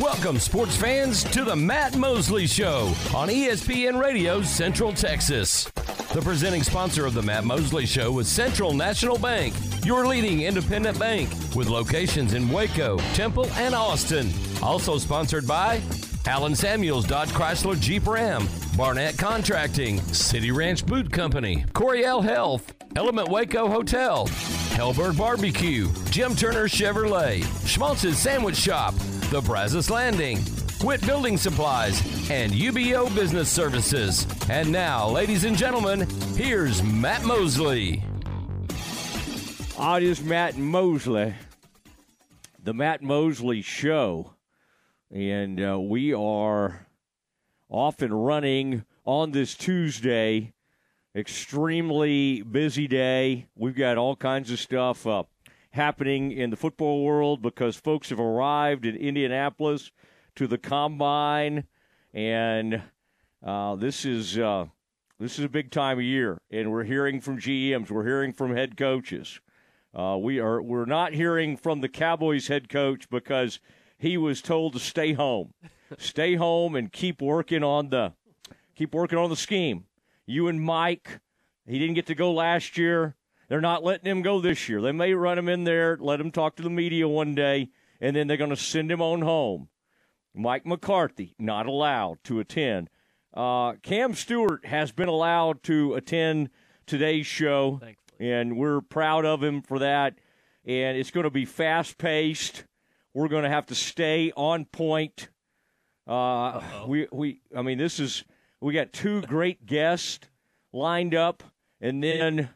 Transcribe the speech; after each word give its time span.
Welcome, 0.00 0.40
sports 0.40 0.76
fans, 0.76 1.22
to 1.24 1.44
the 1.44 1.54
Matt 1.54 1.96
Mosley 1.96 2.48
Show 2.48 2.92
on 3.14 3.28
ESPN 3.28 4.00
Radio 4.00 4.42
Central 4.42 4.92
Texas. 4.92 5.66
The 6.12 6.20
presenting 6.20 6.64
sponsor 6.64 7.06
of 7.06 7.14
the 7.14 7.22
Matt 7.22 7.44
Mosley 7.44 7.86
Show 7.86 8.18
is 8.18 8.26
Central 8.26 8.74
National 8.74 9.18
Bank, 9.18 9.54
your 9.84 10.04
leading 10.06 10.42
independent 10.42 10.98
bank 10.98 11.30
with 11.54 11.68
locations 11.68 12.34
in 12.34 12.48
Waco, 12.48 12.98
Temple, 13.14 13.46
and 13.52 13.72
Austin. 13.72 14.32
Also 14.62 14.98
sponsored 14.98 15.46
by 15.46 15.80
Allen 16.26 16.56
Samuels 16.56 17.06
Dodge 17.06 17.28
Chrysler 17.28 17.78
Jeep 17.78 18.06
Ram, 18.06 18.48
Barnett 18.76 19.16
Contracting, 19.16 20.00
City 20.12 20.50
Ranch 20.50 20.84
Boot 20.84 21.12
Company, 21.12 21.64
Coryell 21.72 22.20
Health, 22.20 22.74
Element 22.96 23.28
Waco 23.28 23.68
Hotel, 23.68 24.26
Helberg 24.74 25.16
Barbecue, 25.16 25.88
Jim 26.10 26.34
Turner 26.34 26.66
Chevrolet, 26.66 27.44
Schmaltz's 27.66 28.18
Sandwich 28.18 28.56
Shop, 28.56 28.94
The 29.34 29.40
Brazos 29.40 29.90
Landing, 29.90 30.38
Quit 30.78 31.04
Building 31.04 31.36
Supplies, 31.36 32.00
and 32.30 32.52
UBO 32.52 33.12
Business 33.16 33.50
Services. 33.50 34.28
And 34.48 34.70
now, 34.70 35.08
ladies 35.08 35.42
and 35.42 35.56
gentlemen, 35.56 36.08
here's 36.36 36.84
Matt 36.84 37.24
Mosley. 37.24 38.04
It 39.76 40.02
is 40.04 40.22
Matt 40.22 40.56
Mosley, 40.56 41.34
the 42.62 42.72
Matt 42.74 43.02
Mosley 43.02 43.60
Show, 43.60 44.34
and 45.10 45.60
uh, 45.60 45.80
we 45.80 46.14
are 46.14 46.86
off 47.68 48.02
and 48.02 48.24
running 48.24 48.84
on 49.04 49.32
this 49.32 49.56
Tuesday. 49.56 50.52
Extremely 51.16 52.42
busy 52.42 52.86
day. 52.86 53.48
We've 53.56 53.74
got 53.74 53.98
all 53.98 54.14
kinds 54.14 54.52
of 54.52 54.60
stuff 54.60 55.04
uh, 55.08 55.24
happening 55.74 56.30
in 56.30 56.50
the 56.50 56.56
football 56.56 57.02
world 57.02 57.42
because 57.42 57.74
folks 57.74 58.10
have 58.10 58.20
arrived 58.20 58.86
in 58.86 58.94
Indianapolis 58.94 59.90
to 60.36 60.46
the 60.46 60.56
combine, 60.56 61.64
and 62.12 62.80
uh, 63.44 63.74
this 63.74 64.04
is 64.04 64.38
uh, 64.38 64.66
this 65.18 65.38
is 65.38 65.44
a 65.44 65.48
big 65.48 65.72
time 65.72 65.98
of 65.98 66.04
year, 66.04 66.40
and 66.48 66.70
we're 66.70 66.84
hearing 66.84 67.20
from 67.20 67.40
GMs, 67.40 67.90
we're 67.90 68.06
hearing 68.06 68.32
from 68.32 68.54
head 68.54 68.76
coaches. 68.76 69.40
Uh, 69.92 70.16
we 70.20 70.38
are 70.38 70.62
we're 70.62 70.84
not 70.84 71.12
hearing 71.12 71.56
from 71.56 71.80
the 71.80 71.88
Cowboys 71.88 72.46
head 72.46 72.68
coach 72.68 73.08
because 73.10 73.58
he 73.98 74.16
was 74.16 74.40
told 74.40 74.74
to 74.74 74.78
stay 74.78 75.12
home, 75.12 75.54
stay 75.98 76.36
home 76.36 76.76
and 76.76 76.92
keep 76.92 77.20
working 77.20 77.64
on 77.64 77.88
the 77.90 78.12
keep 78.76 78.94
working 78.94 79.18
on 79.18 79.28
the 79.28 79.36
scheme. 79.36 79.86
You 80.24 80.46
and 80.46 80.62
Mike, 80.62 81.18
he 81.66 81.80
didn't 81.80 81.94
get 81.94 82.06
to 82.06 82.14
go 82.14 82.32
last 82.32 82.78
year. 82.78 83.16
They're 83.48 83.60
not 83.60 83.84
letting 83.84 84.10
him 84.10 84.22
go 84.22 84.40
this 84.40 84.68
year. 84.68 84.80
They 84.80 84.92
may 84.92 85.14
run 85.14 85.38
him 85.38 85.48
in 85.48 85.64
there, 85.64 85.96
let 86.00 86.20
him 86.20 86.30
talk 86.30 86.56
to 86.56 86.62
the 86.62 86.70
media 86.70 87.08
one 87.08 87.34
day, 87.34 87.68
and 88.00 88.16
then 88.16 88.26
they're 88.26 88.36
going 88.36 88.50
to 88.50 88.56
send 88.56 88.90
him 88.90 89.02
on 89.02 89.22
home. 89.22 89.68
Mike 90.34 90.66
McCarthy 90.66 91.34
not 91.38 91.66
allowed 91.66 92.18
to 92.24 92.40
attend. 92.40 92.90
Uh, 93.32 93.74
Cam 93.82 94.14
Stewart 94.14 94.66
has 94.66 94.92
been 94.92 95.08
allowed 95.08 95.62
to 95.64 95.94
attend 95.94 96.50
today's 96.86 97.26
show, 97.26 97.80
and 98.18 98.56
we're 98.56 98.80
proud 98.80 99.24
of 99.24 99.42
him 99.42 99.62
for 99.62 99.78
that. 99.80 100.14
And 100.64 100.96
it's 100.96 101.10
going 101.10 101.24
to 101.24 101.30
be 101.30 101.44
fast 101.44 101.98
paced. 101.98 102.64
We're 103.12 103.28
going 103.28 103.44
to 103.44 103.50
have 103.50 103.66
to 103.66 103.74
stay 103.74 104.32
on 104.36 104.64
point. 104.64 105.28
Uh, 106.06 106.60
we 106.86 107.06
we 107.12 107.40
I 107.56 107.62
mean 107.62 107.78
this 107.78 107.98
is 107.98 108.24
we 108.60 108.74
got 108.74 108.92
two 108.92 109.22
great 109.22 109.66
guests 109.66 110.28
lined 110.72 111.14
up, 111.14 111.42
and 111.80 112.02
then 112.02 112.50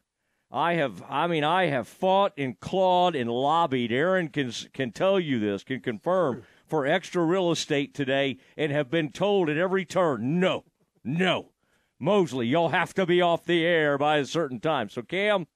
I 0.50 0.74
have 0.74 1.02
I 1.08 1.26
mean 1.26 1.44
I 1.44 1.66
have 1.66 1.86
fought 1.86 2.32
and 2.38 2.58
clawed 2.58 3.14
and 3.14 3.30
lobbied. 3.30 3.92
Aaron 3.92 4.28
can 4.28 4.50
can 4.72 4.92
tell 4.92 5.20
you 5.20 5.38
this, 5.38 5.62
can 5.62 5.80
confirm 5.80 6.42
for 6.66 6.86
extra 6.86 7.22
real 7.22 7.50
estate 7.50 7.94
today, 7.94 8.38
and 8.56 8.72
have 8.72 8.90
been 8.90 9.10
told 9.10 9.48
at 9.50 9.56
every 9.56 9.84
turn, 9.84 10.40
no, 10.40 10.64
no, 11.04 11.50
Mosley, 11.98 12.46
you'll 12.46 12.70
have 12.70 12.94
to 12.94 13.06
be 13.06 13.20
off 13.20 13.44
the 13.44 13.64
air 13.64 13.98
by 13.98 14.18
a 14.18 14.24
certain 14.24 14.60
time. 14.60 14.88
So 14.88 15.02
Cam, 15.02 15.46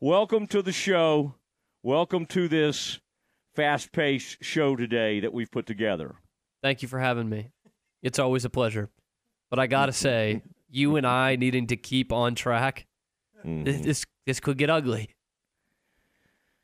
welcome 0.00 0.46
to 0.48 0.62
the 0.62 0.72
show. 0.72 1.34
Welcome 1.82 2.24
to 2.26 2.48
this 2.48 3.00
fast-paced 3.54 4.42
show 4.42 4.74
today 4.74 5.20
that 5.20 5.34
we've 5.34 5.50
put 5.50 5.66
together. 5.66 6.14
Thank 6.62 6.80
you 6.80 6.88
for 6.88 6.98
having 6.98 7.28
me. 7.28 7.50
It's 8.02 8.18
always 8.18 8.46
a 8.46 8.50
pleasure. 8.50 8.88
But 9.50 9.58
I 9.58 9.66
gotta 9.66 9.92
say, 9.92 10.42
you 10.70 10.96
and 10.96 11.06
I 11.06 11.36
needing 11.36 11.66
to 11.66 11.76
keep 11.76 12.10
on 12.10 12.34
track, 12.34 12.86
Mm-hmm. 13.44 13.82
this 13.82 14.06
this 14.26 14.40
could 14.40 14.58
get 14.58 14.70
ugly. 14.70 15.10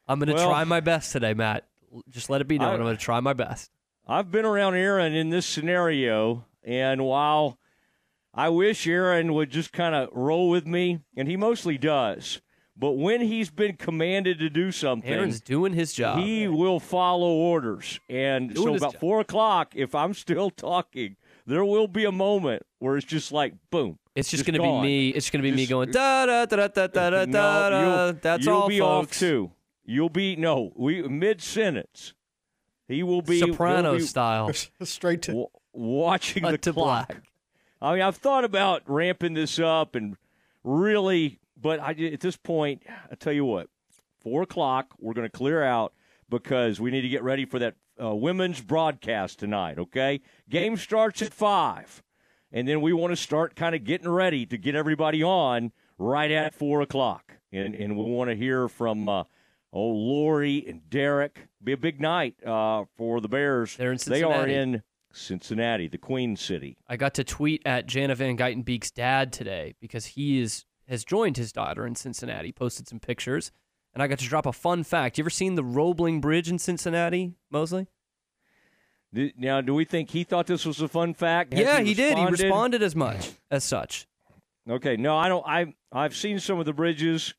I'm 0.08 0.18
gonna 0.18 0.34
Well- 0.34 0.48
try 0.48 0.64
my 0.64 0.80
best 0.80 1.12
today, 1.12 1.34
Matt. 1.34 1.66
Just 2.08 2.30
let 2.30 2.40
it 2.40 2.48
be 2.48 2.58
known. 2.58 2.68
I- 2.68 2.74
I'm 2.74 2.82
gonna 2.82 2.96
try 2.96 3.20
my 3.20 3.32
best. 3.32 3.70
I've 4.06 4.30
been 4.30 4.44
around 4.44 4.74
Aaron 4.74 5.14
in 5.14 5.30
this 5.30 5.46
scenario, 5.46 6.46
and 6.64 7.04
while 7.04 7.58
I 8.34 8.48
wish 8.48 8.86
Aaron 8.86 9.34
would 9.34 9.50
just 9.50 9.72
kind 9.72 9.94
of 9.94 10.08
roll 10.12 10.48
with 10.50 10.66
me, 10.66 11.00
and 11.16 11.28
he 11.28 11.36
mostly 11.36 11.78
does, 11.78 12.40
but 12.76 12.92
when 12.92 13.20
he's 13.20 13.50
been 13.50 13.76
commanded 13.76 14.38
to 14.40 14.50
do 14.50 14.72
something, 14.72 15.08
Aaron's 15.12 15.40
doing 15.40 15.74
his 15.74 15.92
job. 15.92 16.18
he 16.18 16.48
will 16.48 16.80
follow 16.80 17.28
orders. 17.30 18.00
And 18.08 18.52
Doing 18.54 18.78
so 18.78 18.84
about 18.86 18.92
job. 18.94 19.00
four 19.00 19.20
o'clock, 19.20 19.74
if 19.76 19.94
I'm 19.94 20.14
still 20.14 20.50
talking, 20.50 21.16
there 21.46 21.64
will 21.64 21.88
be 21.88 22.04
a 22.04 22.12
moment 22.12 22.62
where 22.78 22.96
it's 22.96 23.06
just 23.06 23.30
like 23.30 23.54
boom. 23.70 23.98
It's 24.20 24.30
just, 24.30 24.44
just 24.44 24.46
gonna 24.46 24.58
gone. 24.58 24.82
be 24.82 24.88
me. 24.88 25.08
It's 25.10 25.30
gonna 25.30 25.42
be 25.42 25.52
me 25.52 25.66
going 25.66 25.90
da 25.90 26.26
da 26.26 26.46
da 26.46 26.68
da 26.68 26.68
da 26.68 26.86
da 26.86 27.10
da 27.10 27.24
No, 27.24 27.32
da. 27.70 27.80
you'll, 28.06 28.12
That's 28.20 28.44
you'll 28.46 28.54
all, 28.56 28.68
be 28.68 28.78
folks. 28.78 29.16
off 29.16 29.18
too. 29.18 29.50
You'll 29.84 30.08
be 30.08 30.36
no, 30.36 30.72
we 30.76 31.02
mid 31.02 31.40
sentence. 31.42 32.14
He 32.86 33.02
will 33.02 33.22
be 33.22 33.38
Soprano 33.40 33.90
he'll 33.92 34.00
be- 34.00 34.04
style. 34.06 34.52
Straight 34.82 35.22
to 35.22 35.30
w- 35.32 35.46
watching 35.72 36.42
Cut 36.42 36.50
the 36.52 36.58
to 36.58 36.72
clock. 36.72 37.08
black. 37.08 37.22
I 37.82 37.92
mean, 37.94 38.02
I've 38.02 38.16
thought 38.16 38.44
about 38.44 38.82
ramping 38.86 39.34
this 39.34 39.58
up 39.58 39.94
and 39.94 40.16
really, 40.64 41.38
but 41.56 41.80
I 41.80 41.90
at 42.12 42.20
this 42.20 42.36
point, 42.36 42.82
I 43.10 43.14
tell 43.14 43.32
you 43.32 43.44
what, 43.44 43.68
four 44.20 44.42
o'clock, 44.42 44.94
we're 44.98 45.14
going 45.14 45.26
to 45.28 45.36
clear 45.36 45.62
out 45.62 45.92
because 46.28 46.80
we 46.80 46.90
need 46.90 47.00
to 47.02 47.08
get 47.08 47.22
ready 47.22 47.44
for 47.46 47.58
that 47.58 47.74
uh, 48.02 48.14
women's 48.14 48.60
broadcast 48.60 49.38
tonight. 49.38 49.78
Okay, 49.78 50.20
game 50.48 50.76
starts 50.76 51.22
at 51.22 51.32
five, 51.32 52.02
and 52.52 52.66
then 52.68 52.80
we 52.80 52.92
want 52.92 53.12
to 53.12 53.16
start 53.16 53.54
kind 53.56 53.74
of 53.74 53.84
getting 53.84 54.08
ready 54.08 54.46
to 54.46 54.56
get 54.58 54.74
everybody 54.74 55.22
on 55.22 55.72
right 55.98 56.30
at 56.30 56.54
four 56.54 56.80
o'clock, 56.82 57.34
and 57.52 57.74
and 57.74 57.96
we 57.96 58.04
want 58.04 58.30
to 58.30 58.36
hear 58.36 58.68
from. 58.68 59.08
Uh, 59.08 59.24
Oh, 59.72 59.86
Lori 59.86 60.64
and 60.68 60.90
Derek. 60.90 61.46
Be 61.62 61.70
a 61.70 61.76
big 61.76 62.00
night 62.00 62.34
uh, 62.44 62.86
for 62.96 63.20
the 63.20 63.28
Bears. 63.28 63.76
They're 63.76 63.92
in 63.92 63.98
They 64.04 64.24
are 64.24 64.32
Cincinnati. 64.32 64.54
in 64.54 64.82
Cincinnati, 65.12 65.86
the 65.86 65.96
Queen 65.96 66.34
City. 66.34 66.76
I 66.88 66.96
got 66.96 67.14
to 67.14 67.22
tweet 67.22 67.62
at 67.64 67.86
Jana 67.86 68.16
Van 68.16 68.36
Gytenbeek's 68.36 68.90
dad 68.90 69.32
today 69.32 69.76
because 69.80 70.06
he 70.06 70.40
is 70.40 70.64
has 70.88 71.04
joined 71.04 71.36
his 71.36 71.52
daughter 71.52 71.86
in 71.86 71.94
Cincinnati. 71.94 72.50
Posted 72.50 72.88
some 72.88 72.98
pictures, 72.98 73.52
and 73.94 74.02
I 74.02 74.08
got 74.08 74.18
to 74.18 74.24
drop 74.26 74.44
a 74.44 74.52
fun 74.52 74.82
fact. 74.82 75.18
You 75.18 75.22
ever 75.22 75.30
seen 75.30 75.54
the 75.54 75.62
Roebling 75.62 76.20
Bridge 76.20 76.50
in 76.50 76.58
Cincinnati, 76.58 77.34
Mosley? 77.48 77.86
Th- 79.14 79.34
Now, 79.36 79.60
do 79.60 79.74
we 79.74 79.84
think 79.84 80.10
he 80.10 80.24
thought 80.24 80.46
this 80.46 80.64
was 80.64 80.80
a 80.80 80.88
fun 80.88 81.14
fact? 81.14 81.52
Has 81.52 81.62
yeah, 81.62 81.80
he, 81.80 81.94
did. 81.94 82.16
He 82.18 82.24
responded? 82.24 82.42
responded 82.44 82.82
as 82.82 82.94
much 82.96 83.30
as 83.50 83.64
such. 83.64 84.06
Okay, 84.68 84.96
no, 84.96 85.16
I 85.16 85.28
don't. 85.28 85.44
I 85.46 85.74
I've 85.92 86.14
seen 86.14 86.38
some 86.38 86.60
of 86.60 86.66
the 86.66 86.72
bridges. 86.72 87.34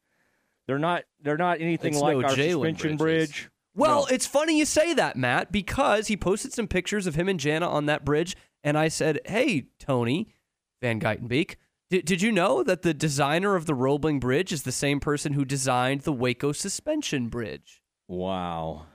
They're 0.68 0.80
not. 0.80 1.04
They're 1.22 1.38
not 1.38 1.62
anything 1.62 1.94
It's 1.94 2.02
like 2.02 2.18
no 2.18 2.24
our 2.28 2.34
Jalen 2.34 2.52
suspension 2.54 2.98
bridges. 2.98 3.30
bridge. 3.30 3.50
Well, 3.74 4.02
No. 4.02 4.06
it's 4.14 4.28
funny 4.28 4.58
you 4.60 4.66
say 4.66 4.94
that, 4.96 5.16
Matt, 5.16 5.52
because 5.52 6.08
he 6.08 6.18
posted 6.18 6.52
some 6.52 6.68
pictures 6.68 7.08
of 7.08 7.16
him 7.16 7.30
and 7.30 7.40
Jana 7.40 7.70
on 7.70 7.86
that 7.86 8.04
bridge, 8.04 8.36
and 8.66 8.78
I 8.78 8.90
said, 8.90 9.20
"Hey, 9.26 9.68
Tony 9.80 10.28
Van 10.82 11.00
Gytenbeek, 11.00 11.56
did, 11.90 12.04
did 12.04 12.22
you 12.22 12.34
know 12.34 12.64
that 12.64 12.82
the 12.82 12.94
designer 12.94 13.56
of 13.56 13.66
the 13.68 13.74
Roebling 13.76 14.20
Bridge 14.20 14.52
is 14.52 14.64
the 14.64 14.74
same 14.74 15.00
person 15.00 15.34
who 15.34 15.46
designed 15.46 16.02
the 16.02 16.12
Waco 16.12 16.52
Suspension 16.52 17.30
Bridge?" 17.30 17.82
wow. 18.10 18.88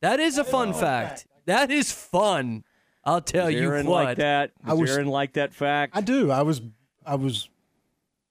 That 0.00 0.20
is 0.20 0.38
a 0.38 0.44
fun 0.44 0.72
fact. 0.72 1.26
That 1.48 1.70
is 1.70 1.90
fun. 1.90 2.62
I'll 3.04 3.20
tell 3.20 3.46
Does 3.50 3.54
you 3.60 3.68
Aaron 3.70 3.86
what. 3.86 4.04
like 4.04 4.16
that? 4.18 4.52
I 4.64 4.74
was- 4.74 4.90
Aaron 4.90 5.08
like 5.08 5.32
that 5.32 5.52
fact? 5.54 5.96
I 5.96 6.00
do. 6.00 6.30
I 6.30 6.42
was 6.42 6.60
I 7.04 7.14
was 7.16 7.48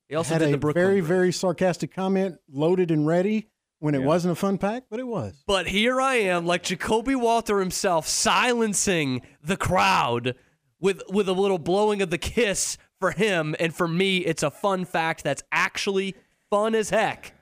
He 0.07 0.15
also 0.15 0.33
had 0.35 0.39
did 0.39 0.49
a 0.49 0.51
the 0.51 0.57
Brooklyn 0.57 0.83
very 0.85 1.01
Bridge. 1.01 1.07
very 1.07 1.31
sarcastic 1.33 1.93
comment 1.93 2.37
loaded 2.51 2.91
and 2.91 3.05
ready 3.07 3.47
when 3.79 3.95
it 3.95 4.01
Yeah. 4.01 4.05
wasn't 4.05 4.31
a 4.31 4.35
fun 4.35 4.57
pack, 4.59 4.83
but 4.89 4.99
it 4.99 5.07
was. 5.07 5.43
But 5.47 5.67
here 5.67 5.99
I 5.99 6.15
am, 6.15 6.45
like 6.45 6.63
Ja'Kobe 6.63 7.15
Walter 7.19 7.59
himself, 7.59 8.07
silencing 8.07 9.21
the 9.43 9.57
crowd 9.57 10.35
with 10.79 11.01
with 11.09 11.27
a 11.27 11.33
little 11.33 11.57
blowing 11.59 12.01
of 12.03 12.11
the 12.11 12.17
kiss 12.19 12.77
for 12.99 13.11
him, 13.11 13.55
and 13.59 13.73
for 13.75 13.87
me, 13.87 14.17
it's 14.19 14.43
a 14.43 14.51
fun 14.51 14.85
fact 14.85 15.23
that's 15.23 15.41
actually 15.51 16.15
fun 16.51 16.75
as 16.75 16.91
heck. 16.91 17.33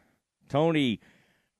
Tony 0.47 1.01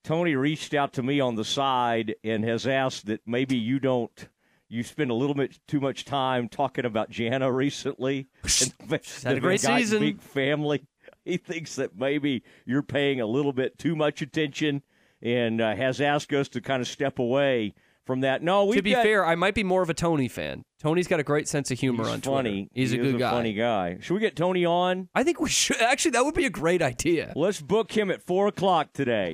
Tony 0.05 0.35
reached 0.35 0.75
out 0.75 0.93
to 0.93 1.03
me 1.03 1.19
on 1.19 1.33
the 1.35 1.43
side 1.43 2.13
and 2.23 2.43
has 2.43 2.67
asked 2.67 3.07
that 3.07 3.21
maybe 3.25 3.57
you 3.57 3.79
don't 3.79 4.29
you 4.69 4.83
spend 4.83 5.09
a 5.09 5.15
little 5.15 5.33
bit 5.35 5.59
too 5.67 5.79
much 5.79 6.05
time 6.05 6.47
talking 6.47 6.85
about 6.85 7.09
Jana 7.09 7.51
recently. 7.51 8.27
the 8.43 8.99
had 9.23 9.37
a 9.37 9.39
great 9.41 9.61
season. 9.61 9.99
Big 9.99 10.21
family. 10.21 10.85
He 11.23 11.37
thinks 11.37 11.75
that 11.77 11.97
maybe 11.97 12.43
you're 12.67 12.83
paying 12.83 13.19
a 13.19 13.25
little 13.25 13.51
bit 13.53 13.79
too 13.79 13.95
much 13.95 14.21
attention 14.21 14.83
and 15.23 15.59
uh, 15.59 15.75
has 15.75 15.99
asked 15.99 16.31
us 16.33 16.47
to 16.49 16.61
kind 16.61 16.81
of 16.83 16.87
step 16.87 17.17
away 17.17 17.73
from 18.05 18.21
that. 18.21 18.43
No, 18.43 18.65
we 18.65 18.75
to 18.75 18.83
be 18.83 18.93
fair, 18.93 19.25
I 19.25 19.33
might 19.33 19.55
be 19.55 19.63
more 19.63 19.81
of 19.81 19.89
a 19.89 19.95
Tony 19.95 20.27
fan. 20.27 20.63
Tony's 20.79 21.07
got 21.07 21.19
a 21.19 21.23
great 21.23 21.47
sense 21.47 21.71
of 21.71 21.79
humor 21.79 22.07
on 22.07 22.21
funny. 22.21 22.65
Twitter. 22.65 22.69
He's 22.73 22.91
He 22.91 22.99
a 22.99 23.01
good 23.01 23.17
guy. 23.17 23.31
funny 23.31 23.53
guy. 23.53 23.97
Should 24.01 24.13
we 24.13 24.19
get 24.19 24.35
Tony 24.35 24.65
on? 24.65 25.09
I 25.15 25.23
think 25.23 25.39
we 25.39 25.49
should. 25.49 25.81
Actually, 25.81 26.11
that 26.11 26.25
would 26.25 26.35
be 26.35 26.45
a 26.45 26.51
great 26.51 26.83
idea. 26.83 27.33
Let's 27.35 27.59
book 27.59 27.91
him 27.91 28.11
at 28.11 28.21
four 28.21 28.47
o'clock 28.47 28.93
today. 28.93 29.33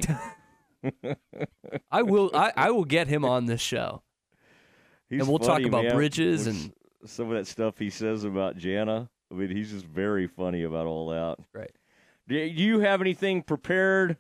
I 1.92 2.02
will. 2.04 2.32
I, 2.34 2.52
I 2.56 2.72
will 2.72 2.86
get 2.86 3.08
him 3.08 3.24
on 3.26 3.46
this 3.46 3.62
show, 3.62 4.02
He's 5.10 5.22
and 5.22 5.30
we'll 5.30 5.40
funny, 5.40 5.64
talk 5.64 5.68
about 5.70 5.84
man. 5.86 5.96
bridges 5.96 6.46
With 6.46 6.56
and 6.56 6.74
some 7.06 7.30
of 7.30 7.38
that 7.38 7.48
stuff 7.48 7.78
he 7.78 7.90
says 7.90 8.24
about 8.24 8.58
Jana. 8.58 9.10
I 9.32 9.34
mean, 9.34 9.50
he's 9.50 9.72
just 9.72 9.86
very 9.86 10.28
funny 10.28 10.64
about 10.64 10.88
all 10.88 11.10
that. 11.10 11.38
Right. 11.54 11.72
Do 12.28 12.36
you 12.36 12.80
have 12.80 13.02
anything 13.02 13.44
prepared 13.44 14.18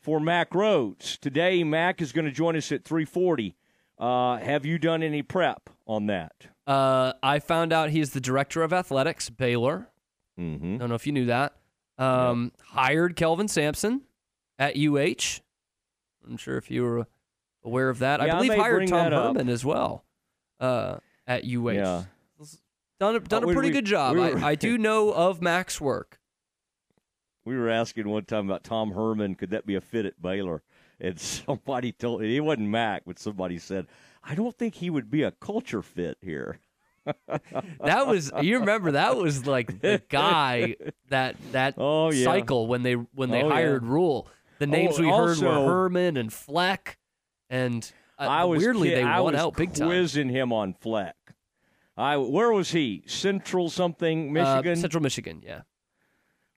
for 0.00 0.20
Mack 0.20 0.50
Rhoades 0.50 1.18
today? 1.18 1.62
Mack 1.64 2.00
is 2.00 2.12
going 2.12 2.24
to 2.24 2.32
join 2.32 2.56
us 2.56 2.70
at 2.72 2.84
three 2.84 3.04
forty. 3.04 3.56
Uh, 3.98 4.36
have 4.38 4.66
you 4.66 4.78
done 4.78 5.02
any 5.02 5.22
prep 5.22 5.70
on 5.86 6.06
that? 6.06 6.32
Uh, 6.66 7.12
I 7.22 7.38
found 7.38 7.72
out 7.72 7.90
he's 7.90 8.10
the 8.10 8.20
director 8.20 8.62
of 8.62 8.72
athletics, 8.72 9.30
Baylor. 9.30 9.88
Mm-hmm. 10.38 10.78
Don't 10.78 10.88
know 10.88 10.94
if 10.96 11.06
you 11.06 11.12
knew 11.12 11.26
that. 11.26 11.54
Um, 11.98 12.52
Hired 12.62 13.16
Kelvin 13.16 13.48
Sampson 13.48 14.02
at 14.58 14.76
UH. 14.76 15.40
I'm 16.26 16.36
sure 16.36 16.56
if 16.56 16.70
you 16.70 16.82
were 16.82 17.06
aware 17.64 17.88
of 17.88 17.98
that. 18.00 18.20
Yeah, 18.20 18.26
I 18.26 18.28
I 18.28 18.32
believe 18.36 18.50
may 18.50 18.58
hired 18.58 18.88
Tom. 18.88 19.12
Herman 19.12 19.48
as 19.48 19.64
well 19.64 20.04
uh, 20.60 20.98
at 21.26 21.44
UH. 21.44 21.70
Yeah. 21.70 22.04
Done 22.98 23.16
a, 23.16 23.20
done 23.20 23.44
Uh, 23.44 23.48
a 23.48 23.52
pretty 23.52 23.68
we- 23.68 23.74
good 23.74 23.84
job. 23.84 24.14
we 24.16 24.20
were- 24.20 24.38
I, 24.38 24.50
I 24.50 24.54
do 24.54 24.78
know 24.88 25.12
of 25.12 25.42
Mack's 25.42 25.80
work. 25.80 26.18
We 27.44 27.56
were 27.56 27.68
asking 27.70 28.08
one 28.08 28.24
time 28.24 28.46
about 28.46 28.64
Tom 28.64 28.92
Herman. 28.92 29.34
Could 29.36 29.50
that 29.50 29.66
be 29.66 29.74
a 29.76 29.80
fit 29.80 30.06
at 30.06 30.20
Baylor? 30.20 30.62
And 30.98 31.20
somebody 31.46 31.92
told 31.92 32.22
it 32.22 32.40
wasn't 32.40 32.68
Mack, 32.68 33.02
but 33.06 33.18
somebody 33.18 33.58
said, 33.58 33.86
"I 34.24 34.34
don't 34.34 34.56
think 34.56 34.74
he 34.76 34.88
would 34.90 35.10
be 35.10 35.22
a 35.22 35.30
culture 35.30 35.82
fit 35.82 36.18
here." 36.22 36.58
That 37.84 38.08
was 38.08 38.32
you 38.42 38.58
remember 38.58 38.92
that 38.92 39.16
was 39.16 39.46
like 39.46 39.80
the 39.80 40.02
guy 40.08 40.74
that 41.10 41.36
that 41.52 41.74
Oh, 41.78 42.10
yeah. 42.10 42.24
cycle 42.24 42.66
when 42.66 42.82
they 42.82 42.94
when 42.94 43.30
they 43.30 43.42
Oh, 43.42 43.48
yeah. 43.48 43.54
hired 43.54 43.84
Rhule. 43.84 44.26
The 44.58 44.66
names 44.66 44.98
Oh, 44.98 45.02
we 45.02 45.08
heard 45.08 45.12
also- 45.30 45.46
were 45.66 45.72
Herman 45.72 46.16
and 46.16 46.32
Fleck, 46.32 46.98
and 47.50 47.90
uh, 48.18 48.22
I 48.22 48.44
was 48.44 48.62
weirdly 48.62 48.90
they 48.90 49.02
I 49.02 49.20
won 49.20 49.34
was 49.34 49.42
out 49.42 49.56
big 49.56 49.74
time. 49.74 49.88
quizzing 49.88 50.28
him 50.30 50.52
on 50.52 50.74
Fleck. 50.74 51.16
I 51.96 52.16
where 52.16 52.52
was 52.52 52.70
he? 52.72 53.02
Central 53.06 53.68
something 53.70 54.28
Uh, 54.30 54.32
Michigan. 54.56 54.76
Central 54.76 55.02
Michigan, 55.02 55.42
yeah. 55.44 55.62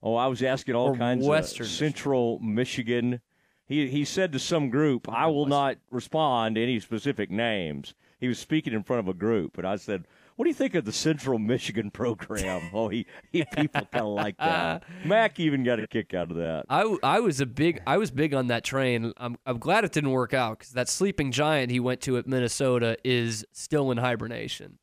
oh, 0.02 0.14
I 0.14 0.26
was 0.26 0.42
asking 0.42 0.74
all 0.74 0.88
or 0.90 0.96
kinds 0.96 1.26
Western 1.26 1.64
of 1.66 1.70
Central 1.70 2.38
Michigan. 2.40 3.20
He 3.66 3.88
he 3.88 4.04
said 4.04 4.32
to 4.32 4.38
some 4.38 4.68
group, 4.70 5.08
"I 5.08 5.26
will 5.26 5.46
not 5.46 5.76
respond 5.90 6.56
to 6.56 6.62
any 6.62 6.80
specific 6.80 7.30
names." 7.30 7.94
He 8.18 8.28
was 8.28 8.38
speaking 8.38 8.72
in 8.74 8.82
front 8.82 9.00
of 9.00 9.08
a 9.08 9.14
group, 9.16 9.56
and 9.56 9.66
I 9.66 9.76
said, 9.76 10.06
"What 10.40 10.44
do 10.44 10.48
you 10.48 10.54
think 10.54 10.74
of 10.74 10.86
the 10.86 10.92
Central 10.92 11.38
Michigan 11.38 11.90
program?" 11.90 12.70
oh, 12.72 12.88
he, 12.88 13.04
he 13.30 13.44
people 13.44 13.86
kind 13.92 14.06
of 14.06 14.14
like 14.14 14.38
that. 14.38 14.84
Mack 15.04 15.38
even 15.38 15.64
got 15.64 15.78
a 15.78 15.86
kick 15.86 16.14
out 16.14 16.30
of 16.30 16.38
that. 16.38 16.64
I, 16.70 16.96
I 17.02 17.20
was 17.20 17.42
a 17.42 17.46
big 17.46 17.82
I 17.86 17.98
was 17.98 18.10
big 18.10 18.32
on 18.32 18.46
that 18.46 18.64
train. 18.64 19.12
I'm 19.18 19.36
I'm 19.44 19.58
glad 19.58 19.84
it 19.84 19.92
didn't 19.92 20.12
work 20.12 20.32
out 20.32 20.60
because 20.60 20.72
that 20.72 20.88
sleeping 20.88 21.30
giant 21.30 21.70
he 21.70 21.78
went 21.78 22.00
to 22.00 22.16
at 22.16 22.26
Minnesota 22.26 22.96
is 23.04 23.44
still 23.52 23.90
in 23.90 23.98
hibernation. 23.98 24.78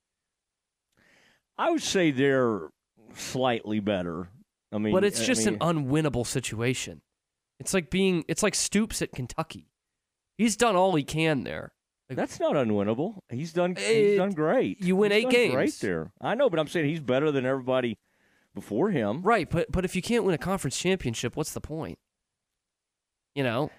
I 1.58 1.72
would 1.72 1.82
say 1.82 2.12
they're 2.12 2.70
slightly 3.16 3.80
better. 3.80 4.30
I 4.72 4.78
mean, 4.78 4.94
But 4.94 5.06
it's 5.06 5.22
I 5.22 5.24
just 5.24 5.44
mean, 5.44 5.58
an 5.60 5.88
unwinnable 5.88 6.28
situation. 6.28 7.02
It's 7.60 7.74
like 7.74 7.90
being 7.90 8.26
it's 8.28 8.44
like 8.44 8.54
Stoops 8.54 9.02
at 9.02 9.12
Kentucky. 9.12 9.72
He's 10.38 10.56
done 10.56 10.76
all 10.76 10.94
he 10.94 11.04
can 11.04 11.46
there. 11.46 11.74
That's 12.10 12.40
not 12.40 12.54
unwinnable. 12.54 13.20
He's 13.30 13.52
done. 13.54 13.72
It- 13.72 13.80
he's 14.10 14.18
done 14.18 14.32
great. 14.32 14.82
you 14.84 14.96
win 14.96 15.12
He's 15.12 15.26
eight 15.26 15.30
games. 15.30 15.54
Great 15.54 15.74
there. 15.82 16.12
I 16.22 16.36
know, 16.36 16.50
but 16.50 16.60
I'm 16.60 16.68
saying 16.68 16.88
he's 16.88 17.02
better 17.02 17.32
than 17.32 17.46
everybody 17.46 17.98
before 18.56 18.90
him. 18.92 19.22
Right, 19.24 19.50
but 19.50 19.72
but 19.72 19.84
if 19.86 19.96
you 19.96 20.02
can't 20.02 20.24
win 20.24 20.34
a 20.34 20.38
conference 20.38 20.78
championship, 20.78 21.36
what's 21.36 21.54
the 21.54 21.62
point? 21.62 22.00
You 23.36 23.44
know, 23.44 23.70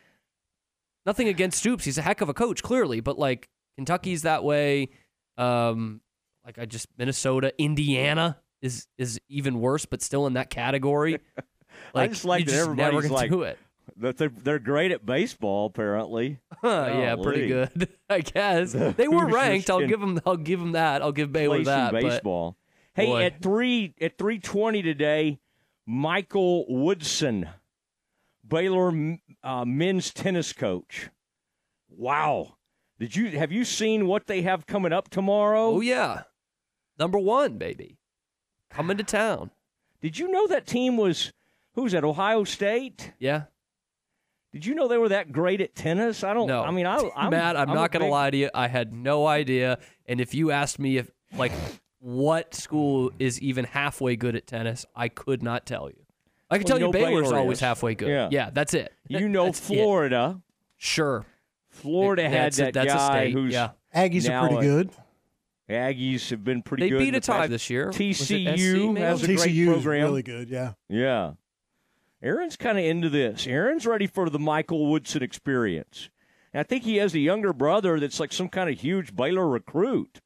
nothing 1.06 1.28
against 1.28 1.58
Stoops. 1.58 1.84
He's 1.84 1.98
a 1.98 2.02
heck 2.02 2.20
of 2.20 2.28
a 2.28 2.34
coach, 2.34 2.62
clearly, 2.62 3.00
but 3.00 3.18
like 3.18 3.48
Kentucky's 3.76 4.22
that 4.22 4.44
way. 4.44 4.90
Um, 5.36 6.00
like 6.44 6.58
I 6.58 6.66
just 6.66 6.86
Minnesota, 6.98 7.52
Indiana 7.58 8.38
is 8.62 8.86
is 8.98 9.18
even 9.28 9.60
worse, 9.60 9.86
but 9.86 10.02
still 10.02 10.26
in 10.26 10.34
that 10.34 10.50
category. 10.50 11.18
Like 11.94 12.10
just 12.10 12.24
like 12.24 12.44
that 12.46 12.54
everybody's 12.54 13.10
like- 13.10 13.30
do 13.30 13.42
it. 13.42 13.56
That 14.00 14.16
they're 14.16 14.28
they're 14.28 14.58
great 14.60 14.92
at 14.92 15.04
baseball. 15.04 15.66
Apparently, 15.66 16.38
Huh, 16.60 16.86
yeah, 16.92 17.16
pretty 17.16 17.48
good, 17.48 17.88
I 18.10 18.20
guess. 18.20 18.72
The 18.72 18.92
They 18.96 19.08
were 19.08 19.22
Hoosiers 19.26 19.34
ranked. 19.34 19.70
I'll 19.70 19.86
give 19.86 20.00
them. 20.00 20.20
I'll 20.24 20.36
give 20.36 20.60
them 20.60 20.72
that. 20.72 21.02
I'll 21.02 21.12
give 21.12 21.32
Baylor 21.32 21.62
that. 21.64 21.92
but- 21.92 22.02
baseball. 22.02 22.56
Hey, 22.94 23.06
boy. 23.06 23.22
at 23.24 23.42
three 23.42 23.94
at 24.00 24.18
three 24.18 24.38
twenty 24.38 24.82
today, 24.82 25.38
Michael 25.86 26.64
Woodson, 26.68 27.48
Baylor 28.46 29.18
uh, 29.42 29.64
men's 29.64 30.12
tennis 30.12 30.52
coach. 30.52 31.08
Wow, 31.88 32.56
did 32.98 33.14
you 33.16 33.38
have 33.38 33.52
you 33.52 33.64
seen 33.64 34.06
what 34.06 34.26
they 34.26 34.42
have 34.42 34.66
coming 34.66 34.92
up 34.92 35.10
tomorrow? 35.10 35.66
oh 35.76 35.80
yeah, 35.80 36.22
number 36.98 37.18
one, 37.18 37.56
baby, 37.58 37.98
coming 38.70 38.96
to 38.96 39.04
town. 39.04 39.50
Did 40.00 40.18
you 40.18 40.28
know 40.30 40.46
that 40.48 40.66
team 40.66 40.96
was 40.96 41.32
who 41.74 41.82
was 41.82 41.94
at 41.94 42.04
Ohio 42.04 42.44
State? 42.44 43.12
Yeah, 43.18 43.44
Did 44.52 44.64
you 44.64 44.74
know 44.74 44.88
they 44.88 44.98
were 44.98 45.10
that 45.10 45.30
great 45.32 45.60
at 45.60 45.74
tennis? 45.74 46.24
I 46.24 46.32
don't. 46.34 46.46
No, 46.46 46.62
I 46.62 46.70
mean, 46.70 46.86
I, 46.86 46.96
I'm, 47.16 47.30
Matt, 47.30 47.56
I'm, 47.56 47.68
I'm 47.68 47.74
not 47.74 47.92
going 47.92 48.00
to 48.00 48.06
big- 48.06 48.12
lie 48.12 48.30
to 48.30 48.36
you. 48.36 48.50
I 48.54 48.68
had 48.68 48.92
no 48.92 49.26
idea. 49.26 49.78
And 50.06 50.20
if 50.20 50.34
you 50.34 50.50
asked 50.50 50.78
me 50.78 50.96
if, 50.96 51.10
like, 51.36 51.52
what 52.00 52.54
school 52.54 53.10
is 53.18 53.40
even 53.42 53.64
halfway 53.64 54.16
good 54.16 54.36
at 54.36 54.46
tennis, 54.46 54.86
I 54.96 55.08
could 55.08 55.42
not 55.42 55.66
tell 55.66 55.88
you. 55.90 55.96
I 56.50 56.56
can 56.56 56.62
Well, 56.64 56.68
tell 56.68 56.78
you 56.78 56.86
you 56.86 56.92
know 56.92 56.92
Baylor's 56.92 57.28
Baylor 57.28 57.38
always 57.40 57.60
halfway 57.60 57.94
good. 57.94 58.08
Yeah. 58.08 58.28
yeah 58.30 58.50
that's 58.50 58.72
it. 58.72 58.92
You 59.08 59.28
know, 59.28 59.46
That's 59.46 59.58
it. 59.60 59.64
Florida. 59.74 60.40
Sure. 60.78 61.26
Florida 61.68 62.22
had 62.28 62.32
That's 62.52 62.58
a- 62.58 62.62
that 62.62 62.72
that's 62.74 62.92
a 62.92 62.96
guy 62.96 63.20
state, 63.24 63.32
who's 63.34 63.52
yeah. 63.52 63.70
Aggies 63.94 64.28
Now 64.28 64.44
are 64.44 64.48
pretty 64.48 64.66
it- 64.66 64.70
good. 64.70 64.90
Aggies 65.68 66.30
have 66.30 66.42
been 66.44 66.62
pretty 66.62 66.84
They 66.84 66.88
good. 66.90 66.98
beat 67.00 67.08
a 67.14 67.20
the 67.20 67.20
tie 67.20 67.46
this 67.46 67.68
year. 67.68 67.90
TCU 67.90 68.96
has 68.96 69.22
a 69.22 69.26
great 69.26 69.38
TCU 69.38 69.66
is 69.68 69.72
program. 69.82 70.02
really 70.04 70.22
good. 70.22 70.48
Yeah. 70.48 70.72
Yeah. 70.88 71.32
Aaron's 72.22 72.56
kind 72.56 72.78
of 72.78 72.84
into 72.84 73.08
this. 73.08 73.46
Aaron's 73.46 73.86
ready 73.86 74.06
for 74.06 74.28
the 74.28 74.38
Michael 74.38 74.90
Woodson 74.90 75.22
experience. 75.22 76.10
And 76.52 76.60
I 76.60 76.64
think 76.64 76.84
he 76.84 76.96
has 76.96 77.14
a 77.14 77.18
younger 77.18 77.52
brother 77.52 78.00
that's 78.00 78.18
like 78.18 78.32
some 78.32 78.48
kind 78.48 78.70
of 78.70 78.80
huge 78.80 79.14
Baylor 79.14 79.46
recruit 79.48 80.20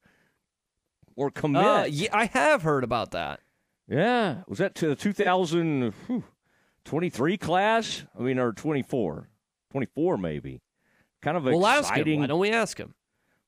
or 1.16 1.30
commit. 1.30 1.64
Uh, 1.64 1.84
yeah, 1.88 2.08
I 2.12 2.26
have 2.26 2.62
heard 2.62 2.84
about 2.84 3.10
that. 3.10 3.40
Yeah. 3.88 4.42
Was 4.48 4.58
that 4.58 4.74
to 4.76 4.88
the 4.88 4.96
2023 4.96 7.36
class? 7.36 8.04
I 8.18 8.22
mean, 8.22 8.38
or 8.38 8.52
24? 8.52 9.28
24 9.70 10.18
maybe. 10.18 10.62
Kind 11.20 11.36
of 11.36 11.44
We'll 11.44 11.66
exciting 11.66 12.20
Why 12.20 12.26
don't 12.26 12.40
we 12.40 12.50
ask 12.50 12.78
him? 12.78 12.94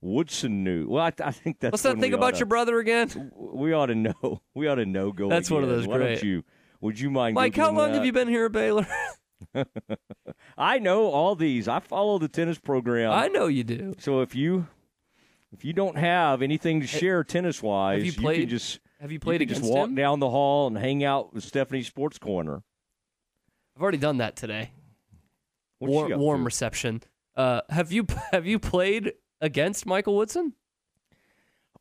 Woodson 0.00 0.64
knew. 0.64 0.87
Well, 0.88 1.04
I, 1.04 1.12
I 1.25 1.30
think 1.33 1.61
that's 1.61 1.73
What's 1.73 1.83
that 1.85 1.99
thing 1.99 2.12
about 2.12 2.35
oughta- 2.35 2.38
your 2.40 2.47
brother 2.47 2.78
again? 2.78 3.33
We 3.54 3.73
ought 3.73 3.87
to 3.87 3.95
know. 3.95 4.42
We 4.54 4.68
ought 4.68 4.75
to 4.76 4.85
know 4.85 5.12
going. 5.12 5.30
That's 5.30 5.50
one 5.50 5.62
of 5.62 5.71
those 5.71 5.87
Why 5.87 5.97
great- 5.97 6.14
Don't 6.16 6.25
you, 6.25 6.45
would 6.85 7.00
you 7.00 7.11
mind? 7.11 7.35
Mike, 7.35 7.57
how 7.57 7.71
long 7.73 7.88
that? 7.91 7.97
have 7.97 8.05
you 8.07 8.12
been 8.12 8.29
here 8.29 8.45
at 8.47 8.53
Baylor? 8.53 8.87
I 10.57 10.79
know 10.79 11.07
all 11.07 11.35
these. 11.35 11.67
I 11.69 11.81
follow 11.81 12.19
the 12.19 12.29
tennis 12.29 12.59
program. 12.59 13.11
I 13.12 13.29
know 13.29 13.47
you 13.47 13.64
do. 13.64 13.95
So 13.99 14.21
if 14.21 14.35
you 14.35 14.67
if 15.53 15.64
you 15.64 15.73
don't 15.73 15.97
have 15.97 16.43
anything 16.43 16.81
to 16.81 16.87
share 16.87 17.25
tennis 17.25 17.62
wise, 17.62 18.05
you 18.05 18.12
can 18.12 18.49
just 18.49 18.81
Have 19.00 19.11
you 19.11 19.17
you 19.17 19.21
played 19.21 19.41
can 19.41 19.49
just 19.49 19.62
walk 19.62 19.88
him? 19.88 19.95
down 19.95 20.21
the 20.21 20.31
hall 20.31 20.67
and 20.67 20.76
hang 20.79 21.03
out 21.05 21.35
with 21.35 21.45
Stephanie's 21.45 21.87
Sports 21.87 22.19
Corner. 22.19 22.62
I've 23.76 23.83
already 23.83 23.99
done 23.99 24.19
that 24.19 24.37
today. 24.37 24.71
What's 25.79 25.91
War, 25.91 26.17
warm 26.17 26.45
reception. 26.45 27.03
Uh, 27.37 27.62
have 27.69 27.93
you 27.93 28.07
have 28.33 28.47
you 28.47 28.59
played 28.59 29.14
against 29.41 29.87
Michael 29.87 30.17
Woodson? 30.17 30.55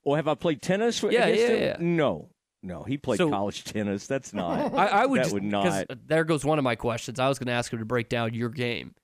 Or 0.06 0.18
have 0.18 0.28
I 0.28 0.36
played 0.36 0.62
tennis? 0.62 1.02
with- 1.02 1.14
Yeah, 1.14 1.26
against 1.28 1.42
yeah, 1.44 1.48
him? 1.50 1.62
yeah. 1.62 1.76
No, 1.80 2.30
no. 2.64 2.84
He 2.84 2.98
played 2.98 3.18
So- 3.18 3.30
college 3.30 3.64
tennis. 3.66 4.08
That's 4.08 4.34
not. 4.34 4.74
I, 4.74 4.88
I 4.88 5.06
would 5.06 5.20
That 5.20 5.24
just, 5.26 5.34
would 5.34 5.44
not. 5.44 5.86
There 6.08 6.24
goes 6.24 6.44
one 6.44 6.58
of 6.58 6.64
my 6.64 6.76
questions. 6.76 7.20
I 7.20 7.28
was 7.28 7.38
going 7.38 7.48
to 7.48 7.54
ask 7.54 7.72
him 7.72 7.80
to 7.80 7.86
break 7.86 8.10
down 8.10 8.34
your 8.34 8.50
game 8.50 8.96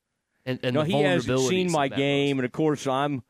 and, 0.45 0.59
and 0.63 0.73
no, 0.73 0.81
the 0.83 0.87
he 0.87 1.01
hasn't 1.03 1.37
vulnerabilities 1.37 1.49
seen 1.49 1.71
my 1.71 1.87
game, 1.89 2.39
and 2.39 2.45
of 2.45 2.51
course, 2.51 2.87
I'm. 2.87 3.21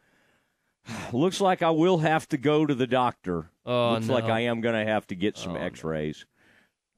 Looks 1.12 1.40
like 1.42 1.62
I 1.62 1.70
will 1.72 1.98
have 2.00 2.28
to 2.30 2.38
go 2.38 2.66
to 2.66 2.74
the 2.74 2.88
doctor. 2.88 3.50
Oh, 3.66 3.94
looks 3.94 4.08
like. 4.08 4.24
I 4.24 4.42
am 4.42 4.62
going 4.62 4.74
to 4.86 4.90
have 4.92 5.06
to 5.08 5.16
get 5.16 5.38
some 5.38 5.54
Oh. 5.56 5.60
X-rays. 5.60 6.26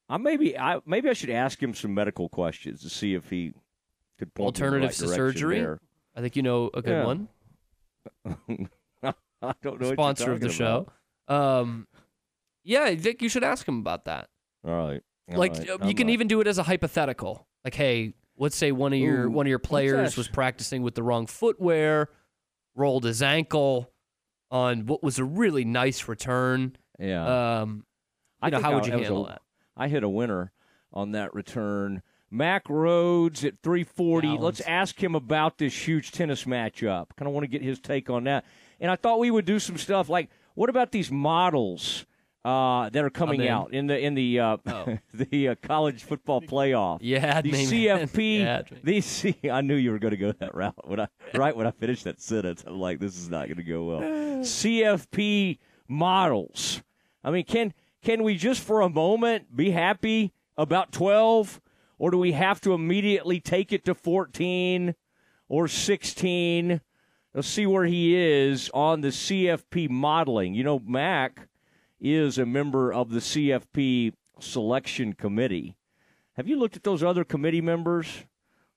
I 0.07 0.17
maybe 0.17 0.57
I 0.57 0.79
maybe 0.85 1.09
I 1.09 1.13
should 1.13 1.29
ask 1.29 1.61
him 1.61 1.73
some 1.73 1.93
medical 1.93 2.29
questions 2.29 2.81
to 2.83 2.89
see 2.89 3.13
if 3.15 3.29
he 3.29 3.53
could 4.19 4.33
point 4.33 4.59
me 4.59 4.65
in 4.65 4.71
the 4.71 4.77
Alternatives 4.77 5.01
right 5.01 5.07
to 5.09 5.13
surgery? 5.15 5.59
there. 5.59 5.79
I 6.15 6.21
think 6.21 6.35
you 6.35 6.43
know 6.43 6.69
a 6.73 6.81
good 6.81 6.91
Yeah. 6.91 7.05
one. 7.05 7.27
I 9.43 9.53
don't 9.63 9.81
know. 9.81 9.91
Sponsor 9.93 10.31
of 10.33 10.39
the 10.39 10.47
talking 10.49 10.57
show. 10.57 10.87
Um, 11.27 11.87
yeah, 12.63 12.83
I 12.83 12.95
think 12.95 13.21
you 13.21 13.29
should 13.29 13.43
ask 13.43 13.67
him 13.67 13.79
about 13.79 14.05
that. 14.05 14.29
All 14.65 14.71
right. 14.89 15.01
All 15.31 15.37
like 15.37 15.53
right. 15.53 15.69
uh, 15.69 15.77
I'm 15.81 15.87
you 15.87 15.95
can 15.95 16.07
not- 16.07 16.13
even 16.13 16.27
do 16.27 16.41
it 16.41 16.47
as 16.47 16.57
a 16.57 16.63
hypothetical. 16.63 17.47
Like, 17.63 17.73
hey, 17.75 18.13
let's 18.37 18.55
say 18.55 18.71
one 18.71 18.93
of 18.93 18.99
your 18.99 19.25
Ooh, 19.25 19.31
one 19.31 19.45
of 19.45 19.49
your 19.49 19.59
players 19.59 20.17
was 20.17 20.27
practicing 20.27 20.81
with 20.81 20.95
the 20.95 21.03
wrong 21.03 21.27
footwear. 21.27 22.09
rolled 22.75 23.03
his 23.03 23.21
ankle 23.21 23.91
on 24.49 24.85
what 24.85 25.03
was 25.03 25.19
a 25.19 25.23
really 25.25 25.65
nice 25.65 26.07
return. 26.07 26.75
Yeah. 26.99 27.59
Um, 27.61 27.85
I 28.41 28.49
know, 28.49 28.61
how 28.61 28.71
I- 28.71 28.75
would 28.75 28.85
you 28.85 28.93
handle 28.93 29.25
a- 29.27 29.29
that? 29.29 29.41
I 29.75 29.87
hit 29.87 30.03
a 30.03 30.09
winner 30.09 30.51
on 30.93 31.11
that 31.11 31.33
return. 31.33 32.01
Mack 32.29 32.65
Rhoades 32.67 33.43
at 33.45 33.55
340. 33.61 34.27
Gallons. 34.27 34.43
Let's 34.43 34.61
ask 34.61 35.01
him 35.03 35.15
about 35.15 35.57
this 35.57 35.87
huge 35.87 36.11
tennis 36.11 36.45
matchup. 36.45 37.07
Kind 37.17 37.27
of 37.27 37.33
want 37.33 37.43
to 37.43 37.47
get 37.49 37.61
his 37.61 37.79
take 37.79 38.09
on 38.09 38.23
that. 38.23 38.45
And 38.79 38.89
I 38.89 38.95
thought 38.95 39.19
we 39.19 39.31
would 39.31 39.45
do 39.45 39.59
some 39.59 39.77
stuff 39.77 40.07
like, 40.09 40.29
what 40.55 40.69
about 40.69 40.91
these 40.93 41.11
models 41.11 42.05
uh, 42.43 42.89
that 42.89 43.03
are 43.03 43.09
coming 43.09 43.47
out 43.47 43.73
in 43.73 43.87
the 43.87 43.99
in 43.99 44.15
the 44.15 44.39
uh, 44.39 44.57
Oh. 44.65 44.97
the 45.13 45.49
uh, 45.49 45.55
college 45.61 46.03
football 46.03 46.41
playoff? 46.41 46.99
Yeah, 47.01 47.41
the. 47.41 47.51
CFP. 47.51 48.71
Me. 48.71 48.79
These 48.83 49.05
C- 49.05 49.49
I 49.51 49.61
knew 49.61 49.75
you 49.75 49.91
were 49.91 49.99
going 49.99 50.11
to 50.11 50.17
go 50.17 50.31
that 50.31 50.55
route. 50.55 50.87
When 50.87 50.99
I 50.99 51.07
right 51.35 51.55
when 51.55 51.67
I 51.67 51.71
finished 51.71 52.03
that 52.05 52.21
sentence, 52.21 52.63
I'm 52.65 52.79
like, 52.79 52.99
this 52.99 53.17
is 53.17 53.29
not 53.29 53.47
going 53.47 53.57
to 53.57 53.63
go 53.63 53.83
well. 53.83 54.01
CFP 54.41 55.59
models. 55.87 56.81
I 57.23 57.31
mean, 57.31 57.45
can 57.45 57.73
can 58.01 58.23
we 58.23 58.35
just 58.35 58.61
for 58.61 58.81
a 58.81 58.89
moment 58.89 59.55
be 59.55 59.71
happy 59.71 60.33
about 60.57 60.91
12, 60.91 61.61
or 61.99 62.11
do 62.11 62.17
we 62.17 62.31
have 62.31 62.59
to 62.61 62.73
immediately 62.73 63.39
take 63.39 63.71
it 63.71 63.85
to 63.85 63.93
14 63.93 64.95
or 65.47 65.67
16? 65.67 66.81
Let's 67.33 67.47
see 67.47 67.65
where 67.65 67.85
he 67.85 68.15
is 68.15 68.69
on 68.73 69.01
the 69.01 69.09
CFP 69.09 69.89
modeling. 69.89 70.53
You 70.53 70.63
know, 70.63 70.79
Mack 70.79 71.47
is 72.01 72.37
a 72.37 72.45
member 72.45 72.91
of 72.91 73.11
the 73.11 73.19
CFP 73.19 74.13
selection 74.39 75.13
committee. 75.13 75.77
Have 76.33 76.47
you 76.47 76.57
looked 76.59 76.75
at 76.75 76.83
those 76.83 77.03
other 77.03 77.23
committee 77.23 77.61
members? 77.61 78.25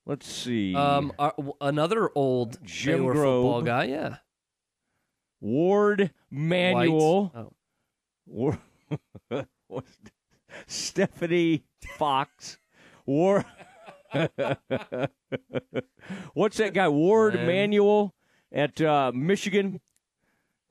Let's 0.05 0.27
see. 0.31 0.75
Um, 0.75 1.11
w- 1.17 1.53
another 1.59 2.11
old 2.13 2.59
Jim 2.63 2.99
Baylor 2.99 3.13
football 3.15 3.61
guy, 3.63 3.85
yeah. 3.85 4.17
Warde 5.41 6.11
Manuel. 6.29 7.31
White. 7.33 7.45
Oh. 7.45 7.53
War- 8.27 8.59
Stephanie 10.67 11.63
Fox. 11.97 12.59
War. 13.05 13.45
What's 16.33 16.57
that 16.57 16.73
guy? 16.73 16.87
Ward 16.87 17.33
Man. 17.35 17.45
Manuel 17.47 18.13
at 18.51 18.79
uh, 18.81 19.11
Michigan. 19.13 19.81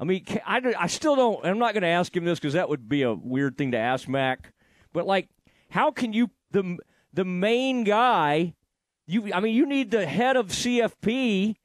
I 0.05 0.07
mean, 0.07 0.23
I, 0.45 0.75
I 0.81 0.87
still 0.87 1.17
don't. 1.17 1.47
I'm 1.47 1.59
not 1.59 1.73
going 1.73 1.81
to 1.81 1.89
ask 1.89 2.15
him 2.15 2.27
this 2.27 2.39
because 2.39 2.53
that 2.53 2.69
would 2.69 2.91
be 2.91 3.01
a 3.03 3.15
weird 3.15 3.57
thing 3.57 3.73
to 3.73 3.79
ask 3.79 4.07
Mack. 4.07 4.53
But 4.93 5.07
like, 5.07 5.31
how 5.71 5.93
can 5.93 6.13
you 6.13 6.29
the 6.51 6.77
the 7.15 7.25
main 7.25 7.85
guy? 7.85 8.55
You, 9.07 9.33
I 9.33 9.41
mean, 9.41 9.55
you 9.55 9.65
need 9.65 9.91
the 9.91 10.05
head 10.05 10.37
of 10.37 10.49
CFP, 10.49 11.57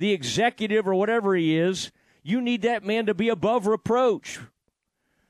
the 0.00 0.12
executive 0.12 0.88
or 0.88 0.94
whatever 0.96 1.36
he 1.36 1.56
is. 1.56 1.92
You 2.24 2.40
need 2.40 2.62
that 2.62 2.82
man 2.82 3.06
to 3.06 3.14
be 3.14 3.28
above 3.28 3.68
reproach. 3.68 4.40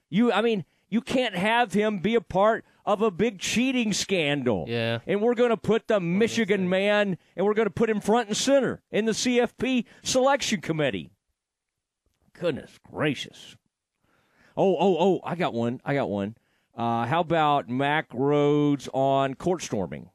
You, 0.09 0.33
I 0.33 0.41
mean, 0.41 0.65
you 0.89 1.03
can't 1.03 1.35
have 1.35 1.75
him 1.75 1.99
be 1.99 2.15
a 2.15 2.21
part 2.23 2.65
of 2.87 3.03
a 3.03 3.11
big 3.11 3.41
cheating 3.41 3.93
scandal. 3.93 4.65
Yeah. 4.69 5.01
And 5.07 5.21
we're 5.21 5.35
going 5.35 5.51
to 5.51 5.57
put 5.59 5.89
the 5.89 6.01
Michigan 6.01 6.69
man 6.69 7.19
and 7.37 7.45
we're 7.45 7.55
going 7.55 7.67
to 7.67 7.73
put 7.75 7.91
him 7.91 8.01
front 8.01 8.29
and 8.29 8.37
center 8.37 8.83
in 8.91 9.05
the 9.05 9.13
CFP 9.13 9.85
selection 10.03 10.63
committee. 10.63 11.14
Goodness 12.39 12.79
gracious. 12.91 13.57
Oh, 14.57 14.77
oh, 14.79 14.97
oh, 14.99 15.21
I 15.25 15.35
got 15.35 15.55
one. 15.55 15.81
I 15.85 15.95
got 15.95 16.09
one. 16.09 16.37
Uh, 16.77 17.07
how 17.07 17.21
about 17.21 17.69
Mack 17.69 18.11
Rhoades 18.11 18.89
on 18.93 19.35
court 19.35 19.63
storming? 19.63 20.11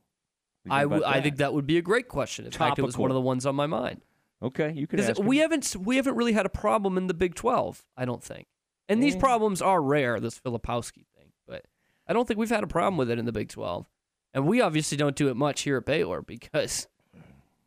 What 0.64 0.70
do 0.70 0.76
you 0.76 0.76
I, 0.76 1.00
think 1.00 1.16
I 1.18 1.22
think 1.22 1.38
that 1.38 1.54
would 1.54 1.66
be 1.66 1.78
a 1.78 1.82
great 1.82 2.08
question. 2.08 2.46
In 2.46 2.52
fact, 2.52 2.80
it 2.80 2.84
was 2.84 2.98
one 2.98 3.12
of 3.12 3.16
the 3.16 3.22
ones 3.22 3.46
on 3.46 3.56
my 3.56 3.68
mind. 3.68 4.02
Okay, 4.42 4.72
you 4.74 4.88
can 4.88 4.98
Because 4.98 5.20
ask 5.20 5.22
we 5.22 5.38
haven't 5.38 5.76
we 5.78 5.98
haven't 5.98 6.16
really 6.16 6.34
had 6.34 6.46
a 6.46 6.50
problem 6.50 6.98
in 6.98 7.08
the 7.08 7.14
Big 7.14 7.36
Twelve. 7.36 7.86
I 7.98 8.06
don't 8.06 8.24
think, 8.24 8.48
and 8.88 9.04
these 9.04 9.16
problems 9.16 9.62
are 9.62 9.82
rare. 9.82 10.20
This 10.20 10.40
Filipowski 10.40 11.06
thing, 11.18 11.32
but 11.46 11.66
I 12.08 12.14
don't 12.14 12.28
think 12.28 12.40
we've 12.40 12.50
had 12.50 12.64
a 12.64 12.68
problem 12.68 12.98
with 12.98 13.10
it 13.10 13.20
in 13.20 13.26
the 13.26 13.34
Big 13.34 13.50
Twelve, 13.50 13.90
and 14.34 14.46
we 14.48 14.62
obviously 14.62 14.98
don't 14.98 15.16
do 15.16 15.28
it 15.28 15.36
much 15.36 15.62
here 15.62 15.78
at 15.78 15.86
Baylor 15.86 16.22
because 16.22 16.88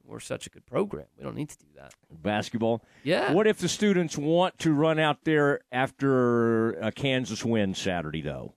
we're 0.04 0.20
such 0.20 0.46
a 0.46 0.50
good 0.50 0.66
program. 0.66 1.06
We 1.16 1.24
don't 1.24 1.34
need 1.36 1.48
to 1.50 1.58
do 1.58 1.66
that. 1.76 1.94
basketball. 2.10 2.82
Yeah. 3.02 3.32
What 3.32 3.46
if 3.46 3.58
the 3.58 3.68
students 3.68 4.16
want 4.18 4.58
to 4.60 4.72
run 4.72 4.98
out 4.98 5.24
there 5.24 5.60
after 5.70 6.72
a 6.72 6.92
Kansas 6.92 7.44
win 7.44 7.74
Saturday, 7.74 8.20
though? 8.22 8.54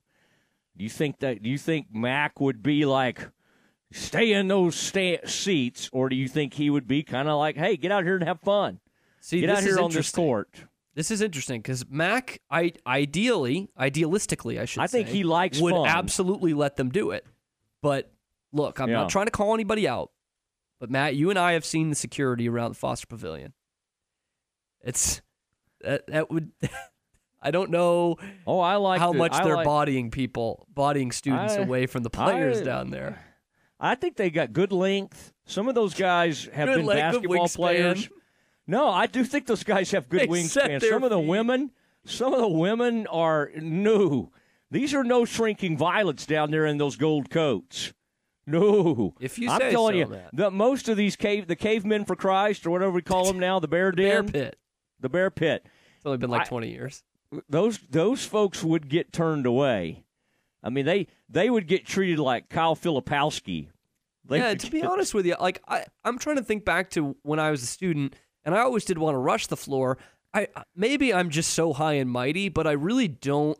Do 0.76 0.84
you 0.84 0.90
think 0.90 1.20
that? 1.20 1.42
Do 1.42 1.48
you 1.48 1.58
think 1.58 1.86
Mack 1.92 2.40
would 2.40 2.62
be 2.62 2.84
like, 2.84 3.28
stay 3.92 4.32
in 4.32 4.48
those 4.48 4.74
sta- 4.76 5.24
seats, 5.26 5.88
or 5.92 6.08
do 6.08 6.16
you 6.16 6.28
think 6.28 6.54
he 6.54 6.68
would 6.68 6.86
be 6.86 7.02
kind 7.02 7.28
of 7.28 7.38
like, 7.38 7.56
hey, 7.56 7.76
get 7.76 7.90
out 7.92 8.04
here 8.04 8.16
and 8.16 8.24
have 8.24 8.40
fun, 8.40 8.80
See, 9.20 9.40
get 9.40 9.48
out 9.50 9.62
here 9.62 9.78
on 9.80 9.90
this 9.90 10.10
court? 10.10 10.50
This 10.94 11.10
is 11.10 11.20
interesting 11.20 11.60
because 11.60 11.84
Mack, 11.88 12.40
I 12.50 12.72
ideally, 12.86 13.68
idealistically, 13.78 14.58
I 14.60 14.64
should. 14.64 14.82
I 14.82 14.86
think 14.86 15.08
say, 15.08 15.14
he 15.14 15.24
likes 15.24 15.60
would 15.60 15.74
fun. 15.74 15.86
absolutely 15.86 16.54
let 16.54 16.76
them 16.76 16.88
do 16.90 17.10
it. 17.10 17.24
But 17.82 18.10
look, 18.52 18.80
I'm 18.80 18.88
Yeah. 18.88 18.96
not 19.02 19.10
trying 19.10 19.26
to 19.26 19.30
call 19.30 19.52
anybody 19.54 19.86
out. 19.86 20.10
But 20.78 20.90
Matt, 20.90 21.14
you 21.16 21.30
and 21.30 21.38
I 21.38 21.52
have 21.52 21.64
seen 21.64 21.90
the 21.90 21.96
security 21.96 22.48
around 22.48 22.70
the 22.72 22.74
Foster 22.78 23.06
Pavilion. 23.06 23.52
It's 24.82 25.20
that 25.82 26.06
that 26.08 26.30
would. 26.30 26.52
I 27.42 27.50
don't 27.50 27.70
know 27.70 28.16
Oh, 28.46 28.58
I 28.60 28.76
like 28.76 28.98
how 28.98 29.12
the- 29.12 29.18
much 29.18 29.32
I 29.32 29.44
they're 29.44 29.56
like- 29.56 29.64
bodying 29.64 30.10
people, 30.10 30.66
bodying 30.74 31.12
students 31.12 31.54
I- 31.54 31.58
away 31.60 31.86
from 31.86 32.02
the 32.02 32.10
players 32.10 32.60
I- 32.60 32.64
down 32.64 32.90
there. 32.90 33.22
I 33.78 33.94
think 33.94 34.16
they 34.16 34.30
got 34.30 34.54
good 34.54 34.72
length. 34.72 35.34
Some 35.44 35.68
of 35.68 35.74
those 35.74 35.92
guys 35.92 36.48
have 36.54 36.66
Good 36.68 36.76
been 36.78 36.86
length 36.86 36.98
basketball 37.14 37.48
players. 37.48 38.08
No, 38.66 38.88
I 38.88 39.06
do 39.06 39.22
think 39.22 39.46
those 39.46 39.64
guys 39.64 39.90
have 39.90 40.08
good 40.08 40.28
wingspan. 40.30 40.80
Some 40.82 41.04
of 41.04 41.10
the 41.10 41.20
women, 41.20 41.70
some 42.06 42.32
of 42.32 42.40
the 42.40 42.48
women 42.48 43.06
are 43.08 43.50
new. 43.60 44.30
These 44.70 44.94
are 44.94 45.04
no 45.04 45.24
shrinking 45.26 45.76
violets 45.76 46.24
down 46.26 46.50
there 46.50 46.64
in 46.66 46.78
those 46.78 46.96
gold 46.96 47.28
coats. 47.30 47.92
No, 48.46 49.14
If 49.20 49.38
you 49.38 49.50
I'm 49.50 49.60
say 49.60 49.70
telling 49.72 49.94
so, 49.94 49.98
you, 49.98 50.06
Matt. 50.06 50.30
the 50.32 50.50
most 50.50 50.88
of 50.88 50.96
these 50.96 51.16
cave, 51.16 51.48
the 51.48 51.56
cavemen 51.56 52.04
for 52.04 52.14
Christ, 52.14 52.64
or 52.66 52.70
whatever 52.70 52.92
we 52.92 53.02
call 53.02 53.24
them 53.30 53.38
now, 53.40 53.58
the 53.58 53.68
bear 53.68 53.90
Bear 53.92 54.22
pit. 54.22 54.58
the 55.00 55.08
bear 55.08 55.30
pit. 55.30 55.66
It's 55.96 56.06
only 56.06 56.18
been 56.18 56.30
like 56.30 56.42
I- 56.42 56.48
20 56.48 56.70
years. 56.70 57.02
Those 57.48 57.78
those 57.90 58.24
folks 58.24 58.62
would 58.62 58.88
get 58.88 59.12
turned 59.12 59.46
away. 59.46 60.04
I 60.62 60.70
mean, 60.70 60.86
they 60.86 61.08
they 61.28 61.50
would 61.50 61.66
get 61.66 61.84
treated 61.84 62.20
like 62.20 62.48
Kyle 62.48 62.76
Filipowski. 62.76 63.66
They 64.24 64.38
yeah, 64.38 64.54
to 64.54 64.70
be 64.70 64.80
get- 64.80 64.90
honest 64.90 65.12
with 65.12 65.26
you, 65.26 65.34
like 65.40 65.60
I, 65.66 65.84
I'm 66.04 66.18
trying 66.18 66.36
to 66.36 66.44
think 66.44 66.64
back 66.64 66.90
to 66.90 67.16
when 67.22 67.40
I 67.40 67.50
was 67.50 67.64
a 67.64 67.66
student, 67.66 68.14
and 68.44 68.54
I 68.54 68.60
always 68.60 68.84
did 68.84 68.96
want 68.98 69.14
to 69.14 69.18
rush 69.18 69.48
the 69.48 69.56
floor. 69.56 69.98
I 70.32 70.46
maybe 70.76 71.12
I'm 71.12 71.30
just 71.30 71.52
so 71.52 71.72
high 71.72 71.94
and 71.94 72.08
mighty, 72.08 72.48
but 72.48 72.66
I 72.68 72.72
really 72.72 73.08
don't 73.08 73.58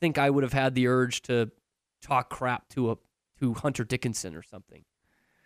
think 0.00 0.18
I 0.18 0.28
would 0.28 0.44
have 0.44 0.52
had 0.52 0.74
the 0.74 0.86
urge 0.86 1.22
to 1.22 1.50
talk 2.02 2.28
crap 2.28 2.68
to 2.70 2.90
a 2.90 2.96
to 3.40 3.54
Hunter 3.54 3.84
Dickinson 3.84 4.34
or 4.34 4.42
something. 4.42 4.84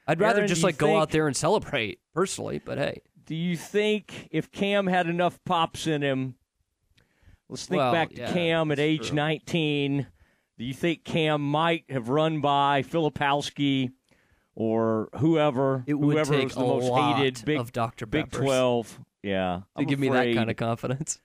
I'd 0.07 0.21
rather 0.21 0.39
Aaron, 0.41 0.49
just 0.49 0.63
like 0.63 0.77
go 0.79 0.99
out 0.99 1.11
there 1.11 1.27
and 1.27 1.37
celebrate 1.37 2.01
personally. 2.15 2.59
But 2.65 2.79
hey, 2.79 3.01
Do 3.27 3.35
you 3.35 3.57
think 3.57 4.29
if 4.31 4.51
Cam 4.51 4.87
had 4.87 5.07
enough 5.09 5.39
pops 5.45 5.87
in 5.87 6.03
him? 6.03 6.35
Let's 7.49 7.67
think 7.67 7.79
Well, 7.79 7.93
back 7.93 8.11
to 8.11 8.21
yeah, 8.23 8.33
Cam 8.33 8.71
at 8.73 8.79
age 8.79 9.09
true. 9.09 9.17
19. 9.17 10.07
Do 10.59 10.65
you 10.65 10.75
think 10.75 11.05
Cam 11.05 11.41
might 11.41 11.85
have 11.89 12.09
run 12.09 12.41
by 12.41 12.83
Filipowski 12.83 13.93
or 14.55 15.09
whoever? 15.17 15.85
it 15.87 15.95
would 15.95 16.13
whoever 16.15 16.35
take 16.35 16.45
was 16.45 16.55
the 16.55 16.61
a 16.61 16.67
most 16.67 16.85
lot 16.85 17.17
hated 17.17 17.45
Big 17.45 17.59
of 17.59 17.73
Dr. 17.73 18.07
Big 18.07 18.31
Peppers 18.31 18.45
12. 18.45 19.01
Yeah. 19.23 19.57
to 19.59 19.65
I'm 19.77 19.85
give 19.87 19.99
me 19.99 20.09
that 20.11 20.35
kind 20.35 20.51
of 20.51 20.57
confidence. 20.57 21.21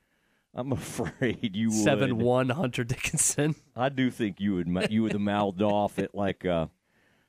I'm 0.56 0.72
afraid 0.72 1.56
you 1.56 1.70
would. 1.70 1.78
Seven 1.84 2.18
one 2.18 2.50
Hunter 2.50 2.84
Dickinson. 2.84 3.56
I 3.76 3.90
do 3.90 4.10
think 4.10 4.40
you 4.40 4.56
would. 4.56 4.68
ma- 4.68 4.86
You 4.90 5.04
would 5.04 5.12
have 5.12 5.22
mouthed 5.22 5.62
off 5.62 6.00
at 6.00 6.16
like. 6.16 6.46
Uh, 6.46 6.68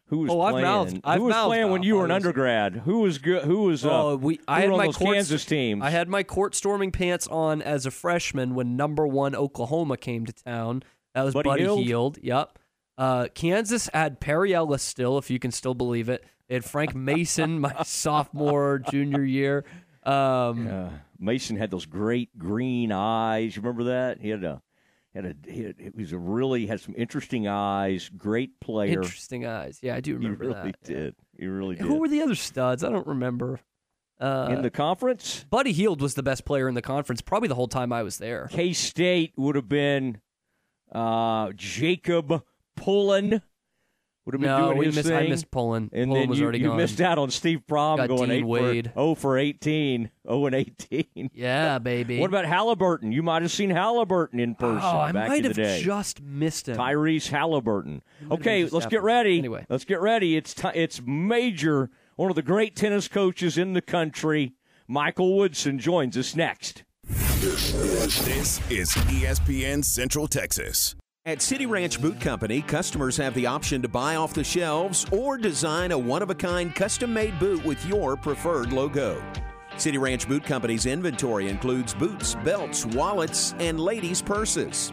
who 0.08 0.18
was 0.18 0.30
Oh, 0.30 0.40
I've 0.40 0.52
playing? 0.52 0.64
mouthed- 0.64 1.00
I've 1.02 1.18
who 1.18 1.24
was 1.24 1.32
mouthed 1.34 1.48
playing 1.48 1.70
when 1.72 1.80
off, 1.80 1.86
you 1.86 1.94
were 1.96 2.04
an 2.04 2.12
undergrad? 2.12 2.76
Who 2.84 3.00
was 3.00 3.18
good? 3.18 3.42
Who 3.42 3.62
was? 3.64 3.84
Uh, 3.84 3.90
oh, 4.10 4.16
we. 4.16 4.38
I 4.46 4.60
had 4.60 4.70
on 4.70 4.76
my 4.78 4.86
those 4.86 4.96
court 4.96 5.14
Kansas 5.14 5.44
teams. 5.44 5.82
I 5.82 5.90
had 5.90 6.08
my 6.08 6.22
court 6.22 6.54
storming 6.54 6.92
pants 6.92 7.26
on 7.26 7.60
as 7.60 7.86
a 7.86 7.90
freshman 7.90 8.54
when 8.54 8.76
number 8.76 9.04
one 9.06 9.34
Oklahoma 9.34 9.96
came 9.96 10.24
to 10.24 10.32
town. 10.32 10.84
That 11.14 11.24
was 11.24 11.34
Buddy 11.34 11.48
Buddy, 11.48 11.62
Hield? 11.64 11.84
Heald. 11.84 12.18
Yep. 12.22 12.58
Uh, 12.98 13.26
Kansas 13.34 13.90
had 13.92 14.20
Perry 14.20 14.54
Ellis 14.54 14.82
still, 14.82 15.18
if 15.18 15.28
you 15.28 15.38
can 15.40 15.50
still 15.50 15.74
believe 15.74 16.08
it. 16.08 16.24
They 16.48 16.54
had 16.54 16.64
Frank 16.64 16.94
Mason 16.94 17.58
my 17.58 17.74
sophomore, 17.84 18.78
junior 18.78 19.24
year. 19.24 19.64
Um, 20.06 20.68
Uh, 20.68 20.90
Mason 21.18 21.56
had 21.56 21.70
those 21.70 21.86
great 21.86 22.36
green 22.38 22.92
eyes. 22.92 23.56
You 23.56 23.62
remember 23.62 23.84
that? 23.84 24.20
He 24.20 24.28
had 24.28 24.44
a 24.44 24.62
had 25.14 25.24
a 25.24 25.34
he, 25.50 25.62
had, 25.64 25.76
he 25.78 25.90
was 25.94 26.12
a 26.12 26.18
really 26.18 26.66
had 26.66 26.80
some 26.80 26.94
interesting 26.96 27.48
eyes. 27.48 28.10
Great 28.16 28.60
player. 28.60 29.00
Interesting 29.00 29.46
eyes. 29.46 29.78
Yeah, 29.82 29.94
I 29.96 30.00
do 30.00 30.12
He 30.12 30.16
remember 30.26 30.44
really 30.48 30.54
that. 30.72 30.76
yeah. 30.82 30.94
did. 30.94 31.14
He 31.38 31.46
really 31.46 31.74
did. 31.76 31.86
Who 31.86 31.96
were 31.96 32.08
the 32.08 32.20
other 32.22 32.34
studs? 32.34 32.84
I 32.84 32.90
don't 32.90 33.06
remember. 33.06 33.60
Uh, 34.20 34.48
in 34.50 34.62
the 34.62 34.70
conference? 34.70 35.44
Buddy 35.50 35.72
Hield 35.72 36.00
was 36.00 36.14
the 36.14 36.22
best 36.22 36.44
player 36.46 36.68
in 36.68 36.74
the 36.74 36.80
conference, 36.82 37.20
probably 37.20 37.48
the 37.48 37.54
whole 37.54 37.68
time 37.68 37.92
I 37.92 38.02
was 38.02 38.16
there. 38.18 38.48
K 38.50 38.72
State 38.72 39.32
would 39.36 39.56
have 39.56 39.68
been 39.68 40.20
uh, 40.92 41.52
Jacob 41.54 42.42
Pullen 42.76 43.42
would 44.26 44.34
have 44.34 44.40
been 44.40 44.50
No, 44.50 44.66
doing 44.66 44.78
we 44.78 44.86
his 44.86 44.96
missed. 44.96 45.08
thing. 45.08 45.16
I 45.16 45.28
missed 45.28 45.50
Pullen. 45.50 45.88
and 45.92 46.08
Pullen 46.08 46.20
then 46.22 46.28
was 46.28 46.38
you, 46.38 46.44
already 46.44 46.58
you 46.58 46.66
gone. 46.66 46.76
missed 46.76 47.00
out 47.00 47.16
on 47.16 47.30
Steve 47.30 47.60
Prohm 47.66 47.96
Got 47.96 48.08
going 48.08 48.28
Dean 48.28 48.40
8 48.40 48.44
Wade. 48.44 48.86
for 48.88 49.00
0 49.00 49.14
for 49.14 49.38
18, 49.38 50.10
0 50.28 50.46
and 50.46 50.54
18. 50.54 51.30
Yeah, 51.32 51.78
baby. 51.78 52.18
What 52.20 52.28
about 52.28 52.44
Halliburton? 52.44 53.12
You 53.12 53.22
might 53.22 53.42
have 53.42 53.50
seen 53.52 53.70
Halliburton 53.70 54.38
in 54.40 54.54
person 54.56 54.80
Oh, 54.82 54.98
I 54.98 55.12
back 55.12 55.28
might 55.28 55.36
in 55.36 55.42
the 55.44 55.48
have 55.48 55.56
day. 55.56 55.82
just 55.82 56.20
missed 56.20 56.68
him. 56.68 56.76
Tyrese 56.76 57.28
Halliburton. 57.28 58.02
Okay, 58.30 58.64
let's 58.66 58.86
get 58.86 59.02
ready. 59.02 59.38
Anyway. 59.38 59.64
let's 59.68 59.84
get 59.84 60.00
ready. 60.00 60.36
It's 60.36 60.52
ti 60.54 60.68
it's 60.74 61.00
major. 61.06 61.90
One 62.16 62.30
of 62.30 62.36
the 62.36 62.42
great 62.42 62.74
tennis 62.74 63.08
coaches 63.08 63.56
in 63.58 63.74
the 63.74 63.82
country, 63.82 64.54
Michael 64.88 65.36
Woodson, 65.36 65.78
joins 65.78 66.16
us 66.16 66.34
next. 66.34 66.82
This 67.08 68.58
is 68.70 68.88
ESPN 69.06 69.84
Central 69.84 70.26
Texas. 70.26 70.96
At 71.26 71.42
City 71.42 71.66
Ranch 71.66 72.00
Boot 72.00 72.20
Company, 72.20 72.62
customers 72.62 73.16
have 73.16 73.34
the 73.34 73.48
option 73.48 73.82
to 73.82 73.88
buy 73.88 74.14
off 74.14 74.32
the 74.32 74.44
shelves 74.44 75.06
or 75.10 75.36
design 75.36 75.90
a 75.90 75.98
one 75.98 76.22
of 76.22 76.30
a 76.30 76.36
kind 76.36 76.72
custom 76.72 77.12
made 77.12 77.36
boot 77.40 77.64
with 77.64 77.84
your 77.84 78.16
preferred 78.16 78.72
logo. 78.72 79.20
City 79.76 79.98
Ranch 79.98 80.28
Boot 80.28 80.44
Company's 80.44 80.86
inventory 80.86 81.48
includes 81.48 81.94
boots, 81.94 82.36
belts, 82.44 82.86
wallets, 82.86 83.56
and 83.58 83.80
ladies' 83.80 84.22
purses. 84.22 84.92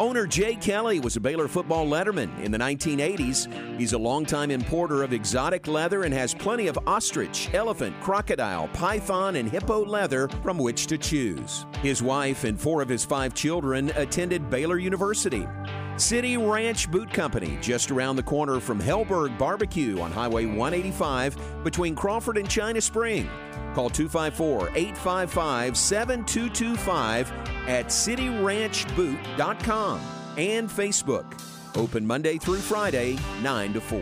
Owner 0.00 0.26
Jay 0.26 0.54
Kelly 0.54 0.98
was 0.98 1.16
a 1.16 1.20
Baylor 1.20 1.46
football 1.46 1.86
letterman 1.86 2.30
in 2.42 2.50
the 2.50 2.56
1980s. 2.56 3.78
He's 3.78 3.92
a 3.92 3.98
longtime 3.98 4.50
importer 4.50 5.02
of 5.02 5.12
exotic 5.12 5.66
leather 5.66 6.04
and 6.04 6.14
has 6.14 6.32
plenty 6.32 6.68
of 6.68 6.78
ostrich, 6.86 7.50
elephant, 7.52 7.94
crocodile, 8.00 8.68
python, 8.68 9.36
and 9.36 9.46
hippo 9.46 9.84
leather 9.84 10.26
from 10.42 10.56
which 10.56 10.86
to 10.86 10.96
choose. 10.96 11.66
His 11.82 12.02
wife 12.02 12.44
and 12.44 12.58
four 12.58 12.80
of 12.80 12.88
his 12.88 13.04
five 13.04 13.34
children 13.34 13.90
attended 13.94 14.48
Baylor 14.48 14.78
University. 14.78 15.46
City 15.98 16.38
Ranch 16.38 16.90
Boot 16.90 17.12
Company, 17.12 17.58
just 17.60 17.90
around 17.90 18.16
the 18.16 18.22
corner 18.22 18.58
from 18.58 18.80
Helberg 18.80 19.36
Barbecue 19.36 20.00
on 20.00 20.10
Highway 20.10 20.46
185 20.46 21.62
between 21.62 21.94
Crawford 21.94 22.38
and 22.38 22.48
China 22.48 22.80
Spring. 22.80 23.28
Call 23.74 23.90
254 23.90 24.70
855 24.74 25.76
7225 25.76 27.30
at 27.68 27.86
cityranchboot.com 27.86 30.00
and 30.36 30.68
Facebook. 30.68 31.24
Open 31.76 32.04
Monday 32.06 32.38
through 32.38 32.58
Friday, 32.58 33.16
9 33.42 33.72
to 33.74 33.80
4. 33.80 34.00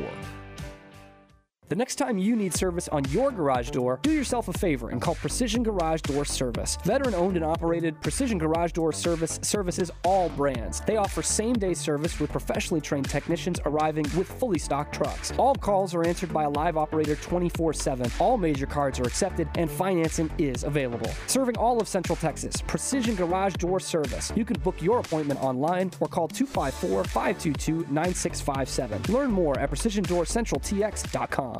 The 1.69 1.77
next 1.77 1.97
time 1.97 2.17
you 2.17 2.35
need 2.35 2.55
service 2.55 2.89
on 2.89 3.05
your 3.11 3.31
garage 3.31 3.69
door, 3.69 4.01
do 4.03 4.11
yourself 4.11 4.49
a 4.49 4.55
favor 4.55 4.89
and 4.89 5.03
call 5.03 5.17
Precision 5.17 5.63
Garage 5.63 6.01
Door 6.01 6.25
Service. 6.25 6.79
Veteran 6.85 7.15
owned 7.15 7.37
and 7.37 7.45
operated, 7.45 8.01
Precision 8.01 8.39
Garage 8.39 8.73
Door 8.73 8.95
Service 8.95 9.39
services 9.43 9.91
all 10.03 10.31
brands. 10.31 10.81
They 10.87 10.97
offer 10.97 11.21
same 11.21 11.53
day 11.53 11.75
service 11.75 12.19
with 12.19 12.33
professionally 12.33 12.81
trained 12.81 13.11
technicians 13.11 13.61
arriving 13.67 14.07
with 14.17 14.33
fully 14.33 14.59
stocked 14.59 14.95
trucks. 14.95 15.35
All 15.37 15.55
calls 15.55 15.95
are 15.95 16.07
answered 16.07 16.33
by 16.33 16.45
a 16.45 16.49
live 16.49 16.79
operator 16.79 17.17
24 17.17 17.75
7. 17.75 18.11
All 18.19 18.39
major 18.39 18.65
cards 18.65 18.99
are 18.99 19.05
accepted 19.05 19.47
and 19.57 19.71
financing 19.71 20.31
is 20.39 20.65
available. 20.65 21.11
Serving 21.27 21.59
all 21.59 21.83
of 21.83 21.87
Central 21.87 22.17
Texas, 22.17 22.63
Precision 22.63 23.15
Garage 23.15 23.57
Door 23.57 23.81
Service. 23.81 24.33
You 24.35 24.47
can 24.47 24.59
book 24.61 24.81
your 24.81 25.01
appointment 25.01 25.43
online 25.43 25.91
or 26.01 26.09
call 26.09 26.29
254 26.29 27.05
522 27.05 27.93
9657. 27.93 29.13
Learn 29.15 29.31
more 29.31 29.59
at 29.59 29.71
precisiondoorcentraltx.com. 29.71 31.58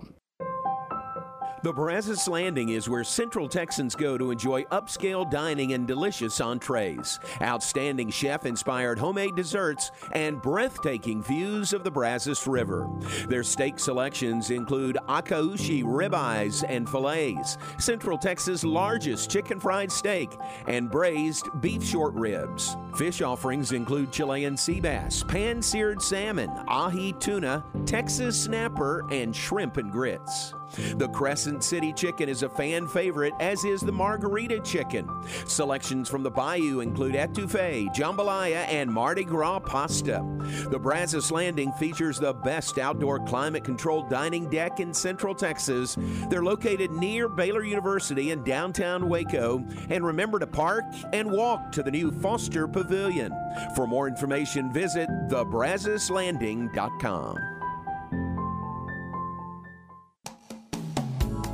The 1.65 1.73
Brazos 1.73 2.29
Landing 2.29 2.69
is 2.69 2.89
where 2.89 3.03
Central 3.03 3.49
Texans 3.49 3.97
go 3.97 4.17
to 4.17 4.31
enjoy 4.31 4.63
upscale 4.67 5.29
dining 5.29 5.73
and 5.73 5.89
delicious 5.89 6.41
entrees, 6.41 7.19
outstanding 7.43 8.11
chef 8.11 8.47
inspired 8.47 8.97
homemade 8.97 9.35
desserts, 9.35 9.91
and 10.13 10.41
breathtaking 10.41 11.21
views 11.21 11.73
of 11.73 11.83
the 11.83 11.91
Brazos 11.91 12.47
River. 12.47 12.89
Their 13.29 13.43
steak 13.43 13.81
selections 13.81 14.51
include 14.51 14.99
akaushi 15.09 15.83
ribeyes 15.83 16.65
and 16.69 16.89
fillets, 16.89 17.59
Central 17.79 18.19
Texas' 18.19 18.63
largest 18.63 19.29
chicken 19.29 19.59
fried 19.59 19.91
steak, 19.91 20.31
and 20.69 20.89
braised 20.89 21.49
beef 21.61 21.83
short 21.83 22.15
ribs. 22.15 22.77
Fish 22.97 23.21
offerings 23.21 23.73
include 23.73 24.13
Chilean 24.13 24.57
sea 24.57 24.81
bass, 24.81 25.25
pan 25.25 25.61
seared 25.61 26.01
salmon, 26.01 26.51
ahi 26.69 27.15
tuna, 27.15 27.65
Texas 27.85 28.41
snapper, 28.45 29.05
and 29.11 29.35
shrimp 29.35 29.77
and 29.77 29.91
grits. 29.91 30.55
The 30.97 31.09
Crescent 31.09 31.65
City 31.65 31.93
chicken 31.93 32.29
is 32.29 32.43
a 32.43 32.49
fan 32.49 32.87
favorite, 32.89 33.35
as 33.41 33.65
is 33.65 33.81
the 33.81 33.93
margarita 33.93 34.61
chicken. 34.61 35.09
Selections 35.47 36.09
from 36.09 36.23
the 36.23 36.31
Bayou 36.31 36.81
include 36.81 37.15
etouffee, 37.15 37.95
jambalaya, 37.95 38.67
and 38.69 38.91
Mardi 38.91 39.25
Gras 39.25 39.61
pasta. 39.61 40.25
The 40.71 40.79
Brazos 40.79 41.31
Landing 41.31 41.73
features 41.73 42.19
the 42.19 42.33
best 42.33 42.79
outdoor 42.79 43.21
climate 43.21 43.65
controlled 43.65 44.09
dining 44.11 44.49
deck 44.51 44.81
in 44.81 44.95
Central 44.95 45.35
Texas. 45.35 45.97
They're 46.29 46.45
located 46.45 46.91
near 46.93 47.29
Baylor 47.29 47.65
University 47.65 48.31
in 48.31 48.45
downtown 48.45 49.09
Waco. 49.09 49.65
And 49.91 50.05
remember 50.05 50.39
to 50.39 50.47
park 50.47 50.85
and 51.13 51.31
walk 51.31 51.73
to 51.73 51.83
the 51.83 51.91
new 51.91 52.13
Foster 52.13 52.69
Pavilion. 52.69 53.33
For 53.75 53.87
more 53.87 54.09
information, 54.09 54.73
visit 54.73 55.09
thebrazoslanding.com. 55.29 57.58